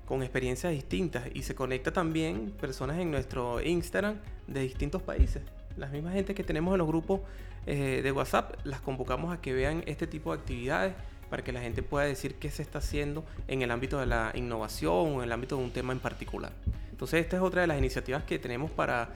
con 0.05 0.23
experiencias 0.23 0.73
distintas. 0.73 1.25
Y 1.35 1.43
se 1.43 1.55
conecta 1.55 1.93
también 1.93 2.53
personas 2.61 2.99
en 2.99 3.11
nuestro 3.11 3.61
Instagram 3.61 4.17
de 4.49 4.61
distintos 4.61 5.03
países. 5.03 5.43
Las 5.77 5.91
mismas 5.93 6.15
gente 6.15 6.35
que 6.35 6.45
tenemos 6.45 6.75
en 6.75 6.79
los 6.79 6.87
grupos 6.89 7.21
eh, 7.67 8.01
de 8.03 8.13
WhatsApp, 8.13 8.55
las 8.65 8.81
convocamos 8.81 9.33
a 9.33 9.41
que 9.41 9.53
vean 9.53 9.83
este 9.87 10.07
tipo 10.07 10.33
de 10.33 10.39
actividades 10.41 10.95
para 11.35 11.43
que 11.43 11.51
la 11.51 11.61
gente 11.61 11.83
pueda 11.83 12.07
decir 12.07 12.37
qué 12.37 12.49
se 12.49 12.63
está 12.63 12.79
haciendo 12.79 13.25
en 13.49 13.61
el 13.63 13.73
ámbito 13.73 13.99
de 13.99 14.07
la 14.07 14.31
innovación 14.37 14.93
o 14.95 15.19
en 15.19 15.25
el 15.25 15.33
ámbito 15.33 15.57
de 15.57 15.65
un 15.65 15.73
tema 15.73 15.93
en 15.93 15.99
particular. 15.99 16.53
Entonces, 16.93 17.23
esta 17.23 17.39
es 17.39 17.43
otra 17.43 17.63
de 17.63 17.67
las 17.67 17.77
iniciativas 17.77 18.23
que 18.23 18.39
tenemos 18.39 18.71
para, 18.71 19.09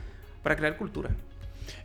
para 0.42 0.56
crear 0.56 0.76
cultura. 0.76 1.10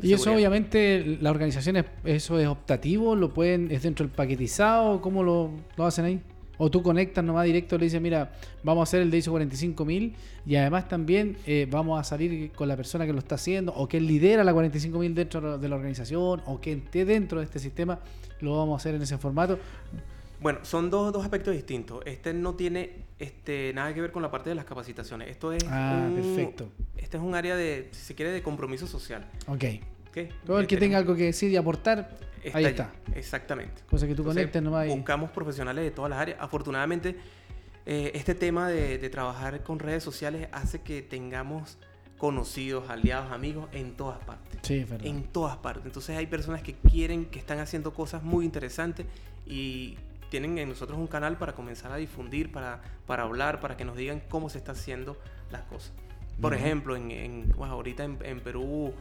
Y 0.02 0.12
eso 0.12 0.34
obviamente, 0.34 1.20
la 1.22 1.30
organización, 1.30 1.86
eso 2.04 2.40
es 2.40 2.48
optativo, 2.48 3.16
lo 3.16 3.32
pueden, 3.32 3.70
es 3.70 3.84
dentro 3.84 4.08
del 4.08 4.16
paquetizado, 4.16 5.02
¿cómo 5.02 5.22
lo, 5.22 5.52
lo 5.78 5.86
hacen 5.86 6.06
ahí? 6.06 6.20
O 6.58 6.72
tú 6.72 6.82
conectas 6.82 7.24
nomás 7.24 7.46
directo, 7.46 7.78
le 7.78 7.86
dices, 7.86 8.02
mira, 8.02 8.32
vamos 8.64 8.82
a 8.82 8.84
hacer 8.90 9.04
el 9.04 9.12
de 9.12 9.20
ISO 9.20 9.30
45000 9.30 10.16
y 10.48 10.56
además 10.56 10.88
también 10.88 11.38
eh, 11.46 11.68
vamos 11.70 12.00
a 12.00 12.04
salir 12.04 12.52
con 12.54 12.68
la 12.68 12.76
persona 12.76 13.06
que 13.06 13.14
lo 13.14 13.20
está 13.20 13.36
haciendo 13.36 13.72
o 13.74 13.88
que 13.88 14.02
lidera 14.02 14.44
la 14.44 14.52
45000 14.52 15.14
dentro 15.14 15.60
de 15.60 15.70
la 15.70 15.76
organización 15.76 16.42
o 16.48 16.60
que 16.60 16.74
esté 16.74 17.06
dentro 17.06 17.38
de 17.38 17.46
este 17.46 17.60
sistema, 17.60 18.00
lo 18.44 18.58
vamos 18.58 18.74
a 18.74 18.78
hacer 18.78 18.96
en 18.96 19.02
ese 19.02 19.18
formato. 19.18 19.58
Bueno, 20.44 20.60
son 20.64 20.90
dos, 20.90 21.14
dos 21.14 21.24
aspectos 21.24 21.54
distintos. 21.54 22.02
Este 22.06 22.34
no 22.34 22.56
tiene 22.56 23.06
este, 23.18 23.72
nada 23.74 23.94
que 23.94 24.02
ver 24.02 24.12
con 24.12 24.22
la 24.22 24.30
parte 24.30 24.50
de 24.50 24.56
las 24.56 24.66
capacitaciones. 24.66 25.30
Esto 25.30 25.54
es 25.54 25.64
ah, 25.70 26.10
perfecto. 26.14 26.70
Este 26.98 27.16
es 27.16 27.24
un 27.24 27.34
área 27.34 27.56
de, 27.56 27.88
si 27.92 28.02
se 28.02 28.14
quiere, 28.14 28.34
de 28.34 28.44
compromiso 28.44 28.86
social. 28.86 29.26
Ok. 29.48 29.64
Todo 30.46 30.60
el 30.60 30.68
que 30.68 30.76
tenga 30.76 30.98
algo 30.98 31.16
que 31.16 31.24
decir 31.24 31.50
y 31.50 31.56
aportar, 31.56 32.18
ahí 32.54 32.66
está. 32.66 32.92
Exactamente. 33.16 33.84
Cosa 33.90 34.06
que 34.06 34.16
tú 34.16 34.26
conectes 34.26 34.62
nomás. 34.62 34.86
Buscamos 34.90 35.32
profesionales 35.32 35.86
de 35.86 35.92
todas 35.92 36.10
las 36.10 36.20
áreas. 36.20 36.38
Afortunadamente, 36.42 37.16
eh, 37.86 38.12
este 38.14 38.36
tema 38.36 38.68
de, 38.68 38.98
trabajar 39.10 39.64
con 39.64 39.80
redes 39.80 40.04
sociales 40.04 40.50
hace 40.52 40.82
que 40.82 41.02
tengamos 41.02 41.78
conocidos, 42.18 42.90
aliados, 42.90 43.32
amigos 43.32 43.70
en 43.72 43.96
todas 43.96 44.20
partes. 44.26 44.60
Sí, 44.62 44.80
es 44.80 44.90
verdad. 44.90 45.08
En 45.08 45.24
todas 45.24 45.56
partes. 45.56 45.86
Entonces 45.86 46.18
hay 46.18 46.28
personas 46.28 46.62
que 46.62 46.74
quieren, 46.74 47.28
que 47.28 47.40
están 47.40 47.60
haciendo 47.60 47.94
cosas 47.94 48.24
muy 48.24 48.44
interesantes 48.44 49.06
y 49.46 49.98
tienen 50.34 50.58
en 50.58 50.68
nosotros 50.68 50.98
un 50.98 51.06
canal 51.06 51.38
para 51.38 51.54
comenzar 51.54 51.92
a 51.92 51.98
difundir, 51.98 52.52
para, 52.52 52.82
para 53.06 53.22
hablar, 53.22 53.60
para 53.60 53.78
que 53.78 53.86
nos 53.86 53.96
digan 53.96 54.20
cómo 54.30 54.50
se 54.50 54.58
está 54.58 54.72
haciendo 54.72 55.16
las 55.52 55.62
cosas. 55.62 55.94
Por 56.42 56.56
ejemplo, 56.56 56.96
en, 56.96 57.12
en 57.12 57.54
ahorita 57.60 58.04
en, 58.04 58.18
en 58.24 58.40
Perú 58.40 58.96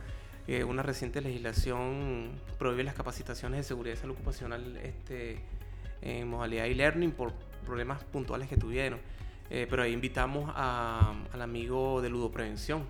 eh, 0.46 0.62
una 0.62 0.82
reciente 0.82 1.22
legislación 1.22 2.32
prohíbe 2.58 2.84
las 2.84 2.94
capacitaciones 2.94 3.60
de 3.60 3.62
seguridad 3.64 3.94
y 3.94 3.96
salud 3.96 4.12
ocupacional 4.12 4.76
este, 4.76 5.38
en 6.02 6.28
modalidad 6.28 6.66
e-learning 6.66 7.12
por 7.12 7.32
problemas 7.64 8.04
puntuales 8.04 8.46
que 8.46 8.58
tuvieron. 8.58 8.98
Eh, 9.48 9.66
pero 9.70 9.84
ahí 9.84 9.92
invitamos 9.94 10.52
al 10.54 11.40
amigo 11.40 12.02
de 12.02 12.10
Ludoprevención. 12.10 12.84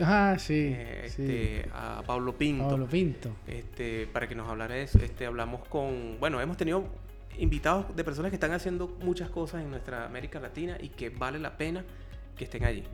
Ah, 0.00 0.36
sí, 0.38 0.72
eh, 0.74 1.02
este, 1.04 1.68
A 1.74 2.02
Pablo 2.06 2.38
Pinto. 2.38 2.70
Pablo 2.70 2.86
Pinto. 2.86 3.32
Este, 3.46 4.06
para 4.06 4.26
que 4.26 4.34
nos 4.34 4.48
hablara 4.48 4.76
de 4.76 4.84
eso. 4.84 4.98
Este, 4.98 5.26
hablamos 5.26 5.68
con. 5.68 6.16
Bueno, 6.18 6.40
hemos 6.40 6.56
tenido 6.56 6.84
invitados 7.38 7.94
de 7.94 8.04
personas 8.04 8.30
que 8.30 8.36
están 8.36 8.52
haciendo 8.52 8.96
muchas 9.02 9.30
cosas 9.30 9.62
en 9.62 9.70
nuestra 9.70 10.04
América 10.04 10.40
Latina 10.40 10.76
y 10.80 10.88
que 10.88 11.10
vale 11.10 11.38
la 11.38 11.56
pena 11.56 11.84
que 12.36 12.44
estén 12.44 12.64
allí. 12.64 12.84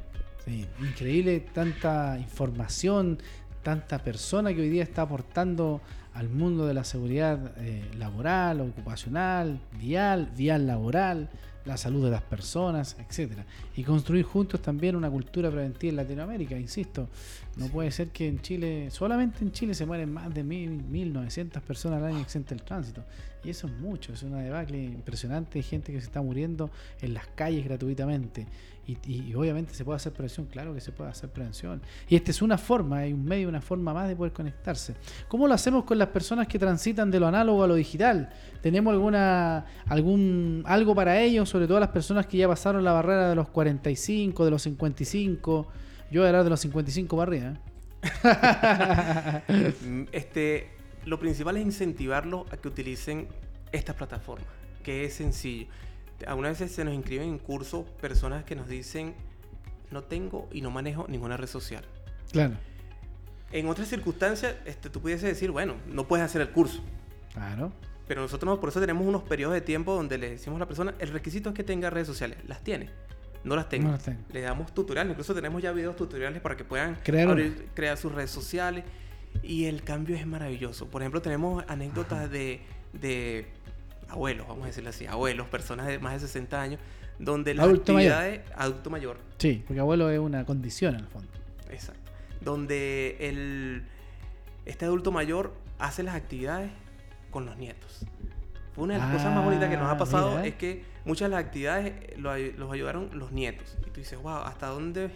Sí, 0.44 0.66
increíble 0.80 1.40
tanta 1.40 2.18
información, 2.18 3.18
tanta 3.62 3.98
persona 3.98 4.54
que 4.54 4.60
hoy 4.60 4.68
día 4.68 4.82
está 4.82 5.02
aportando 5.02 5.80
al 6.14 6.28
mundo 6.28 6.66
de 6.66 6.74
la 6.74 6.84
seguridad 6.84 7.52
eh, 7.58 7.84
laboral, 7.96 8.60
ocupacional, 8.60 9.60
vial, 9.78 10.32
vial 10.36 10.66
laboral, 10.66 11.28
la 11.64 11.76
salud 11.76 12.02
de 12.02 12.10
las 12.10 12.22
personas, 12.22 12.96
etcétera. 12.98 13.44
Y 13.76 13.84
construir 13.84 14.24
juntos 14.24 14.60
también 14.60 14.96
una 14.96 15.10
cultura 15.10 15.50
preventiva 15.50 15.90
en 15.90 15.96
Latinoamérica, 15.96 16.58
insisto. 16.58 17.08
No 17.56 17.66
puede 17.66 17.90
ser 17.90 18.08
que 18.08 18.26
en 18.26 18.40
Chile, 18.40 18.90
solamente 18.90 19.44
en 19.44 19.52
Chile 19.52 19.74
se 19.74 19.84
mueren 19.84 20.12
más 20.12 20.32
de 20.32 20.44
1.900 20.44 21.60
personas 21.60 21.98
al 21.98 22.06
año 22.06 22.20
exenta 22.20 22.54
el 22.54 22.62
tránsito. 22.62 23.04
Eso 23.48 23.66
es 23.66 23.72
mucho, 23.72 24.12
es 24.12 24.22
una 24.22 24.40
debacle 24.40 24.82
impresionante 24.82 25.62
gente 25.62 25.92
que 25.92 26.00
se 26.00 26.06
está 26.06 26.20
muriendo 26.20 26.70
en 27.00 27.14
las 27.14 27.26
calles 27.28 27.64
gratuitamente. 27.64 28.46
Y, 28.86 29.34
obviamente 29.34 29.74
se 29.74 29.84
puede 29.84 29.96
hacer 29.96 30.12
prevención, 30.12 30.46
claro 30.46 30.72
que 30.72 30.80
se 30.80 30.92
puede 30.92 31.10
hacer 31.10 31.28
prevención. 31.28 31.82
Y 32.08 32.16
esta 32.16 32.30
es 32.30 32.40
una 32.40 32.56
forma, 32.56 32.98
hay 32.98 33.12
un 33.12 33.22
medio, 33.22 33.46
una 33.48 33.60
forma 33.60 33.92
más 33.92 34.08
de 34.08 34.16
poder 34.16 34.32
conectarse. 34.32 34.94
¿Cómo 35.28 35.46
lo 35.46 35.52
hacemos 35.52 35.84
con 35.84 35.98
las 35.98 36.08
personas 36.08 36.48
que 36.48 36.58
transitan 36.58 37.10
de 37.10 37.20
lo 37.20 37.26
análogo 37.26 37.62
a 37.62 37.66
lo 37.66 37.74
digital? 37.74 38.30
¿Tenemos 38.62 38.92
alguna 38.92 39.66
algún 39.86 40.62
algo 40.64 40.94
para 40.94 41.20
ellos, 41.20 41.50
sobre 41.50 41.66
todo 41.66 41.78
las 41.78 41.90
personas 41.90 42.26
que 42.26 42.38
ya 42.38 42.48
pasaron 42.48 42.82
la 42.82 42.92
barrera 42.92 43.28
de 43.28 43.34
los 43.34 43.50
45, 43.50 44.42
de 44.46 44.50
los 44.50 44.62
55? 44.62 45.68
Yo 46.10 46.20
voy 46.22 46.26
a 46.26 46.28
hablar 46.30 46.44
de 46.44 46.50
los 46.50 46.60
55 46.60 47.14
barridas. 47.14 47.58
este, 50.12 50.77
lo 51.08 51.18
principal 51.18 51.56
es 51.56 51.64
incentivarlos 51.64 52.52
a 52.52 52.56
que 52.56 52.68
utilicen 52.68 53.28
estas 53.72 53.96
plataformas, 53.96 54.48
que 54.82 55.04
es 55.04 55.14
sencillo 55.14 55.68
algunas 56.26 56.58
veces 56.58 56.74
se 56.74 56.84
nos 56.84 56.94
inscriben 56.94 57.28
en 57.28 57.38
curso 57.38 57.84
personas 58.00 58.44
que 58.44 58.56
nos 58.56 58.68
dicen, 58.68 59.14
no 59.90 60.02
tengo 60.04 60.48
y 60.52 60.60
no 60.60 60.70
manejo 60.70 61.06
ninguna 61.08 61.36
red 61.36 61.46
social. 61.46 61.84
Claro. 62.32 62.54
En 63.52 63.68
otras 63.68 63.88
circunstancias, 63.88 64.56
este, 64.66 64.90
tú 64.90 65.00
pudiese 65.00 65.26
decir, 65.26 65.50
bueno, 65.50 65.74
no 65.86 66.06
puedes 66.06 66.24
hacer 66.24 66.40
el 66.40 66.50
curso. 66.50 66.82
Claro. 67.32 67.72
Pero 68.06 68.22
nosotros 68.22 68.58
por 68.58 68.70
eso 68.70 68.80
tenemos 68.80 69.06
unos 69.06 69.22
periodos 69.22 69.54
de 69.54 69.60
tiempo 69.60 69.94
donde 69.94 70.18
le 70.18 70.30
decimos 70.30 70.56
a 70.56 70.60
la 70.60 70.66
persona, 70.66 70.94
el 70.98 71.08
requisito 71.08 71.50
es 71.50 71.54
que 71.54 71.64
tenga 71.64 71.90
redes 71.90 72.06
sociales. 72.06 72.38
¿Las 72.46 72.62
tiene? 72.62 72.90
No 73.44 73.54
las 73.54 73.68
tengo. 73.68 73.96
Le 74.32 74.40
damos 74.40 74.74
tutoriales, 74.74 75.12
incluso 75.12 75.34
tenemos 75.34 75.62
ya 75.62 75.72
videos 75.72 75.96
tutoriales 75.96 76.42
para 76.42 76.56
que 76.56 76.64
puedan 76.64 76.96
crear 76.96 77.96
sus 77.96 78.12
redes 78.12 78.30
sociales. 78.30 78.84
Y 79.42 79.64
el 79.66 79.82
cambio 79.82 80.16
es 80.16 80.26
maravilloso. 80.26 80.86
Por 80.86 81.02
ejemplo, 81.02 81.22
tenemos 81.22 81.64
anécdotas 81.68 82.30
de, 82.30 82.60
de 82.92 83.46
abuelos, 84.08 84.46
vamos 84.48 84.64
a 84.64 84.66
decirlo 84.66 84.90
así, 84.90 85.06
abuelos, 85.06 85.48
personas 85.48 85.86
de 85.86 85.98
más 85.98 86.14
de 86.14 86.20
60 86.20 86.60
años, 86.60 86.80
donde 87.18 87.54
las 87.54 87.66
adulto 87.66 87.92
actividades, 87.92 88.40
adulto 88.54 88.90
mayor. 88.90 89.18
Sí, 89.38 89.62
porque 89.66 89.80
abuelo 89.80 90.10
es 90.10 90.18
una 90.18 90.44
condición 90.44 90.94
en 90.94 91.00
el 91.00 91.06
fondo. 91.06 91.28
Exacto. 91.70 92.10
Donde 92.40 93.16
el, 93.20 93.84
este 94.64 94.84
adulto 94.84 95.12
mayor 95.12 95.52
hace 95.78 96.02
las 96.02 96.14
actividades 96.14 96.70
con 97.30 97.46
los 97.46 97.56
nietos. 97.56 98.04
Una 98.76 98.94
de 98.94 99.00
las 99.00 99.12
cosas 99.12 99.34
más 99.34 99.44
bonitas 99.44 99.68
que 99.68 99.76
nos 99.76 99.86
ha 99.86 99.92
ah, 99.92 99.98
pasado 99.98 100.38
es 100.38 100.54
que 100.54 100.84
muchas 101.04 101.28
de 101.28 101.34
las 101.34 101.44
actividades 101.44 102.16
los 102.16 102.72
ayudaron 102.72 103.10
los 103.12 103.32
nietos. 103.32 103.76
Y 103.86 103.90
tú 103.90 104.00
dices, 104.00 104.22
wow, 104.22 104.36
¿hasta 104.44 104.68
dónde 104.68 105.10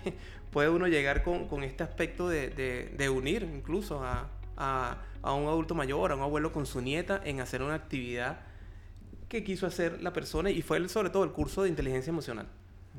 puede 0.52 0.68
uno 0.68 0.86
llegar 0.86 1.24
con, 1.24 1.48
con 1.48 1.64
este 1.64 1.82
aspecto 1.82 2.28
de, 2.28 2.50
de, 2.50 2.94
de 2.96 3.10
unir 3.10 3.42
incluso 3.42 4.04
a, 4.04 4.28
a, 4.56 4.98
a, 5.22 5.32
un 5.32 5.48
adulto 5.48 5.74
mayor, 5.74 6.12
a 6.12 6.14
un 6.14 6.22
abuelo 6.22 6.52
con 6.52 6.66
su 6.66 6.80
nieta 6.80 7.20
en 7.24 7.40
hacer 7.40 7.62
una 7.62 7.74
actividad 7.74 8.40
que 9.28 9.42
quiso 9.42 9.66
hacer 9.66 10.02
la 10.02 10.12
persona 10.12 10.50
y 10.50 10.60
fue 10.62 10.86
sobre 10.88 11.10
todo 11.10 11.24
el 11.24 11.30
curso 11.30 11.62
de 11.62 11.70
inteligencia 11.70 12.10
emocional. 12.10 12.46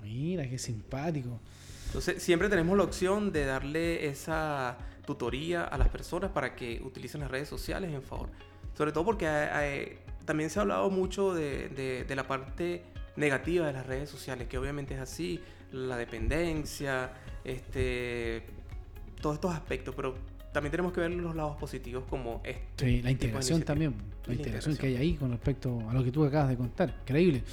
Mira, 0.02 0.50
qué 0.50 0.58
simpático. 0.58 1.40
Entonces, 1.86 2.24
siempre 2.24 2.50
tenemos 2.50 2.76
la 2.76 2.84
opción 2.84 3.32
de 3.32 3.46
darle 3.46 4.08
esa 4.08 4.78
tutoría 5.06 5.64
a 5.64 5.78
las 5.78 5.90
personas 5.90 6.32
para 6.32 6.56
que 6.56 6.82
utilicen 6.84 7.22
las 7.22 7.30
redes 7.30 7.48
sociales 7.48 7.94
en 7.94 8.02
favor. 8.02 8.30
Sobre 8.76 8.92
todo 8.92 9.06
porque 9.06 9.28
eh, 9.30 10.00
también 10.26 10.50
se 10.50 10.58
ha 10.58 10.64
hablado 10.64 10.90
mucho 10.90 11.36
de, 11.36 11.70
de, 12.08 12.16
la 12.16 12.28
parte 12.28 12.84
negativa 13.16 13.68
de 13.68 13.74
las 13.74 13.86
redes 13.86 14.10
sociales, 14.10 14.48
que 14.48 14.58
obviamente 14.58 14.96
es 14.96 15.02
así, 15.02 15.40
la 15.72 15.98
dependencia, 15.98 17.12
este, 17.44 18.44
todos 19.22 19.36
estos 19.36 19.54
aspectos, 19.54 19.94
pero 19.96 20.16
también 20.52 20.72
tenemos 20.72 20.94
que 20.94 21.02
ver 21.02 21.12
los 21.12 21.36
lados 21.36 21.58
positivos 21.58 22.04
como 22.10 22.42
este. 22.44 22.86
Sí, 22.86 23.02
la 23.02 23.12
integración 23.12 23.64
también, 23.64 23.96
la, 24.26 24.34
integración, 24.34 24.78
que 24.78 24.88
hay 24.88 24.96
ahí 24.96 25.14
con 25.16 25.32
respecto 25.32 25.90
a 25.90 25.94
lo 25.94 26.04
que 26.04 26.12
tú 26.12 26.24
acabas 26.24 26.50
de 26.50 26.56
contar. 26.56 26.94
Increíble. 27.02 27.44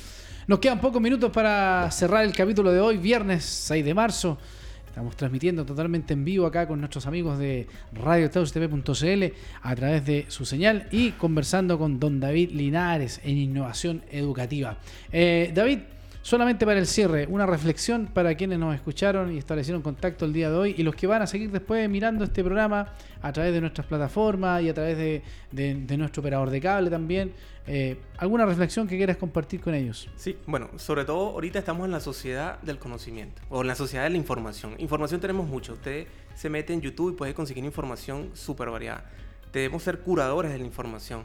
Nos 0.46 0.58
quedan 0.58 0.80
pocos 0.80 1.00
minutos 1.00 1.30
para 1.30 1.90
cerrar 1.90 2.24
el 2.24 2.34
capítulo 2.34 2.72
de 2.72 2.80
hoy, 2.80 2.98
viernes 2.98 3.44
6 3.44 3.84
de 3.84 3.94
marzo. 3.94 4.38
Estamos 4.86 5.16
transmitiendo 5.16 5.64
totalmente 5.64 6.14
en 6.14 6.24
vivo 6.24 6.46
acá 6.46 6.66
con 6.66 6.80
nuestros 6.80 7.06
amigos 7.06 7.38
de 7.38 7.68
radiotaustv.cl 7.92 9.24
a 9.62 9.76
través 9.76 10.04
de 10.04 10.26
su 10.28 10.44
señal 10.44 10.88
y 10.90 11.12
conversando 11.12 11.78
con 11.78 12.00
don 12.00 12.18
David 12.18 12.50
Linares 12.50 13.20
en 13.22 13.38
innovación 13.38 14.02
educativa. 14.10 14.78
Eh, 15.12 15.52
David, 15.54 15.78
Solamente 16.22 16.66
para 16.66 16.78
el 16.78 16.86
cierre, 16.86 17.26
una 17.30 17.46
reflexión 17.46 18.06
para 18.06 18.34
quienes 18.34 18.58
nos 18.58 18.74
escucharon 18.74 19.32
y 19.32 19.38
establecieron 19.38 19.80
contacto 19.80 20.26
el 20.26 20.34
día 20.34 20.50
de 20.50 20.56
hoy 20.56 20.74
y 20.76 20.82
los 20.82 20.94
que 20.94 21.06
van 21.06 21.22
a 21.22 21.26
seguir 21.26 21.50
después 21.50 21.88
mirando 21.88 22.24
este 22.24 22.44
programa 22.44 22.92
a 23.22 23.32
través 23.32 23.54
de 23.54 23.60
nuestras 23.62 23.86
plataformas 23.86 24.62
y 24.62 24.68
a 24.68 24.74
través 24.74 24.98
de, 24.98 25.96
nuestro 25.96 26.20
operador 26.20 26.50
de 26.50 26.60
cable 26.60 26.90
también. 26.90 27.32
Eh, 27.66 27.96
¿Alguna 28.18 28.44
reflexión 28.44 28.86
que 28.86 28.98
quieras 28.98 29.16
compartir 29.16 29.60
con 29.62 29.74
ellos? 29.74 30.10
Sí, 30.16 30.36
bueno, 30.46 30.68
sobre 30.76 31.06
todo 31.06 31.30
ahorita 31.30 31.58
estamos 31.58 31.86
en 31.86 31.92
la 31.92 32.00
sociedad 32.00 32.60
del 32.60 32.78
conocimiento 32.78 33.40
o 33.48 33.62
en 33.62 33.68
la 33.68 33.74
sociedad 33.74 34.04
de 34.04 34.10
la 34.10 34.18
información. 34.18 34.74
Información 34.76 35.22
tenemos 35.22 35.48
mucho. 35.48 35.72
Usted 35.72 36.06
se 36.34 36.50
mete 36.50 36.74
en 36.74 36.82
YouTube 36.82 37.14
y 37.14 37.16
puede 37.16 37.32
conseguir 37.32 37.64
información 37.64 38.30
súper 38.34 38.68
variada. 38.68 39.10
Debemos 39.54 39.82
ser 39.82 40.00
curadores 40.00 40.52
de 40.52 40.58
la 40.58 40.64
información 40.66 41.24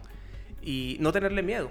y 0.62 0.96
no 1.02 1.12
tenerle 1.12 1.44
miedo 1.44 1.70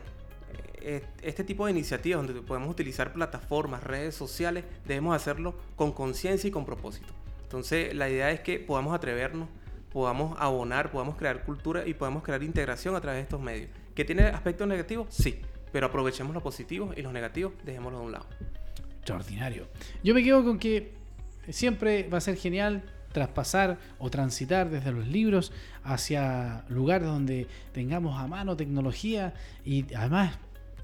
este 1.23 1.45
tipo 1.45 1.65
de 1.65 1.73
iniciativas 1.73 2.25
donde 2.25 2.41
podemos 2.43 2.71
utilizar 2.71 3.13
plataformas, 3.13 3.83
redes 3.83 4.15
sociales, 4.15 4.65
debemos 4.87 5.17
hacerlo 5.17 5.55
con 5.77 5.93
conciencia 5.93 6.49
y 6.49 6.51
con 6.51 6.65
propósito. 6.65 7.13
Entonces, 7.43 7.95
la 7.95 8.09
idea 8.09 8.31
es 8.31 8.41
que 8.41 8.59
podamos 8.59 8.95
atrevernos, 8.95 9.49
podamos 9.93 10.37
abonar, 10.41 10.91
podamos 10.91 11.17
crear 11.17 11.45
cultura 11.45 11.87
y 11.87 11.95
podamos 11.95 12.23
crear 12.23 12.43
integración 12.43 12.97
a 12.97 13.01
través 13.01 13.19
de 13.19 13.23
estos 13.23 13.41
medios. 13.41 13.71
¿Que 13.95 14.05
tiene 14.05 14.25
aspectos 14.25 14.67
negativos? 14.67 15.07
Sí, 15.11 15.41
pero 15.73 15.87
aprovechemos 15.87 16.35
los 16.35 16.43
positivos 16.43 16.97
y 16.97 17.03
los 17.03 17.13
negativos, 17.13 17.53
dejémoslos 17.65 18.01
de 18.01 18.07
un 18.07 18.13
lado. 18.13 18.27
Extraordinario. 18.99 19.69
Yo 20.03 20.15
me 20.15 20.23
quedo 20.23 20.45
con 20.45 20.59
que 20.59 20.93
siempre 21.49 22.09
va 22.09 22.19
a 22.19 22.21
ser 22.21 22.37
genial 22.37 22.83
traspasar 23.13 23.79
o 23.99 24.11
transitar 24.11 24.69
desde 24.69 24.91
los 24.91 25.07
libros 25.07 25.53
hacia 25.85 26.65
lugares 26.69 27.07
donde 27.07 27.47
tengamos 27.73 28.19
a 28.21 28.27
mano 28.27 28.57
tecnología 28.57 29.35
y 29.65 29.95
además 29.95 30.37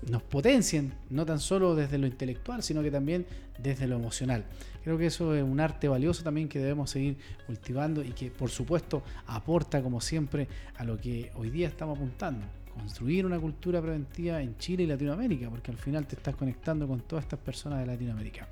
nos 0.08 0.22
potencien, 0.22 0.92
no 1.10 1.26
tan 1.26 1.38
solo 1.38 1.74
desde 1.74 1.98
lo 1.98 2.06
intelectual, 2.06 2.62
sino 2.62 2.82
que 2.82 2.90
también 2.90 3.26
desde 3.58 3.86
lo 3.86 3.96
emocional. 3.96 4.44
Creo 4.82 4.96
que 4.96 5.06
eso 5.06 5.34
es 5.34 5.42
un 5.42 5.60
arte 5.60 5.88
valioso 5.88 6.22
también 6.22 6.48
que 6.48 6.58
debemos 6.58 6.90
seguir 6.90 7.16
cultivando 7.46 8.02
y 8.02 8.10
que 8.10 8.30
por 8.30 8.50
supuesto 8.50 9.02
aporta 9.26 9.82
como 9.82 10.00
siempre 10.00 10.48
a 10.76 10.84
lo 10.84 10.98
que 10.98 11.30
hoy 11.34 11.50
día 11.50 11.68
estamos 11.68 11.96
apuntando. 11.96 12.46
Construir 12.72 13.26
una 13.26 13.38
cultura 13.38 13.82
preventiva 13.82 14.40
en 14.40 14.56
Chile 14.56 14.84
y 14.84 14.86
Latinoamérica, 14.86 15.50
porque 15.50 15.70
al 15.70 15.76
final 15.76 16.06
te 16.06 16.16
estás 16.16 16.34
conectando 16.34 16.88
con 16.88 17.00
todas 17.00 17.24
estas 17.24 17.40
personas 17.40 17.80
de 17.80 17.86
Latinoamérica. 17.86 18.48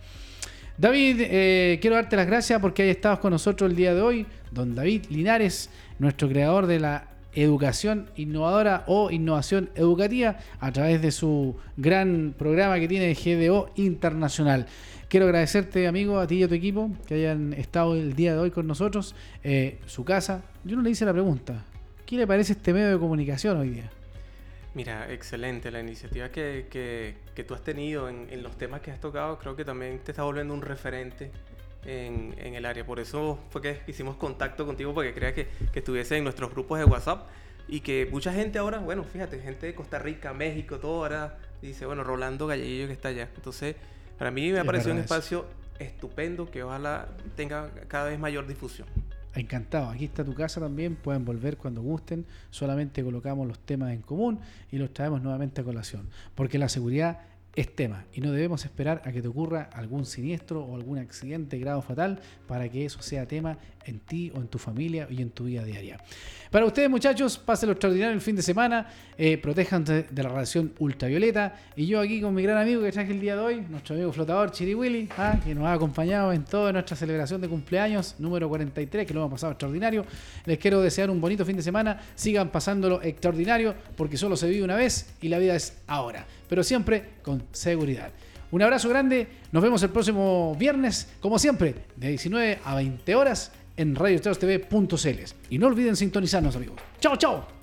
David, 0.76 1.20
eh, 1.20 1.78
quiero 1.80 1.96
darte 1.96 2.14
las 2.14 2.26
gracias 2.26 2.60
porque 2.60 2.82
hayas 2.82 2.96
estado 2.96 3.20
con 3.20 3.32
nosotros 3.32 3.70
el 3.70 3.76
día 3.76 3.94
de 3.94 4.02
hoy. 4.02 4.26
Don 4.52 4.74
David 4.74 5.06
Linares, 5.08 5.70
nuestro 5.98 6.28
creador 6.28 6.66
de 6.66 6.78
la 6.78 7.08
educación 7.34 8.10
innovadora 8.16 8.84
o 8.86 9.10
innovación 9.10 9.70
educativa 9.74 10.38
a 10.60 10.72
través 10.72 11.02
de 11.02 11.10
su 11.10 11.56
gran 11.76 12.34
programa 12.36 12.78
que 12.78 12.88
tiene 12.88 13.14
GDO 13.14 13.70
Internacional. 13.76 14.66
Quiero 15.08 15.26
agradecerte, 15.26 15.86
amigo, 15.86 16.18
a 16.18 16.26
ti 16.26 16.36
y 16.36 16.42
a 16.42 16.48
tu 16.48 16.54
equipo 16.54 16.90
que 17.06 17.14
hayan 17.14 17.54
estado 17.54 17.94
el 17.94 18.14
día 18.14 18.34
de 18.34 18.40
hoy 18.40 18.50
con 18.50 18.66
nosotros. 18.66 19.14
Eh, 19.42 19.78
su 19.86 20.04
casa. 20.04 20.42
Yo 20.64 20.76
no 20.76 20.82
le 20.82 20.90
hice 20.90 21.06
la 21.06 21.12
pregunta. 21.12 21.64
¿Qué 22.04 22.16
le 22.16 22.26
parece 22.26 22.52
este 22.52 22.72
medio 22.72 22.90
de 22.90 22.98
comunicación 22.98 23.56
hoy 23.56 23.70
día? 23.70 23.90
Mira, 24.74 25.10
excelente 25.10 25.70
la 25.70 25.80
iniciativa 25.80 26.28
que, 26.28 26.66
que, 26.70 27.44
tú 27.44 27.54
has 27.54 27.64
tenido 27.64 28.08
en, 28.08 28.26
en, 28.30 28.42
los 28.42 28.56
temas 28.58 28.80
que 28.82 28.90
has 28.90 29.00
tocado. 29.00 29.38
Creo 29.38 29.56
que 29.56 29.64
también 29.64 29.98
te 30.00 30.12
está 30.12 30.24
volviendo 30.24 30.52
un 30.52 30.62
referente 30.62 31.30
en, 31.88 32.34
en, 32.38 32.54
el 32.54 32.66
área. 32.66 32.84
Por 32.84 33.00
eso 33.00 33.38
fue 33.50 33.62
que 33.62 33.80
hicimos 33.86 34.16
contacto 34.16 34.66
contigo, 34.66 34.92
porque 34.92 35.14
creía 35.14 35.34
que, 35.34 35.48
que 35.72 35.78
estuviese 35.78 36.16
en 36.16 36.24
nuestros 36.24 36.50
grupos 36.50 36.78
de 36.78 36.84
WhatsApp 36.84 37.26
y 37.66 37.80
que 37.80 38.08
mucha 38.10 38.32
gente 38.32 38.58
ahora, 38.58 38.78
bueno, 38.78 39.04
fíjate, 39.04 39.40
gente 39.40 39.66
de 39.66 39.74
Costa 39.74 39.98
Rica, 39.98 40.32
México, 40.32 40.78
todo 40.78 40.96
ahora 40.96 41.38
dice, 41.62 41.86
bueno, 41.86 42.04
Rolando 42.04 42.46
Galleguillo 42.46 42.86
que 42.86 42.92
está 42.92 43.08
allá. 43.08 43.28
Entonces, 43.34 43.76
para 44.18 44.30
mí 44.30 44.50
me 44.52 44.60
ha 44.60 44.64
parecido 44.64 44.92
un 44.92 45.00
espacio 45.00 45.46
estupendo 45.78 46.50
que 46.50 46.62
ojalá 46.62 47.08
tenga 47.36 47.70
cada 47.88 48.08
vez 48.08 48.18
mayor 48.18 48.46
difusión. 48.46 48.88
Encantado, 49.34 49.90
aquí 49.90 50.06
está 50.06 50.24
tu 50.24 50.34
casa 50.34 50.60
también, 50.60 50.96
pueden 50.96 51.24
volver 51.24 51.58
cuando 51.58 51.82
gusten, 51.82 52.26
solamente 52.50 53.04
colocamos 53.04 53.46
los 53.46 53.58
temas 53.58 53.92
en 53.92 54.02
común 54.02 54.40
y 54.72 54.78
los 54.78 54.92
traemos 54.92 55.22
nuevamente 55.22 55.60
a 55.60 55.64
colación, 55.64 56.08
porque 56.34 56.58
la 56.58 56.68
seguridad 56.68 57.20
es 57.54 57.74
tema 57.74 58.04
y 58.12 58.20
no 58.20 58.30
debemos 58.32 58.64
esperar 58.64 59.02
a 59.04 59.12
que 59.12 59.20
te 59.20 59.28
ocurra 59.28 59.68
algún 59.72 60.06
siniestro 60.06 60.64
o 60.64 60.76
algún 60.76 60.98
accidente 60.98 61.58
grado 61.58 61.82
fatal 61.82 62.20
para 62.46 62.68
que 62.68 62.84
eso 62.84 63.02
sea 63.02 63.26
tema 63.26 63.58
en 63.84 64.00
ti 64.00 64.30
o 64.34 64.38
en 64.38 64.48
tu 64.48 64.58
familia 64.58 65.08
y 65.10 65.22
en 65.22 65.30
tu 65.30 65.44
vida 65.44 65.64
diaria. 65.64 65.98
Para 66.50 66.66
ustedes 66.66 66.88
muchachos, 66.88 67.36
pasen 67.38 67.68
lo 67.68 67.72
extraordinario 67.72 68.14
el 68.14 68.20
fin 68.20 68.36
de 68.36 68.42
semana, 68.42 68.86
eh, 69.16 69.40
de 69.42 70.22
la 70.22 70.28
radiación 70.28 70.72
ultravioleta 70.78 71.54
y 71.74 71.86
yo 71.86 72.00
aquí 72.00 72.20
con 72.20 72.34
mi 72.34 72.42
gran 72.42 72.58
amigo 72.58 72.82
que 72.82 72.92
traje 72.92 73.12
el 73.12 73.20
día 73.20 73.34
de 73.34 73.42
hoy, 73.42 73.60
nuestro 73.68 73.96
amigo 73.96 74.12
flotador 74.12 74.52
Chiri 74.52 74.74
Willy, 74.74 75.08
ah, 75.18 75.38
que 75.44 75.54
nos 75.54 75.64
ha 75.64 75.72
acompañado 75.72 76.32
en 76.32 76.44
toda 76.44 76.72
nuestra 76.72 76.96
celebración 76.96 77.40
de 77.40 77.48
cumpleaños 77.48 78.14
número 78.18 78.48
43, 78.48 79.06
que 79.06 79.14
lo 79.14 79.20
hemos 79.20 79.32
pasado 79.32 79.52
extraordinario. 79.52 80.04
Les 80.46 80.58
quiero 80.58 80.80
desear 80.80 81.10
un 81.10 81.20
bonito 81.20 81.44
fin 81.44 81.56
de 81.56 81.62
semana, 81.62 82.00
sigan 82.14 82.50
pasándolo 82.50 83.02
extraordinario 83.02 83.74
porque 83.96 84.16
solo 84.16 84.36
se 84.36 84.48
vive 84.48 84.64
una 84.64 84.76
vez 84.76 85.14
y 85.20 85.28
la 85.28 85.38
vida 85.38 85.54
es 85.54 85.82
ahora 85.86 86.26
pero 86.48 86.62
siempre 86.62 87.10
con 87.22 87.42
seguridad. 87.52 88.10
Un 88.50 88.62
abrazo 88.62 88.88
grande, 88.88 89.26
nos 89.52 89.62
vemos 89.62 89.82
el 89.82 89.90
próximo 89.90 90.56
viernes, 90.58 91.08
como 91.20 91.38
siempre, 91.38 91.74
de 91.96 92.08
19 92.08 92.60
a 92.64 92.74
20 92.76 93.14
horas 93.14 93.52
en 93.76 93.94
radiotv.cl. 93.94 95.34
Y 95.50 95.58
no 95.58 95.66
olviden 95.66 95.96
sintonizarnos, 95.96 96.56
amigos. 96.56 96.76
¡Chao, 97.00 97.16
chao! 97.16 97.57